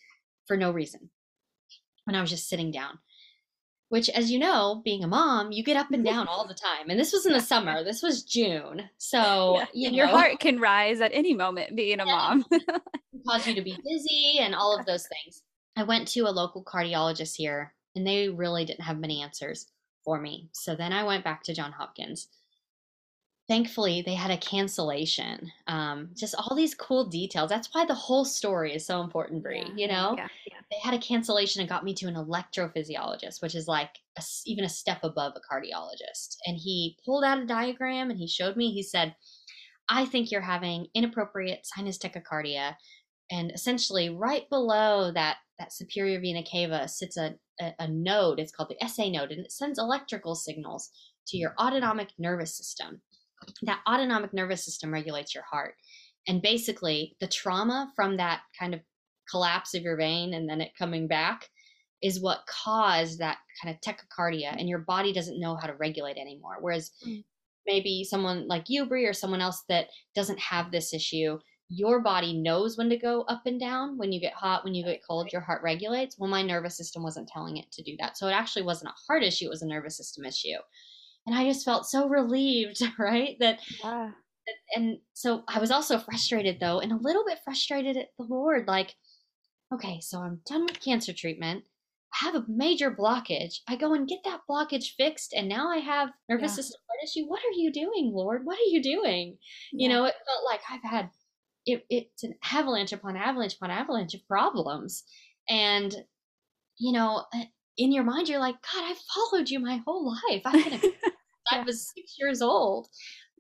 for 0.48 0.56
no 0.56 0.72
reason 0.72 1.10
when 2.06 2.16
I 2.16 2.22
was 2.22 2.30
just 2.30 2.48
sitting 2.48 2.72
down. 2.72 3.00
Which, 3.92 4.10
as 4.12 4.32
you 4.32 4.40
know, 4.40 4.82
being 4.86 5.04
a 5.04 5.08
mom, 5.08 5.52
you 5.52 5.66
get 5.66 5.76
up 5.76 5.92
and 5.92 6.06
down 6.06 6.26
all 6.26 6.48
the 6.48 6.54
time. 6.80 6.90
And 6.90 6.98
this 6.98 7.12
was 7.12 7.26
in 7.26 7.34
the 7.34 7.42
summer. 7.42 7.84
This 7.84 8.02
was 8.02 8.24
June. 8.24 8.84
So, 8.98 9.58
yeah. 9.58 9.66
you 9.74 9.92
know, 9.92 9.98
your 9.98 10.08
heart 10.08 10.40
can 10.40 10.62
rise 10.62 11.02
at 11.02 11.12
any 11.14 11.34
moment 11.34 11.76
being 11.76 12.00
a 12.00 12.06
yeah. 12.06 12.12
mom. 12.16 12.46
cause 13.28 13.46
you 13.46 13.54
to 13.54 13.62
be 13.62 13.78
busy 13.84 14.38
and 14.40 14.56
all 14.56 14.80
of 14.80 14.86
those 14.86 15.06
things. 15.08 15.44
I 15.76 15.84
went 15.84 16.08
to 16.10 16.22
a 16.22 16.32
local 16.32 16.64
cardiologist 16.64 17.36
here 17.36 17.74
and 17.94 18.08
they 18.08 18.30
really 18.30 18.64
didn't 18.64 18.86
have 18.86 18.98
many 18.98 19.22
answers 19.22 19.68
for 20.06 20.22
me. 20.22 20.48
So 20.54 20.74
then 20.74 20.94
I 20.94 21.04
went 21.04 21.26
back 21.26 21.44
to 21.44 21.54
John 21.54 21.74
Hopkins 21.74 22.30
thankfully 23.52 24.02
they 24.02 24.14
had 24.14 24.32
a 24.32 24.38
cancellation 24.38 25.52
um, 25.68 26.10
just 26.16 26.36
all 26.36 26.56
these 26.56 26.74
cool 26.74 27.10
details. 27.10 27.50
That's 27.50 27.68
why 27.74 27.86
the 27.86 27.94
whole 27.94 28.24
story 28.24 28.74
is 28.74 28.86
so 28.86 29.02
important 29.02 29.44
Bree, 29.44 29.66
yeah, 29.66 29.74
you 29.76 29.88
know? 29.90 30.16
yeah, 30.18 30.30
yeah. 30.48 30.60
they 30.72 30.78
had 30.82 30.94
a 30.94 30.98
cancellation 30.98 31.60
and 31.60 31.68
got 31.68 31.84
me 31.84 31.94
to 31.96 32.08
an 32.08 32.16
electrophysiologist 32.16 33.42
which 33.42 33.54
is 33.54 33.68
like 33.68 33.90
a, 34.18 34.24
even 34.46 34.64
a 34.64 34.70
step 34.70 35.00
above 35.04 35.34
a 35.36 35.54
cardiologist. 35.54 36.38
And 36.46 36.58
he 36.58 36.98
pulled 37.04 37.26
out 37.26 37.40
a 37.40 37.46
diagram 37.46 38.10
and 38.10 38.18
he 38.18 38.26
showed 38.26 38.56
me 38.56 38.72
he 38.72 38.84
said 38.84 39.16
i 39.90 40.06
think 40.06 40.32
you're 40.32 40.40
having 40.40 40.88
inappropriate 40.96 41.66
sinus 41.66 41.98
tachycardia. 41.98 42.76
And 43.30 43.52
essentially 43.52 44.10
right 44.10 44.50
below 44.50 45.12
that 45.12 45.38
that 45.60 45.74
superior 45.74 46.22
vena 46.22 46.44
cava 46.50 46.88
sits 46.88 47.18
a, 47.18 47.36
a, 47.60 47.74
a 47.80 47.88
node. 47.90 48.40
It's 48.40 48.54
called 48.54 48.70
the 48.70 48.88
sa 48.88 49.10
node 49.10 49.32
and 49.32 49.46
it 49.46 49.52
sends 49.52 49.78
electrical 49.78 50.36
signals 50.36 50.90
to 51.28 51.38
your 51.38 51.54
autonomic 51.60 52.12
nervous 52.18 52.56
system 52.56 53.02
that 53.64 53.82
autonomic 53.88 54.34
nervous 54.34 54.66
system 54.66 54.94
regulates 54.94 55.34
your 55.34 55.44
heart. 55.44 55.76
And 56.28 56.42
basically, 56.42 57.16
the 57.20 57.28
trauma 57.28 57.92
from 57.96 58.18
that 58.18 58.42
kind 58.60 58.74
of 58.74 58.82
collapse 59.30 59.74
of 59.74 59.84
your 59.84 59.98
vein 59.98 60.34
and 60.34 60.48
then 60.50 60.62
it 60.62 60.72
coming 60.78 61.08
back 61.08 61.48
is 62.02 62.20
what 62.20 62.46
caused 62.48 63.20
that 63.20 63.38
kind 63.62 63.76
of 63.76 63.82
tachycardia, 63.82 64.56
and 64.58 64.68
your 64.68 64.80
body 64.80 65.14
doesn't 65.14 65.40
know 65.40 65.56
how 65.56 65.68
to 65.68 65.76
regulate 65.76 66.18
anymore. 66.18 66.58
Whereas 66.60 66.92
mm. 67.08 67.24
maybe 67.68 68.04
someone 68.04 68.48
like 68.48 68.66
you, 68.70 68.88
Bree, 68.88 69.06
or 69.06 69.14
someone 69.14 69.42
else 69.42 69.64
that 69.70 69.88
doesn't 70.16 70.40
have 70.40 70.72
this 70.72 70.94
issue, 70.94 71.38
your 71.70 72.02
body 72.02 72.34
knows 72.34 72.76
when 72.76 72.90
to 72.90 72.98
go 72.98 73.22
up 73.24 73.44
and 73.46 73.60
down. 73.60 73.98
When 74.00 74.12
you 74.12 74.20
get 74.20 74.34
hot, 74.34 74.64
when 74.64 74.74
you 74.74 74.84
get 74.84 75.02
cold, 75.08 75.32
your 75.32 75.42
heart 75.42 75.62
regulates. 75.64 76.18
Well, 76.18 76.30
my 76.30 76.42
nervous 76.42 76.76
system 76.76 77.04
wasn't 77.04 77.30
telling 77.30 77.58
it 77.58 77.72
to 77.74 77.84
do 77.84 77.96
that. 78.00 78.18
So 78.18 78.28
it 78.28 78.34
actually 78.34 78.64
wasn't 78.64 78.92
a 78.92 79.02
heart 79.08 79.24
issue, 79.24 79.46
it 79.46 79.50
was 79.50 79.62
a 79.62 79.68
nervous 79.68 79.96
system 79.96 80.26
issue 80.26 80.58
and 81.26 81.36
I 81.36 81.46
just 81.46 81.66
felt 81.66 81.86
so 81.86 82.08
relieved, 82.08 82.82
right? 83.00 83.38
That 83.40 83.60
yeah. 83.84 84.12
and 84.76 84.98
so 85.14 85.44
I 85.48 85.60
was 85.60 85.72
also 85.72 86.00
frustrated 86.00 86.60
though, 86.60 86.80
and 86.80 86.92
a 86.92 87.02
little 87.02 87.24
bit 87.26 87.40
frustrated 87.44 87.98
at 87.98 88.10
the 88.18 88.26
Lord, 88.26 88.68
like, 88.68 88.96
okay, 89.74 90.00
so 90.02 90.20
I'm 90.20 90.42
done 90.46 90.64
with 90.64 90.82
cancer 90.82 91.14
treatment. 91.14 91.64
I 92.14 92.26
have 92.26 92.36
a 92.36 92.46
major 92.48 92.92
blockage. 92.92 93.60
I 93.70 93.78
go 93.78 93.94
and 93.94 94.08
get 94.08 94.20
that 94.26 94.42
blockage 94.50 94.96
fixed, 94.98 95.34
and 95.34 95.48
now 95.48 95.70
I 95.70 95.78
have 95.78 96.10
nervous 96.28 96.52
yeah. 96.52 96.56
system 96.56 96.82
issue. 97.04 97.26
What 97.28 97.40
are 97.40 97.56
you 97.56 97.72
doing, 97.72 98.12
Lord? 98.14 98.46
What 98.46 98.58
are 98.58 98.70
you 98.70 98.82
doing? 98.82 99.38
Yeah. 99.72 99.84
You 99.84 99.90
know, 99.90 100.06
it 100.06 100.16
felt 100.26 100.46
like 100.46 100.62
I've 100.70 100.90
had 100.90 101.10
it, 101.66 101.86
it's 101.90 102.24
an 102.24 102.36
avalanche 102.52 102.92
upon 102.92 103.16
avalanche 103.16 103.56
upon 103.56 103.72
avalanche 103.72 104.14
of 104.14 104.28
problems, 104.28 105.04
and 105.50 105.94
you 106.78 106.92
know, 106.92 107.26
eh, 107.34 107.46
in 107.78 107.92
your 107.92 108.04
mind, 108.04 108.28
you're 108.28 108.40
like, 108.40 108.56
God, 108.56 108.84
I've 108.84 108.98
followed 109.14 109.50
you 109.50 109.60
my 109.60 109.82
whole 109.86 110.08
life. 110.08 110.42
I've 110.46 110.64
been 110.64 110.74
a 110.74 110.94
I 111.50 111.64
was 111.64 111.92
six 111.96 112.16
years 112.20 112.42
old. 112.42 112.88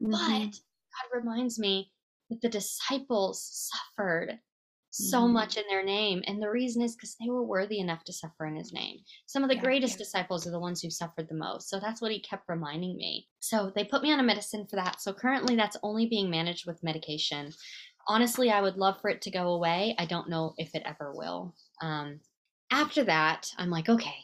Mm-hmm. 0.01 0.11
But 0.11 0.51
God 0.51 1.19
reminds 1.19 1.59
me 1.59 1.91
that 2.29 2.41
the 2.41 2.49
disciples 2.49 3.69
suffered 3.97 4.39
so 4.91 5.21
mm-hmm. 5.21 5.33
much 5.33 5.57
in 5.57 5.63
their 5.69 5.83
name. 5.83 6.21
And 6.27 6.41
the 6.41 6.49
reason 6.49 6.81
is 6.81 6.95
because 6.95 7.15
they 7.19 7.29
were 7.29 7.45
worthy 7.45 7.79
enough 7.79 8.03
to 8.05 8.13
suffer 8.13 8.45
in 8.45 8.55
his 8.55 8.73
name. 8.73 8.97
Some 9.25 9.43
of 9.43 9.49
the 9.49 9.55
yeah, 9.55 9.61
greatest 9.61 9.93
yeah. 9.93 9.99
disciples 9.99 10.45
are 10.45 10.51
the 10.51 10.59
ones 10.59 10.81
who 10.81 10.89
suffered 10.89 11.29
the 11.29 11.35
most. 11.35 11.69
So 11.69 11.79
that's 11.79 12.01
what 12.01 12.11
he 12.11 12.19
kept 12.19 12.49
reminding 12.49 12.97
me. 12.97 13.27
So 13.39 13.71
they 13.73 13.85
put 13.85 14.03
me 14.03 14.11
on 14.11 14.19
a 14.19 14.23
medicine 14.23 14.67
for 14.69 14.75
that. 14.75 15.01
So 15.01 15.13
currently 15.13 15.55
that's 15.55 15.77
only 15.81 16.07
being 16.07 16.29
managed 16.29 16.67
with 16.67 16.83
medication. 16.83 17.53
Honestly, 18.07 18.51
I 18.51 18.61
would 18.61 18.77
love 18.77 18.99
for 19.01 19.09
it 19.09 19.21
to 19.21 19.31
go 19.31 19.49
away. 19.49 19.95
I 19.97 20.05
don't 20.05 20.29
know 20.29 20.53
if 20.57 20.75
it 20.75 20.83
ever 20.85 21.13
will. 21.13 21.55
Um, 21.81 22.19
after 22.71 23.03
that, 23.05 23.47
I'm 23.57 23.69
like, 23.69 23.87
okay, 23.87 24.15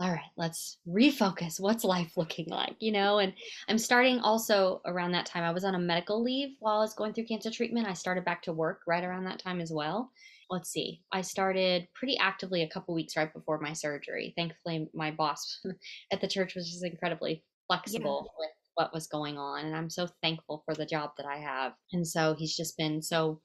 all 0.00 0.10
right, 0.10 0.30
let's 0.36 0.78
refocus. 0.88 1.60
What's 1.60 1.84
life 1.84 2.16
looking 2.16 2.46
like? 2.48 2.74
You 2.80 2.90
know, 2.90 3.18
and 3.18 3.32
I'm 3.68 3.78
starting 3.78 4.18
also 4.18 4.80
around 4.86 5.12
that 5.12 5.26
time. 5.26 5.44
I 5.44 5.52
was 5.52 5.64
on 5.64 5.76
a 5.76 5.78
medical 5.78 6.22
leave 6.22 6.56
while 6.58 6.78
I 6.78 6.80
was 6.80 6.94
going 6.94 7.12
through 7.12 7.26
cancer 7.26 7.50
treatment. 7.50 7.86
I 7.86 7.92
started 7.92 8.24
back 8.24 8.42
to 8.42 8.52
work 8.52 8.80
right 8.88 9.04
around 9.04 9.24
that 9.24 9.38
time 9.38 9.60
as 9.60 9.70
well. 9.72 10.10
Let's 10.50 10.70
see, 10.70 11.00
I 11.12 11.20
started 11.20 11.88
pretty 11.94 12.18
actively 12.18 12.62
a 12.62 12.68
couple 12.68 12.94
weeks 12.94 13.16
right 13.16 13.32
before 13.32 13.60
my 13.60 13.72
surgery. 13.72 14.34
Thankfully, 14.36 14.88
my 14.94 15.10
boss 15.12 15.60
at 16.12 16.20
the 16.20 16.28
church 16.28 16.54
was 16.54 16.68
just 16.68 16.84
incredibly 16.84 17.44
flexible 17.68 18.26
yeah. 18.26 18.44
with 18.44 18.50
what 18.74 18.92
was 18.92 19.06
going 19.06 19.38
on. 19.38 19.64
And 19.64 19.76
I'm 19.76 19.90
so 19.90 20.08
thankful 20.22 20.62
for 20.64 20.74
the 20.74 20.86
job 20.86 21.12
that 21.16 21.26
I 21.26 21.38
have. 21.38 21.72
And 21.92 22.06
so 22.06 22.34
he's 22.36 22.56
just 22.56 22.76
been 22.76 23.00
so 23.00 23.40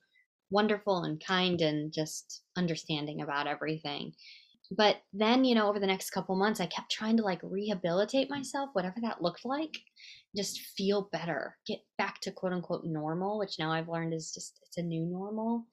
wonderful 0.52 1.04
and 1.04 1.24
kind 1.24 1.62
and 1.62 1.93
just 1.93 2.41
understanding 2.58 3.22
about 3.22 3.45
everything 3.45 4.14
but 4.72 4.98
then 5.14 5.44
you 5.44 5.56
know 5.56 5.68
over 5.68 5.80
the 5.80 5.88
next 5.88 6.12
couple 6.12 6.36
months 6.36 6.60
i 6.60 6.66
kept 6.66 6.92
trying 6.92 7.18
to 7.18 7.24
like 7.24 7.40
rehabilitate 7.44 8.30
myself 8.30 8.70
whatever 8.74 8.96
that 9.02 9.22
looked 9.22 9.46
like 9.46 9.78
just 10.36 10.60
feel 10.78 11.10
better 11.12 11.58
get 11.66 11.80
back 11.98 12.20
to 12.22 12.32
quote 12.32 12.54
unquote 12.54 12.84
normal 12.86 13.40
which 13.40 13.58
now 13.58 13.72
i've 13.72 13.90
learned 13.90 14.14
is 14.14 14.32
just 14.32 14.60
it's 14.70 14.78
a 14.78 14.82
new 14.82 15.06
normal. 15.06 15.66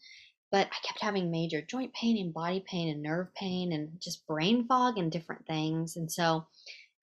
But 0.51 0.69
i 0.69 0.87
kept 0.87 1.03
having 1.03 1.31
major 1.31 1.61
joint 1.61 1.93
pain 1.93 2.17
and 2.19 2.33
body 2.33 2.65
pain 2.67 2.89
and 2.89 3.03
nerve 3.03 3.29
pain 3.35 3.73
and 3.73 3.91
just 4.01 4.27
brain 4.27 4.67
fog 4.67 4.97
and 4.97 5.13
different 5.13 5.47
things. 5.47 5.97
And 5.97 6.11
so 6.11 6.47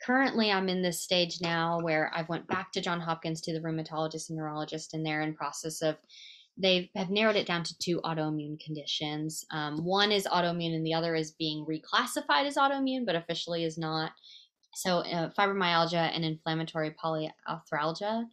currently 0.03 0.51
i'm 0.51 0.67
in 0.67 0.81
this 0.81 1.01
stage 1.01 1.39
now 1.41 1.79
where 1.79 2.11
i've 2.13 2.27
went 2.27 2.47
back 2.47 2.71
to 2.71 2.81
john 2.81 2.99
hopkins 2.99 3.39
to 3.39 3.53
the 3.53 3.61
rheumatologist 3.61 4.29
and 4.29 4.37
neurologist 4.37 4.93
and 4.93 5.05
they're 5.05 5.21
in 5.21 5.33
process 5.33 5.81
of 5.81 5.95
they 6.57 6.91
have 6.95 7.09
narrowed 7.09 7.35
it 7.35 7.47
down 7.47 7.63
to 7.63 7.77
two 7.79 7.99
autoimmune 8.01 8.59
conditions. 8.59 9.43
Um, 9.51 9.83
one 9.83 10.11
is 10.11 10.27
autoimmune, 10.27 10.75
and 10.75 10.85
the 10.85 10.93
other 10.93 11.15
is 11.15 11.31
being 11.31 11.65
reclassified 11.65 12.45
as 12.45 12.57
autoimmune, 12.57 13.05
but 13.05 13.15
officially 13.15 13.63
is 13.63 13.77
not. 13.77 14.11
So, 14.75 14.99
uh, 14.99 15.31
fibromyalgia 15.37 16.11
and 16.15 16.25
inflammatory 16.25 16.91
polyarthralgia. 16.91 18.25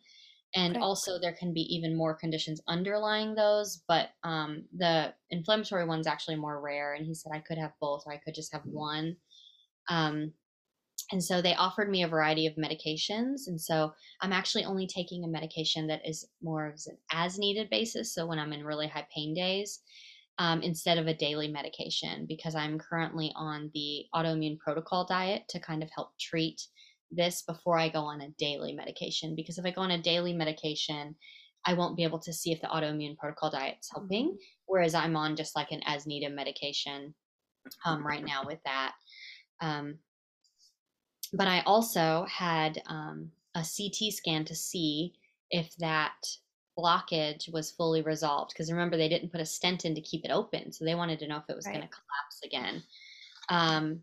And 0.55 0.77
also, 0.79 1.19
there 1.21 1.35
can 1.35 1.55
be 1.55 1.63
even 1.75 1.97
more 1.97 2.15
conditions 2.15 2.61
underlying 2.67 3.35
those, 3.35 3.83
but 3.87 4.11
um, 4.25 4.65
the 4.77 5.15
inflammatory 5.31 5.87
one's 5.87 6.09
actually 6.09 6.37
more 6.37 6.61
rare. 6.61 6.95
And 6.95 7.07
he 7.07 7.15
said 7.15 7.31
I 7.33 7.39
could 7.39 7.59
have 7.59 7.73
both, 7.81 8.03
or 8.05 8.13
I 8.13 8.17
could 8.17 8.35
just 8.35 8.53
have 8.53 8.63
one. 8.65 9.17
Um, 9.89 10.33
and 11.13 11.23
so 11.23 11.43
they 11.43 11.55
offered 11.55 11.91
me 11.91 12.03
a 12.03 12.09
variety 12.09 12.47
of 12.47 12.55
medications. 12.55 13.49
And 13.49 13.61
so 13.61 13.93
I'm 14.21 14.33
actually 14.33 14.65
only 14.65 14.87
taking 14.87 15.25
a 15.25 15.29
medication 15.29 15.87
that 15.89 16.07
is 16.09 16.27
more 16.43 16.67
of 16.67 16.75
an 16.87 16.97
as 17.13 17.39
needed 17.39 17.69
basis. 17.69 18.15
So 18.15 18.27
when 18.27 18.39
I'm 18.39 18.53
in 18.53 18.65
really 18.65 18.87
high 18.87 19.07
pain 19.15 19.35
days, 19.35 19.81
um, 20.39 20.63
instead 20.63 20.99
of 20.99 21.07
a 21.07 21.15
daily 21.15 21.49
medication, 21.49 22.25
because 22.27 22.55
I'm 22.55 22.79
currently 22.79 23.33
on 23.37 23.71
the 23.75 24.05
autoimmune 24.15 24.59
protocol 24.59 25.05
diet 25.05 25.43
to 25.51 25.61
kind 25.61 25.83
of 25.83 25.91
help 25.95 26.13
treat 26.19 26.63
this 27.11 27.43
before 27.43 27.79
I 27.79 27.89
go 27.89 28.01
on 28.01 28.21
a 28.21 28.31
daily 28.39 28.73
medication. 28.73 29.35
Because 29.35 29.59
if 29.59 29.67
I 29.67 29.71
go 29.71 29.83
on 29.83 29.91
a 29.91 30.01
daily 30.01 30.33
medication, 30.33 31.17
I 31.67 31.75
won't 31.75 31.97
be 31.97 32.05
able 32.05 32.21
to 32.21 32.33
see 32.33 32.53
if 32.53 32.61
the 32.61 32.69
autoimmune 32.69 33.19
protocol 33.19 33.51
diet's 33.51 33.91
helping. 33.93 34.29
Mm-hmm. 34.29 34.37
Whereas 34.67 34.95
I'm 34.95 35.17
on 35.17 35.37
just 35.37 35.57
like 35.57 35.73
an 35.73 35.83
as 35.85 36.07
needed 36.07 36.33
medication 36.35 37.15
um, 37.85 38.07
right 38.07 38.25
now 38.25 38.45
with 38.47 38.61
that. 38.65 38.93
Um, 39.61 39.99
but 41.33 41.47
I 41.47 41.61
also 41.61 42.27
had 42.29 42.83
um, 42.87 43.31
a 43.55 43.61
CT 43.61 44.13
scan 44.13 44.45
to 44.47 44.55
see 44.55 45.15
if 45.51 45.75
that 45.77 46.15
blockage 46.79 47.53
was 47.53 47.71
fully 47.71 48.03
resolved. 48.03 48.53
Because 48.53 48.71
remember, 48.71 48.97
they 48.97 49.09
didn't 49.09 49.33
put 49.33 49.41
a 49.41 49.47
stent 49.47 49.85
in 49.85 49.95
to 49.95 50.01
keep 50.01 50.25
it 50.25 50.31
open, 50.31 50.73
so 50.73 50.85
they 50.85 50.95
wanted 50.95 51.19
to 51.21 51.29
know 51.29 51.37
if 51.37 51.49
it 51.49 51.57
was 51.57 51.67
right. 51.67 51.75
going 51.75 51.87
to 51.87 51.95
collapse 51.95 52.41
again. 52.45 52.83
Um, 53.49 54.01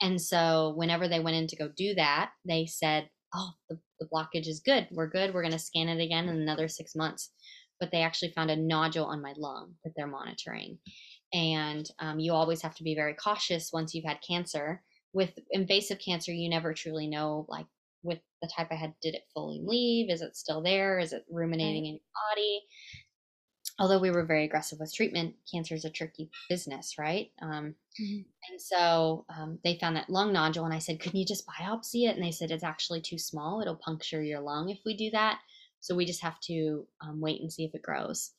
and 0.00 0.20
so, 0.20 0.72
whenever 0.76 1.08
they 1.08 1.20
went 1.20 1.36
in 1.36 1.46
to 1.48 1.56
go 1.56 1.68
do 1.68 1.94
that, 1.94 2.32
they 2.44 2.66
said, 2.66 3.08
"Oh, 3.34 3.50
the, 3.68 3.78
the 3.98 4.08
blockage 4.12 4.48
is 4.48 4.60
good. 4.60 4.88
We're 4.90 5.08
good. 5.08 5.32
We're 5.32 5.42
going 5.42 5.52
to 5.52 5.58
scan 5.58 5.88
it 5.88 6.02
again 6.02 6.28
in 6.28 6.36
another 6.36 6.68
six 6.68 6.94
months." 6.94 7.30
But 7.78 7.90
they 7.90 8.02
actually 8.02 8.32
found 8.32 8.50
a 8.50 8.56
nodule 8.56 9.06
on 9.06 9.22
my 9.22 9.32
lung 9.38 9.74
that 9.84 9.94
they're 9.96 10.06
monitoring. 10.06 10.78
And 11.32 11.88
um, 11.98 12.18
you 12.18 12.32
always 12.34 12.60
have 12.60 12.74
to 12.74 12.82
be 12.82 12.94
very 12.94 13.14
cautious 13.14 13.70
once 13.72 13.94
you've 13.94 14.04
had 14.04 14.18
cancer 14.26 14.82
with 15.12 15.32
invasive 15.50 15.98
cancer, 15.98 16.32
you 16.32 16.48
never 16.48 16.74
truly 16.74 17.06
know, 17.06 17.46
like 17.48 17.66
with 18.02 18.20
the 18.40 18.50
type 18.54 18.68
I 18.70 18.76
had, 18.76 18.94
did 19.02 19.14
it 19.14 19.24
fully 19.34 19.60
leave? 19.62 20.10
Is 20.10 20.22
it 20.22 20.36
still 20.36 20.62
there? 20.62 20.98
Is 20.98 21.12
it 21.12 21.24
ruminating 21.30 21.82
right. 21.82 21.88
in 21.88 21.94
your 21.94 22.34
body? 22.34 22.62
Although 23.78 23.98
we 23.98 24.10
were 24.10 24.26
very 24.26 24.44
aggressive 24.44 24.78
with 24.78 24.94
treatment, 24.94 25.34
cancer 25.50 25.74
is 25.74 25.84
a 25.84 25.90
tricky 25.90 26.30
business, 26.48 26.96
right? 26.98 27.30
Um, 27.40 27.74
mm-hmm. 28.00 28.20
And 28.50 28.60
so 28.60 29.24
um, 29.34 29.58
they 29.64 29.78
found 29.78 29.96
that 29.96 30.10
lung 30.10 30.32
nodule, 30.32 30.66
and 30.66 30.74
I 30.74 30.78
said, 30.78 31.00
"Couldn't 31.00 31.18
you 31.18 31.26
just 31.26 31.46
biopsy 31.46 32.06
it?" 32.06 32.14
And 32.14 32.22
they 32.22 32.30
said, 32.30 32.50
"It's 32.50 32.64
actually 32.64 33.00
too 33.00 33.16
small. 33.16 33.60
It'll 33.60 33.76
puncture 33.76 34.22
your 34.22 34.40
lung 34.40 34.68
if 34.68 34.80
we 34.84 34.94
do 34.96 35.10
that. 35.12 35.38
So 35.80 35.94
we 35.94 36.04
just 36.04 36.22
have 36.22 36.38
to 36.40 36.86
um, 37.00 37.22
wait 37.22 37.40
and 37.40 37.50
see 37.50 37.64
if 37.64 37.74
it 37.74 37.82
grows." 37.82 38.32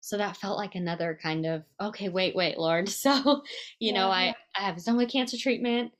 so 0.00 0.16
that 0.16 0.36
felt 0.36 0.56
like 0.56 0.74
another 0.74 1.18
kind 1.22 1.44
of 1.44 1.64
okay 1.80 2.08
wait 2.08 2.34
wait 2.34 2.58
lord 2.58 2.88
so 3.04 3.42
you 3.78 3.92
yeah, 3.92 3.94
know 3.94 4.08
i 4.08 4.26
yeah. 4.26 4.32
i 4.56 4.60
have 4.62 4.82
done 4.84 4.96
with 4.96 5.10
cancer 5.10 5.36
treatment 5.36 5.92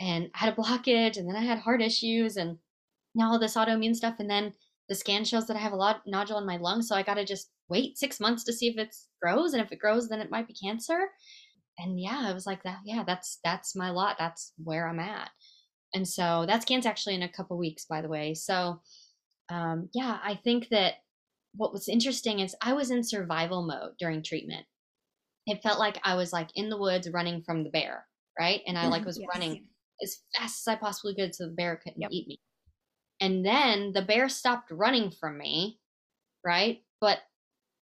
and 0.00 0.30
I 0.34 0.38
had 0.38 0.52
a 0.52 0.56
blockage 0.56 1.16
and 1.16 1.28
then 1.28 1.36
I 1.36 1.44
had 1.44 1.58
heart 1.58 1.82
issues 1.82 2.36
and 2.36 2.58
now 3.14 3.32
all 3.32 3.38
this 3.38 3.56
autoimmune 3.56 3.94
stuff 3.94 4.16
and 4.18 4.28
then 4.28 4.52
the 4.88 4.94
scan 4.94 5.24
shows 5.24 5.46
that 5.46 5.56
I 5.56 5.60
have 5.60 5.72
a 5.72 5.76
lot 5.76 6.02
nodule 6.06 6.38
in 6.38 6.46
my 6.46 6.56
lungs 6.56 6.88
so 6.88 6.96
I 6.96 7.02
got 7.02 7.14
to 7.14 7.24
just 7.24 7.50
wait 7.68 7.96
6 7.96 8.20
months 8.20 8.44
to 8.44 8.52
see 8.52 8.68
if 8.68 8.76
it 8.76 8.94
grows 9.22 9.54
and 9.54 9.62
if 9.62 9.72
it 9.72 9.78
grows 9.78 10.08
then 10.08 10.20
it 10.20 10.30
might 10.30 10.48
be 10.48 10.54
cancer. 10.54 11.08
And 11.78 12.00
yeah 12.00 12.24
I 12.26 12.32
was 12.32 12.46
like 12.46 12.62
that 12.64 12.80
yeah 12.84 13.04
that's 13.06 13.38
that's 13.44 13.76
my 13.76 13.90
lot 13.90 14.16
that's 14.18 14.52
where 14.62 14.88
I'm 14.88 15.00
at. 15.00 15.30
And 15.94 16.06
so 16.06 16.44
that 16.46 16.62
scan's 16.62 16.86
actually 16.86 17.14
in 17.14 17.22
a 17.22 17.28
couple 17.32 17.56
weeks 17.56 17.84
by 17.84 18.02
the 18.02 18.08
way. 18.08 18.34
So 18.34 18.80
um, 19.50 19.88
yeah 19.94 20.18
I 20.22 20.34
think 20.42 20.68
that 20.70 20.94
what 21.54 21.72
was 21.72 21.88
interesting 21.88 22.40
is 22.40 22.56
I 22.60 22.72
was 22.72 22.90
in 22.90 23.04
survival 23.04 23.64
mode 23.64 23.92
during 23.98 24.22
treatment. 24.22 24.66
It 25.46 25.62
felt 25.62 25.78
like 25.78 26.00
I 26.02 26.16
was 26.16 26.32
like 26.32 26.48
in 26.56 26.68
the 26.68 26.78
woods 26.78 27.08
running 27.10 27.42
from 27.42 27.62
the 27.62 27.70
bear 27.70 28.06
right? 28.38 28.60
And 28.66 28.78
I 28.78 28.88
like 28.88 29.04
was 29.04 29.18
yes. 29.18 29.28
running 29.32 29.66
as 30.02 30.18
fast 30.36 30.66
as 30.66 30.72
I 30.72 30.76
possibly 30.76 31.14
could 31.14 31.34
so 31.34 31.46
the 31.46 31.52
bear 31.52 31.76
couldn't 31.76 32.00
yep. 32.00 32.10
eat 32.12 32.28
me. 32.28 32.40
And 33.20 33.44
then 33.44 33.92
the 33.92 34.02
bear 34.02 34.28
stopped 34.28 34.70
running 34.70 35.10
from 35.10 35.38
me, 35.38 35.78
right? 36.44 36.78
But 37.00 37.18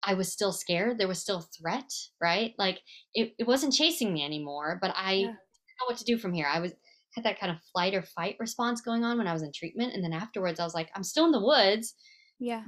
I 0.03 0.13
was 0.13 0.31
still 0.31 0.51
scared. 0.51 0.97
There 0.97 1.07
was 1.07 1.19
still 1.19 1.39
a 1.39 1.61
threat, 1.61 1.91
right? 2.21 2.53
Like 2.57 2.79
it, 3.13 3.33
it 3.39 3.47
wasn't 3.47 3.73
chasing 3.73 4.13
me 4.13 4.23
anymore, 4.23 4.77
but 4.81 4.93
I 4.95 5.13
yeah. 5.13 5.25
didn't 5.27 5.35
know 5.79 5.87
what 5.87 5.97
to 5.97 6.03
do 6.03 6.17
from 6.17 6.33
here. 6.33 6.47
I 6.51 6.59
was 6.59 6.73
had 7.15 7.25
that 7.25 7.39
kind 7.39 7.51
of 7.51 7.59
flight 7.71 7.93
or 7.93 8.01
fight 8.01 8.35
response 8.39 8.81
going 8.81 9.03
on 9.03 9.17
when 9.17 9.27
I 9.27 9.33
was 9.33 9.43
in 9.43 9.51
treatment. 9.53 9.93
And 9.93 10.03
then 10.03 10.13
afterwards 10.13 10.59
I 10.59 10.63
was 10.63 10.73
like, 10.73 10.89
I'm 10.95 11.03
still 11.03 11.25
in 11.25 11.31
the 11.31 11.43
woods. 11.43 11.93
Yeah. 12.39 12.63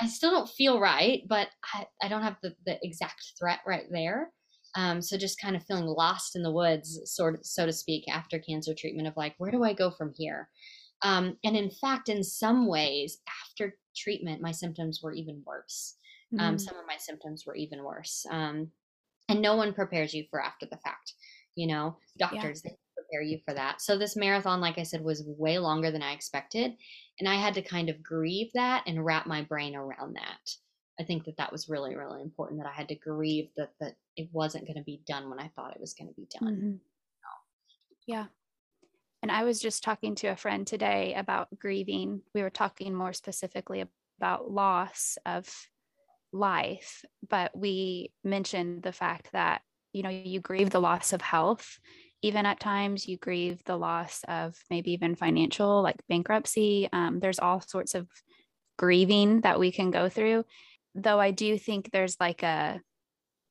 I 0.00 0.08
still 0.08 0.30
don't 0.30 0.48
feel 0.48 0.78
right, 0.78 1.22
but 1.26 1.48
I, 1.74 1.86
I 2.02 2.08
don't 2.08 2.22
have 2.22 2.36
the, 2.42 2.54
the 2.66 2.78
exact 2.82 3.22
threat 3.38 3.60
right 3.66 3.86
there. 3.90 4.30
Um, 4.76 5.00
so 5.00 5.16
just 5.16 5.40
kind 5.40 5.56
of 5.56 5.64
feeling 5.64 5.86
lost 5.86 6.36
in 6.36 6.42
the 6.42 6.52
woods, 6.52 7.00
sort 7.04 7.34
of, 7.34 7.46
so 7.46 7.66
to 7.66 7.72
speak, 7.72 8.04
after 8.08 8.38
cancer 8.38 8.74
treatment 8.74 9.08
of 9.08 9.16
like, 9.16 9.34
where 9.38 9.50
do 9.50 9.64
I 9.64 9.72
go 9.72 9.90
from 9.90 10.12
here? 10.14 10.48
Um, 11.02 11.36
and 11.44 11.56
in 11.56 11.70
fact, 11.70 12.08
in 12.08 12.22
some 12.22 12.66
ways, 12.66 13.18
after 13.42 13.76
treatment, 13.96 14.42
my 14.42 14.52
symptoms 14.52 15.00
were 15.02 15.12
even 15.12 15.42
worse. 15.46 15.96
Um, 16.32 16.38
mm-hmm. 16.38 16.48
Um, 16.48 16.58
some 16.58 16.76
of 16.76 16.86
my 16.86 16.96
symptoms 16.98 17.44
were 17.46 17.56
even 17.56 17.82
worse. 17.82 18.26
Um, 18.30 18.70
and 19.28 19.40
no 19.40 19.56
one 19.56 19.72
prepares 19.72 20.14
you 20.14 20.24
for 20.30 20.40
after 20.42 20.66
the 20.66 20.78
fact. 20.78 21.14
You 21.54 21.68
know, 21.68 21.96
doctors 22.18 22.62
yeah. 22.64 22.70
they 22.70 22.76
prepare 22.96 23.22
you 23.22 23.38
for 23.44 23.54
that. 23.54 23.80
So 23.80 23.96
this 23.96 24.16
marathon, 24.16 24.60
like 24.60 24.78
I 24.78 24.82
said, 24.82 25.02
was 25.02 25.24
way 25.26 25.58
longer 25.58 25.90
than 25.90 26.02
I 26.02 26.12
expected, 26.12 26.72
and 27.18 27.28
I 27.28 27.36
had 27.36 27.54
to 27.54 27.62
kind 27.62 27.88
of 27.88 28.02
grieve 28.02 28.50
that 28.54 28.84
and 28.86 29.04
wrap 29.04 29.26
my 29.26 29.42
brain 29.42 29.74
around 29.74 30.16
that. 30.16 30.50
I 30.98 31.04
think 31.04 31.24
that 31.24 31.36
that 31.36 31.52
was 31.52 31.68
really, 31.68 31.94
really 31.94 32.22
important 32.22 32.60
that 32.60 32.68
I 32.68 32.72
had 32.72 32.88
to 32.88 32.94
grieve 32.94 33.48
that 33.56 33.72
that 33.80 33.96
it 34.16 34.28
wasn't 34.32 34.66
going 34.66 34.78
to 34.78 34.84
be 34.84 35.02
done 35.06 35.28
when 35.28 35.38
I 35.38 35.50
thought 35.54 35.74
it 35.74 35.80
was 35.80 35.94
going 35.94 36.08
to 36.08 36.14
be 36.14 36.26
done. 36.40 36.54
Mm-hmm. 36.54 36.76
Yeah. 38.06 38.26
And 39.22 39.32
I 39.32 39.44
was 39.44 39.60
just 39.60 39.82
talking 39.82 40.14
to 40.16 40.28
a 40.28 40.36
friend 40.36 40.66
today 40.66 41.14
about 41.14 41.48
grieving. 41.58 42.22
We 42.34 42.42
were 42.42 42.50
talking 42.50 42.94
more 42.94 43.12
specifically 43.12 43.84
about 44.18 44.50
loss 44.50 45.18
of 45.26 45.52
life, 46.32 47.04
but 47.28 47.56
we 47.56 48.12
mentioned 48.22 48.82
the 48.82 48.92
fact 48.92 49.32
that, 49.32 49.62
you 49.92 50.02
know, 50.02 50.10
you 50.10 50.40
grieve 50.40 50.70
the 50.70 50.80
loss 50.80 51.12
of 51.12 51.22
health. 51.22 51.78
Even 52.22 52.46
at 52.46 52.60
times, 52.60 53.06
you 53.08 53.18
grieve 53.18 53.62
the 53.64 53.76
loss 53.76 54.22
of 54.28 54.56
maybe 54.70 54.92
even 54.92 55.14
financial, 55.14 55.82
like 55.82 55.96
bankruptcy. 56.08 56.88
Um, 56.92 57.18
there's 57.20 57.38
all 57.38 57.60
sorts 57.60 57.94
of 57.94 58.08
grieving 58.78 59.40
that 59.40 59.58
we 59.58 59.72
can 59.72 59.90
go 59.90 60.08
through 60.08 60.44
though 60.96 61.20
I 61.20 61.30
do 61.30 61.58
think 61.58 61.90
there's 61.90 62.16
like 62.18 62.42
a 62.42 62.80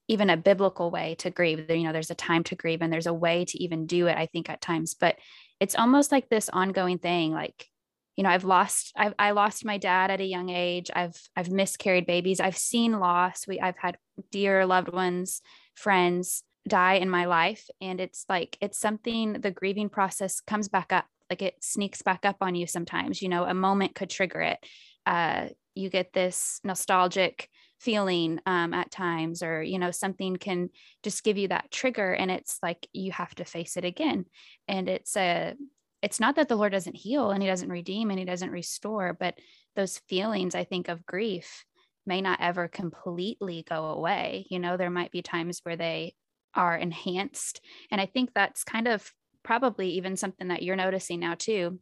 even 0.07 0.29
a 0.29 0.37
biblical 0.37 0.91
way 0.91 1.15
to 1.19 1.29
grieve. 1.29 1.69
You 1.69 1.83
know, 1.83 1.91
there's 1.91 2.11
a 2.11 2.15
time 2.15 2.43
to 2.45 2.55
grieve 2.55 2.81
and 2.81 2.91
there's 2.91 3.07
a 3.07 3.13
way 3.13 3.45
to 3.45 3.63
even 3.63 3.87
do 3.87 4.07
it, 4.07 4.17
I 4.17 4.27
think, 4.27 4.49
at 4.49 4.61
times. 4.61 4.93
But 4.93 5.17
it's 5.59 5.75
almost 5.75 6.11
like 6.11 6.29
this 6.29 6.49
ongoing 6.49 6.99
thing. 6.99 7.31
Like, 7.31 7.67
you 8.15 8.23
know, 8.23 8.29
I've 8.29 8.43
lost 8.43 8.91
I've 8.95 9.13
I 9.17 9.31
lost 9.31 9.65
my 9.65 9.77
dad 9.77 10.11
at 10.11 10.21
a 10.21 10.25
young 10.25 10.49
age. 10.49 10.91
I've 10.95 11.19
I've 11.35 11.51
miscarried 11.51 12.05
babies. 12.05 12.39
I've 12.39 12.57
seen 12.57 12.99
loss. 12.99 13.47
We 13.47 13.59
I've 13.59 13.77
had 13.77 13.97
dear 14.31 14.65
loved 14.65 14.89
ones, 14.89 15.41
friends 15.75 16.43
die 16.67 16.95
in 16.95 17.09
my 17.09 17.25
life. 17.25 17.67
And 17.81 17.99
it's 17.99 18.25
like 18.27 18.57
it's 18.61 18.79
something 18.79 19.33
the 19.33 19.51
grieving 19.51 19.89
process 19.89 20.41
comes 20.41 20.67
back 20.67 20.91
up. 20.91 21.05
Like 21.29 21.41
it 21.41 21.55
sneaks 21.61 22.01
back 22.01 22.25
up 22.25 22.37
on 22.41 22.55
you 22.55 22.67
sometimes. 22.67 23.21
You 23.21 23.29
know, 23.29 23.45
a 23.45 23.53
moment 23.53 23.95
could 23.95 24.09
trigger 24.09 24.41
it. 24.41 24.59
Uh, 25.05 25.49
you 25.75 25.89
get 25.89 26.13
this 26.13 26.59
nostalgic 26.63 27.49
feeling 27.79 28.39
um, 28.45 28.73
at 28.73 28.89
times 28.89 29.43
or 29.43 29.61
you 29.61 29.77
know 29.77 29.91
something 29.91 30.37
can 30.37 30.69
just 31.03 31.23
give 31.23 31.37
you 31.37 31.49
that 31.49 31.69
trigger 31.71 32.13
and 32.13 32.31
it's 32.31 32.57
like 32.63 32.87
you 32.93 33.11
have 33.11 33.35
to 33.35 33.45
face 33.45 33.77
it 33.77 33.85
again. 33.85 34.25
And 34.67 34.87
it's 34.89 35.15
a 35.17 35.55
it's 36.01 36.19
not 36.19 36.35
that 36.35 36.47
the 36.49 36.55
lord 36.55 36.71
doesn't 36.71 36.95
heal 36.95 37.31
and 37.31 37.41
he 37.41 37.49
doesn't 37.49 37.69
redeem 37.69 38.09
and 38.09 38.19
he 38.19 38.25
doesn't 38.25 38.51
restore 38.51 39.15
but 39.19 39.33
those 39.75 39.99
feelings 40.09 40.53
i 40.53 40.63
think 40.63 40.87
of 40.87 41.05
grief 41.05 41.65
may 42.05 42.21
not 42.21 42.39
ever 42.41 42.67
completely 42.67 43.65
go 43.67 43.85
away. 43.85 44.45
You 44.49 44.59
know 44.59 44.77
there 44.77 44.89
might 44.89 45.11
be 45.11 45.21
times 45.21 45.59
where 45.63 45.75
they 45.75 46.13
are 46.53 46.77
enhanced 46.77 47.59
and 47.91 47.99
i 47.99 48.05
think 48.05 48.31
that's 48.33 48.63
kind 48.63 48.87
of 48.87 49.11
probably 49.43 49.89
even 49.89 50.15
something 50.15 50.47
that 50.47 50.63
you're 50.63 50.75
noticing 50.75 51.19
now 51.19 51.35
too 51.35 51.79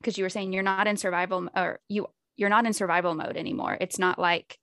because 0.00 0.18
you 0.18 0.24
were 0.24 0.28
saying 0.28 0.52
you're 0.52 0.62
not 0.62 0.86
in 0.88 0.96
survival 0.96 1.48
or 1.54 1.78
you 1.88 2.06
you're 2.38 2.48
not 2.48 2.64
in 2.64 2.72
survival 2.72 3.14
mode 3.14 3.36
anymore. 3.36 3.76
It's 3.78 3.98
not 3.98 4.18
like 4.18 4.56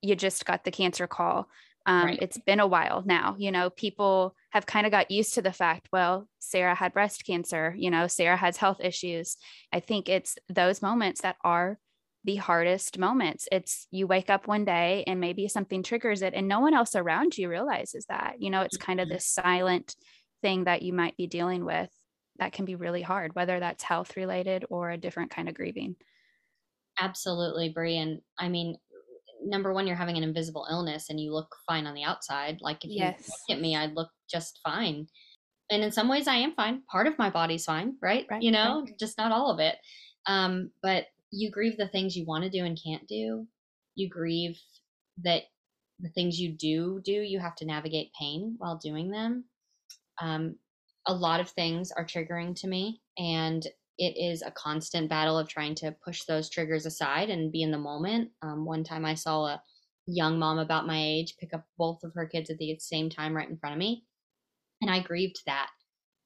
you 0.00 0.16
just 0.16 0.46
got 0.46 0.64
the 0.64 0.70
cancer 0.70 1.06
call. 1.06 1.48
Um, 1.84 2.06
right. 2.06 2.18
It's 2.22 2.38
been 2.38 2.60
a 2.60 2.66
while 2.66 3.02
now. 3.04 3.34
You 3.36 3.50
know, 3.50 3.68
people 3.68 4.34
have 4.50 4.66
kind 4.66 4.86
of 4.86 4.92
got 4.92 5.10
used 5.10 5.34
to 5.34 5.42
the 5.42 5.52
fact, 5.52 5.88
well, 5.92 6.28
Sarah 6.38 6.76
had 6.76 6.94
breast 6.94 7.26
cancer, 7.26 7.74
you 7.76 7.90
know, 7.90 8.06
Sarah 8.06 8.36
has 8.36 8.56
health 8.56 8.78
issues. 8.80 9.36
I 9.72 9.80
think 9.80 10.08
it's 10.08 10.38
those 10.48 10.80
moments 10.80 11.22
that 11.22 11.36
are 11.42 11.78
the 12.24 12.36
hardest 12.36 12.98
moments. 12.98 13.48
It's 13.50 13.88
you 13.90 14.06
wake 14.06 14.30
up 14.30 14.46
one 14.46 14.64
day 14.64 15.02
and 15.08 15.20
maybe 15.20 15.48
something 15.48 15.82
triggers 15.82 16.22
it, 16.22 16.34
and 16.34 16.46
no 16.46 16.60
one 16.60 16.72
else 16.72 16.94
around 16.94 17.36
you 17.36 17.48
realizes 17.48 18.06
that. 18.08 18.36
You 18.38 18.50
know, 18.50 18.62
it's 18.62 18.76
kind 18.76 19.00
of 19.00 19.08
mm-hmm. 19.08 19.14
this 19.14 19.26
silent 19.26 19.96
thing 20.40 20.64
that 20.64 20.82
you 20.82 20.92
might 20.92 21.16
be 21.16 21.26
dealing 21.26 21.64
with 21.64 21.90
that 22.38 22.52
can 22.52 22.64
be 22.64 22.76
really 22.76 23.02
hard, 23.02 23.34
whether 23.34 23.58
that's 23.58 23.82
health 23.82 24.16
related 24.16 24.64
or 24.70 24.90
a 24.90 24.96
different 24.96 25.32
kind 25.32 25.48
of 25.48 25.54
grieving. 25.54 25.96
Absolutely, 27.02 27.70
Bree. 27.70 27.98
And 27.98 28.20
I 28.38 28.48
mean, 28.48 28.76
number 29.44 29.72
one, 29.72 29.86
you're 29.86 29.96
having 29.96 30.16
an 30.16 30.22
invisible 30.22 30.66
illness 30.70 31.10
and 31.10 31.18
you 31.18 31.32
look 31.32 31.48
fine 31.66 31.86
on 31.86 31.94
the 31.94 32.04
outside. 32.04 32.58
Like 32.60 32.84
if 32.84 32.90
yes. 32.90 33.18
you 33.18 33.24
look 33.54 33.58
at 33.58 33.62
me, 33.62 33.76
I'd 33.76 33.94
look 33.94 34.08
just 34.30 34.60
fine. 34.64 35.08
And 35.70 35.82
in 35.82 35.90
some 35.90 36.08
ways 36.08 36.28
I 36.28 36.36
am 36.36 36.54
fine. 36.54 36.82
Part 36.90 37.06
of 37.08 37.18
my 37.18 37.28
body's 37.28 37.64
fine, 37.64 37.96
right? 38.00 38.26
right 38.30 38.42
you 38.42 38.52
know, 38.52 38.82
right. 38.82 38.98
just 39.00 39.18
not 39.18 39.32
all 39.32 39.50
of 39.50 39.58
it. 39.58 39.76
Um, 40.26 40.70
but 40.82 41.06
you 41.32 41.50
grieve 41.50 41.76
the 41.76 41.88
things 41.88 42.14
you 42.14 42.24
want 42.24 42.44
to 42.44 42.50
do 42.50 42.64
and 42.64 42.78
can't 42.82 43.06
do. 43.08 43.46
You 43.96 44.08
grieve 44.08 44.58
that 45.24 45.42
the 45.98 46.10
things 46.10 46.38
you 46.38 46.52
do 46.52 47.00
do, 47.04 47.12
you 47.12 47.40
have 47.40 47.56
to 47.56 47.66
navigate 47.66 48.12
pain 48.18 48.54
while 48.58 48.76
doing 48.76 49.10
them. 49.10 49.44
Um, 50.20 50.56
a 51.06 51.14
lot 51.14 51.40
of 51.40 51.48
things 51.50 51.90
are 51.90 52.04
triggering 52.04 52.54
to 52.60 52.68
me 52.68 53.00
and 53.18 53.66
it 53.98 54.16
is 54.16 54.42
a 54.42 54.50
constant 54.50 55.08
battle 55.08 55.38
of 55.38 55.48
trying 55.48 55.74
to 55.76 55.94
push 56.04 56.24
those 56.24 56.48
triggers 56.48 56.86
aside 56.86 57.30
and 57.30 57.52
be 57.52 57.62
in 57.62 57.70
the 57.70 57.78
moment. 57.78 58.30
Um, 58.42 58.64
one 58.64 58.84
time 58.84 59.04
I 59.04 59.14
saw 59.14 59.46
a 59.46 59.62
young 60.06 60.38
mom 60.38 60.58
about 60.58 60.86
my 60.86 60.98
age 60.98 61.36
pick 61.38 61.54
up 61.54 61.64
both 61.78 62.02
of 62.02 62.12
her 62.14 62.26
kids 62.26 62.50
at 62.50 62.58
the 62.58 62.76
same 62.78 63.10
time 63.10 63.36
right 63.36 63.48
in 63.48 63.58
front 63.58 63.74
of 63.74 63.78
me. 63.78 64.04
And 64.80 64.90
I 64.90 65.00
grieved 65.00 65.42
that 65.46 65.68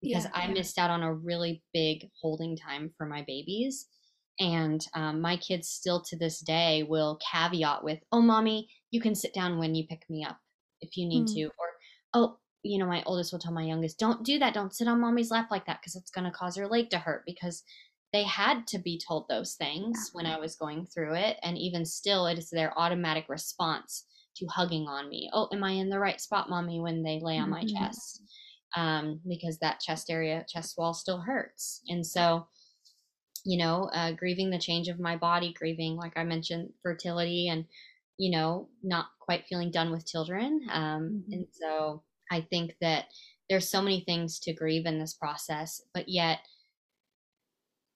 because 0.00 0.24
yeah, 0.24 0.30
I 0.34 0.46
yeah. 0.46 0.54
missed 0.54 0.78
out 0.78 0.90
on 0.90 1.02
a 1.02 1.12
really 1.12 1.62
big 1.74 2.08
holding 2.20 2.56
time 2.56 2.92
for 2.96 3.06
my 3.06 3.24
babies. 3.26 3.86
And 4.38 4.84
um, 4.94 5.20
my 5.20 5.36
kids 5.36 5.68
still 5.68 6.02
to 6.02 6.16
this 6.16 6.40
day 6.40 6.84
will 6.88 7.18
caveat 7.32 7.82
with, 7.82 7.98
oh, 8.12 8.20
mommy, 8.20 8.68
you 8.90 9.00
can 9.00 9.14
sit 9.14 9.32
down 9.34 9.58
when 9.58 9.74
you 9.74 9.86
pick 9.86 10.02
me 10.10 10.24
up 10.24 10.38
if 10.80 10.96
you 10.96 11.06
need 11.08 11.26
mm. 11.26 11.34
to. 11.34 11.44
Or, 11.46 11.68
oh, 12.14 12.38
you 12.66 12.78
know, 12.78 12.86
my 12.86 13.02
oldest 13.06 13.32
will 13.32 13.38
tell 13.38 13.52
my 13.52 13.64
youngest, 13.64 13.98
don't 13.98 14.24
do 14.24 14.38
that. 14.38 14.54
Don't 14.54 14.74
sit 14.74 14.88
on 14.88 15.00
mommy's 15.00 15.30
lap 15.30 15.48
like 15.50 15.66
that 15.66 15.80
because 15.80 15.96
it's 15.96 16.10
going 16.10 16.24
to 16.24 16.30
cause 16.30 16.56
her 16.56 16.66
leg 16.66 16.90
to 16.90 16.98
hurt 16.98 17.22
because 17.26 17.62
they 18.12 18.24
had 18.24 18.66
to 18.68 18.78
be 18.78 19.00
told 19.06 19.28
those 19.28 19.54
things 19.54 20.10
when 20.12 20.26
I 20.26 20.38
was 20.38 20.56
going 20.56 20.86
through 20.86 21.14
it. 21.14 21.38
And 21.42 21.58
even 21.58 21.84
still, 21.84 22.26
it 22.26 22.38
is 22.38 22.50
their 22.50 22.76
automatic 22.78 23.26
response 23.28 24.04
to 24.36 24.46
hugging 24.46 24.86
on 24.86 25.08
me. 25.08 25.30
Oh, 25.32 25.48
am 25.52 25.64
I 25.64 25.72
in 25.72 25.90
the 25.90 25.98
right 25.98 26.20
spot, 26.20 26.48
mommy, 26.48 26.80
when 26.80 27.02
they 27.02 27.20
lay 27.20 27.38
on 27.38 27.50
my 27.50 27.62
mm-hmm. 27.62 27.84
chest? 27.84 28.22
Um, 28.76 29.20
because 29.26 29.58
that 29.58 29.80
chest 29.80 30.10
area, 30.10 30.44
chest 30.48 30.76
wall 30.76 30.94
still 30.94 31.20
hurts. 31.20 31.82
And 31.88 32.06
so, 32.06 32.46
you 33.44 33.58
know, 33.58 33.90
uh, 33.94 34.12
grieving 34.12 34.50
the 34.50 34.58
change 34.58 34.88
of 34.88 35.00
my 35.00 35.16
body, 35.16 35.54
grieving, 35.56 35.96
like 35.96 36.12
I 36.16 36.24
mentioned, 36.24 36.70
fertility 36.82 37.48
and, 37.48 37.64
you 38.18 38.30
know, 38.30 38.68
not 38.82 39.06
quite 39.20 39.46
feeling 39.48 39.70
done 39.70 39.90
with 39.90 40.06
children. 40.06 40.66
Um, 40.70 41.22
mm-hmm. 41.22 41.32
And 41.32 41.46
so, 41.52 42.02
I 42.31 42.41
think 42.43 42.74
that 42.81 43.07
there's 43.49 43.68
so 43.68 43.81
many 43.81 44.01
things 44.01 44.39
to 44.41 44.53
grieve 44.53 44.87
in 44.87 44.99
this 44.99 45.14
process, 45.14 45.81
but 45.95 46.09
yet 46.09 46.41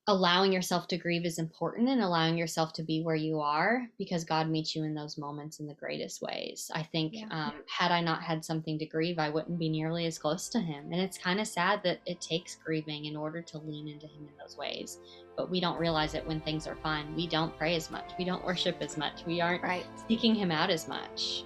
allowing 0.07 0.53
yourself 0.53 0.89
to 0.89 0.99
grieve 0.99 1.24
is 1.24 1.39
important 1.39 1.89
and 1.89 2.03
allowing 2.03 2.37
yourself 2.37 2.72
to 2.72 2.83
be 2.83 3.01
where 3.03 3.14
you 3.14 3.39
are 3.39 3.87
because 3.97 4.24
God 4.24 4.49
meets 4.49 4.74
you 4.74 4.83
in 4.83 4.93
those 4.93 5.16
moments 5.16 5.61
in 5.61 5.68
the 5.68 5.74
greatest 5.74 6.20
ways. 6.20 6.68
I 6.74 6.83
think 6.83 7.12
yeah. 7.14 7.26
um, 7.31 7.53
had 7.68 7.93
I 7.93 8.01
not 8.01 8.22
had 8.22 8.45
something 8.45 8.76
to 8.81 8.87
grieve, 8.87 9.20
I 9.20 9.28
wouldn't 9.28 9.59
be 9.59 9.68
nearly 9.68 10.07
as 10.07 10.18
close 10.18 10.49
to 10.49 10.59
Him. 10.59 10.87
And 10.91 11.01
it's 11.01 11.16
kind 11.16 11.39
of 11.39 11.47
sad 11.47 11.83
that 11.85 12.01
it 12.07 12.20
takes 12.20 12.57
grieving 12.57 13.05
in 13.05 13.16
order 13.16 13.41
to 13.41 13.59
lean 13.59 13.87
into 13.87 14.07
Him 14.07 14.22
in 14.22 14.35
those 14.41 14.57
ways. 14.57 14.99
But 15.37 15.49
we 15.49 15.61
don't 15.61 15.78
realize 15.78 16.14
it 16.14 16.26
when 16.26 16.41
things 16.41 16.66
are 16.66 16.76
fine. 16.76 17.14
We 17.14 17.28
don't 17.28 17.57
pray 17.57 17.76
as 17.76 17.91
much. 17.91 18.11
We 18.18 18.24
don't 18.24 18.45
worship 18.45 18.78
as 18.81 18.97
much. 18.97 19.24
We 19.26 19.41
aren't 19.41 19.62
right. 19.62 19.87
seeking 20.09 20.35
Him 20.35 20.51
out 20.51 20.70
as 20.70 20.89
much. 20.89 21.45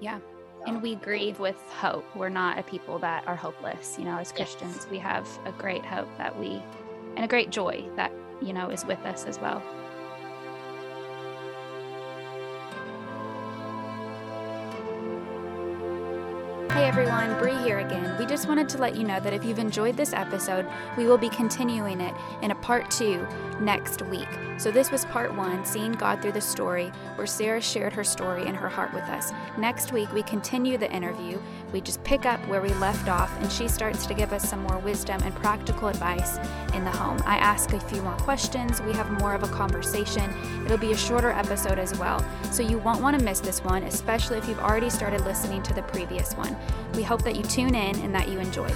Yeah. 0.00 0.20
And 0.66 0.82
we 0.82 0.96
grieve 0.96 1.38
with 1.38 1.60
hope. 1.70 2.04
We're 2.14 2.28
not 2.28 2.58
a 2.58 2.62
people 2.62 2.98
that 3.00 3.26
are 3.26 3.36
hopeless. 3.36 3.96
You 3.98 4.04
know, 4.04 4.18
as 4.18 4.32
Christians, 4.32 4.76
yes. 4.76 4.88
we 4.90 4.98
have 4.98 5.26
a 5.44 5.52
great 5.52 5.84
hope 5.84 6.08
that 6.18 6.38
we 6.38 6.62
and 7.16 7.24
a 7.24 7.28
great 7.28 7.50
joy 7.50 7.84
that, 7.96 8.12
you 8.40 8.52
know, 8.52 8.70
is 8.70 8.84
with 8.84 9.00
us 9.00 9.24
as 9.24 9.38
well. 9.38 9.62
Hey 16.80 16.88
everyone, 16.88 17.38
Bree 17.38 17.58
here 17.58 17.80
again. 17.80 18.16
We 18.18 18.24
just 18.24 18.48
wanted 18.48 18.66
to 18.70 18.78
let 18.78 18.96
you 18.96 19.04
know 19.04 19.20
that 19.20 19.34
if 19.34 19.44
you've 19.44 19.58
enjoyed 19.58 19.98
this 19.98 20.14
episode, 20.14 20.66
we 20.96 21.04
will 21.04 21.18
be 21.18 21.28
continuing 21.28 22.00
it 22.00 22.14
in 22.40 22.52
a 22.52 22.54
part 22.54 22.90
two 22.90 23.28
next 23.60 24.00
week. 24.06 24.28
So, 24.56 24.70
this 24.70 24.90
was 24.90 25.04
part 25.06 25.34
one, 25.34 25.64
seeing 25.64 25.92
God 25.92 26.20
through 26.20 26.32
the 26.32 26.40
story, 26.40 26.88
where 27.14 27.26
Sarah 27.26 27.60
shared 27.60 27.92
her 27.92 28.04
story 28.04 28.46
and 28.46 28.56
her 28.56 28.68
heart 28.68 28.92
with 28.92 29.04
us. 29.04 29.32
Next 29.56 29.92
week, 29.92 30.12
we 30.12 30.22
continue 30.22 30.76
the 30.76 30.90
interview. 30.90 31.40
We 31.72 31.80
just 31.80 32.02
pick 32.04 32.26
up 32.26 32.40
where 32.46 32.60
we 32.60 32.68
left 32.74 33.08
off, 33.08 33.34
and 33.40 33.50
she 33.50 33.68
starts 33.68 34.06
to 34.06 34.14
give 34.14 34.32
us 34.32 34.48
some 34.48 34.62
more 34.62 34.78
wisdom 34.78 35.22
and 35.22 35.34
practical 35.34 35.88
advice 35.88 36.38
in 36.74 36.84
the 36.84 36.90
home. 36.90 37.22
I 37.24 37.36
ask 37.36 37.72
a 37.72 37.80
few 37.80 38.02
more 38.02 38.16
questions. 38.16 38.82
We 38.82 38.92
have 38.92 39.10
more 39.12 39.34
of 39.34 39.42
a 39.42 39.48
conversation. 39.48 40.30
It'll 40.64 40.78
be 40.78 40.92
a 40.92 40.96
shorter 40.96 41.30
episode 41.30 41.78
as 41.78 41.98
well. 41.98 42.24
So, 42.50 42.62
you 42.62 42.78
won't 42.78 43.02
want 43.02 43.18
to 43.18 43.24
miss 43.24 43.40
this 43.40 43.62
one, 43.64 43.84
especially 43.84 44.38
if 44.38 44.48
you've 44.48 44.60
already 44.60 44.90
started 44.90 45.22
listening 45.22 45.62
to 45.64 45.74
the 45.74 45.82
previous 45.82 46.34
one. 46.34 46.56
We 46.94 47.02
hope 47.02 47.22
that 47.22 47.36
you 47.36 47.42
tune 47.42 47.74
in 47.74 47.98
and 48.00 48.14
that 48.14 48.28
you 48.28 48.38
enjoy. 48.38 48.68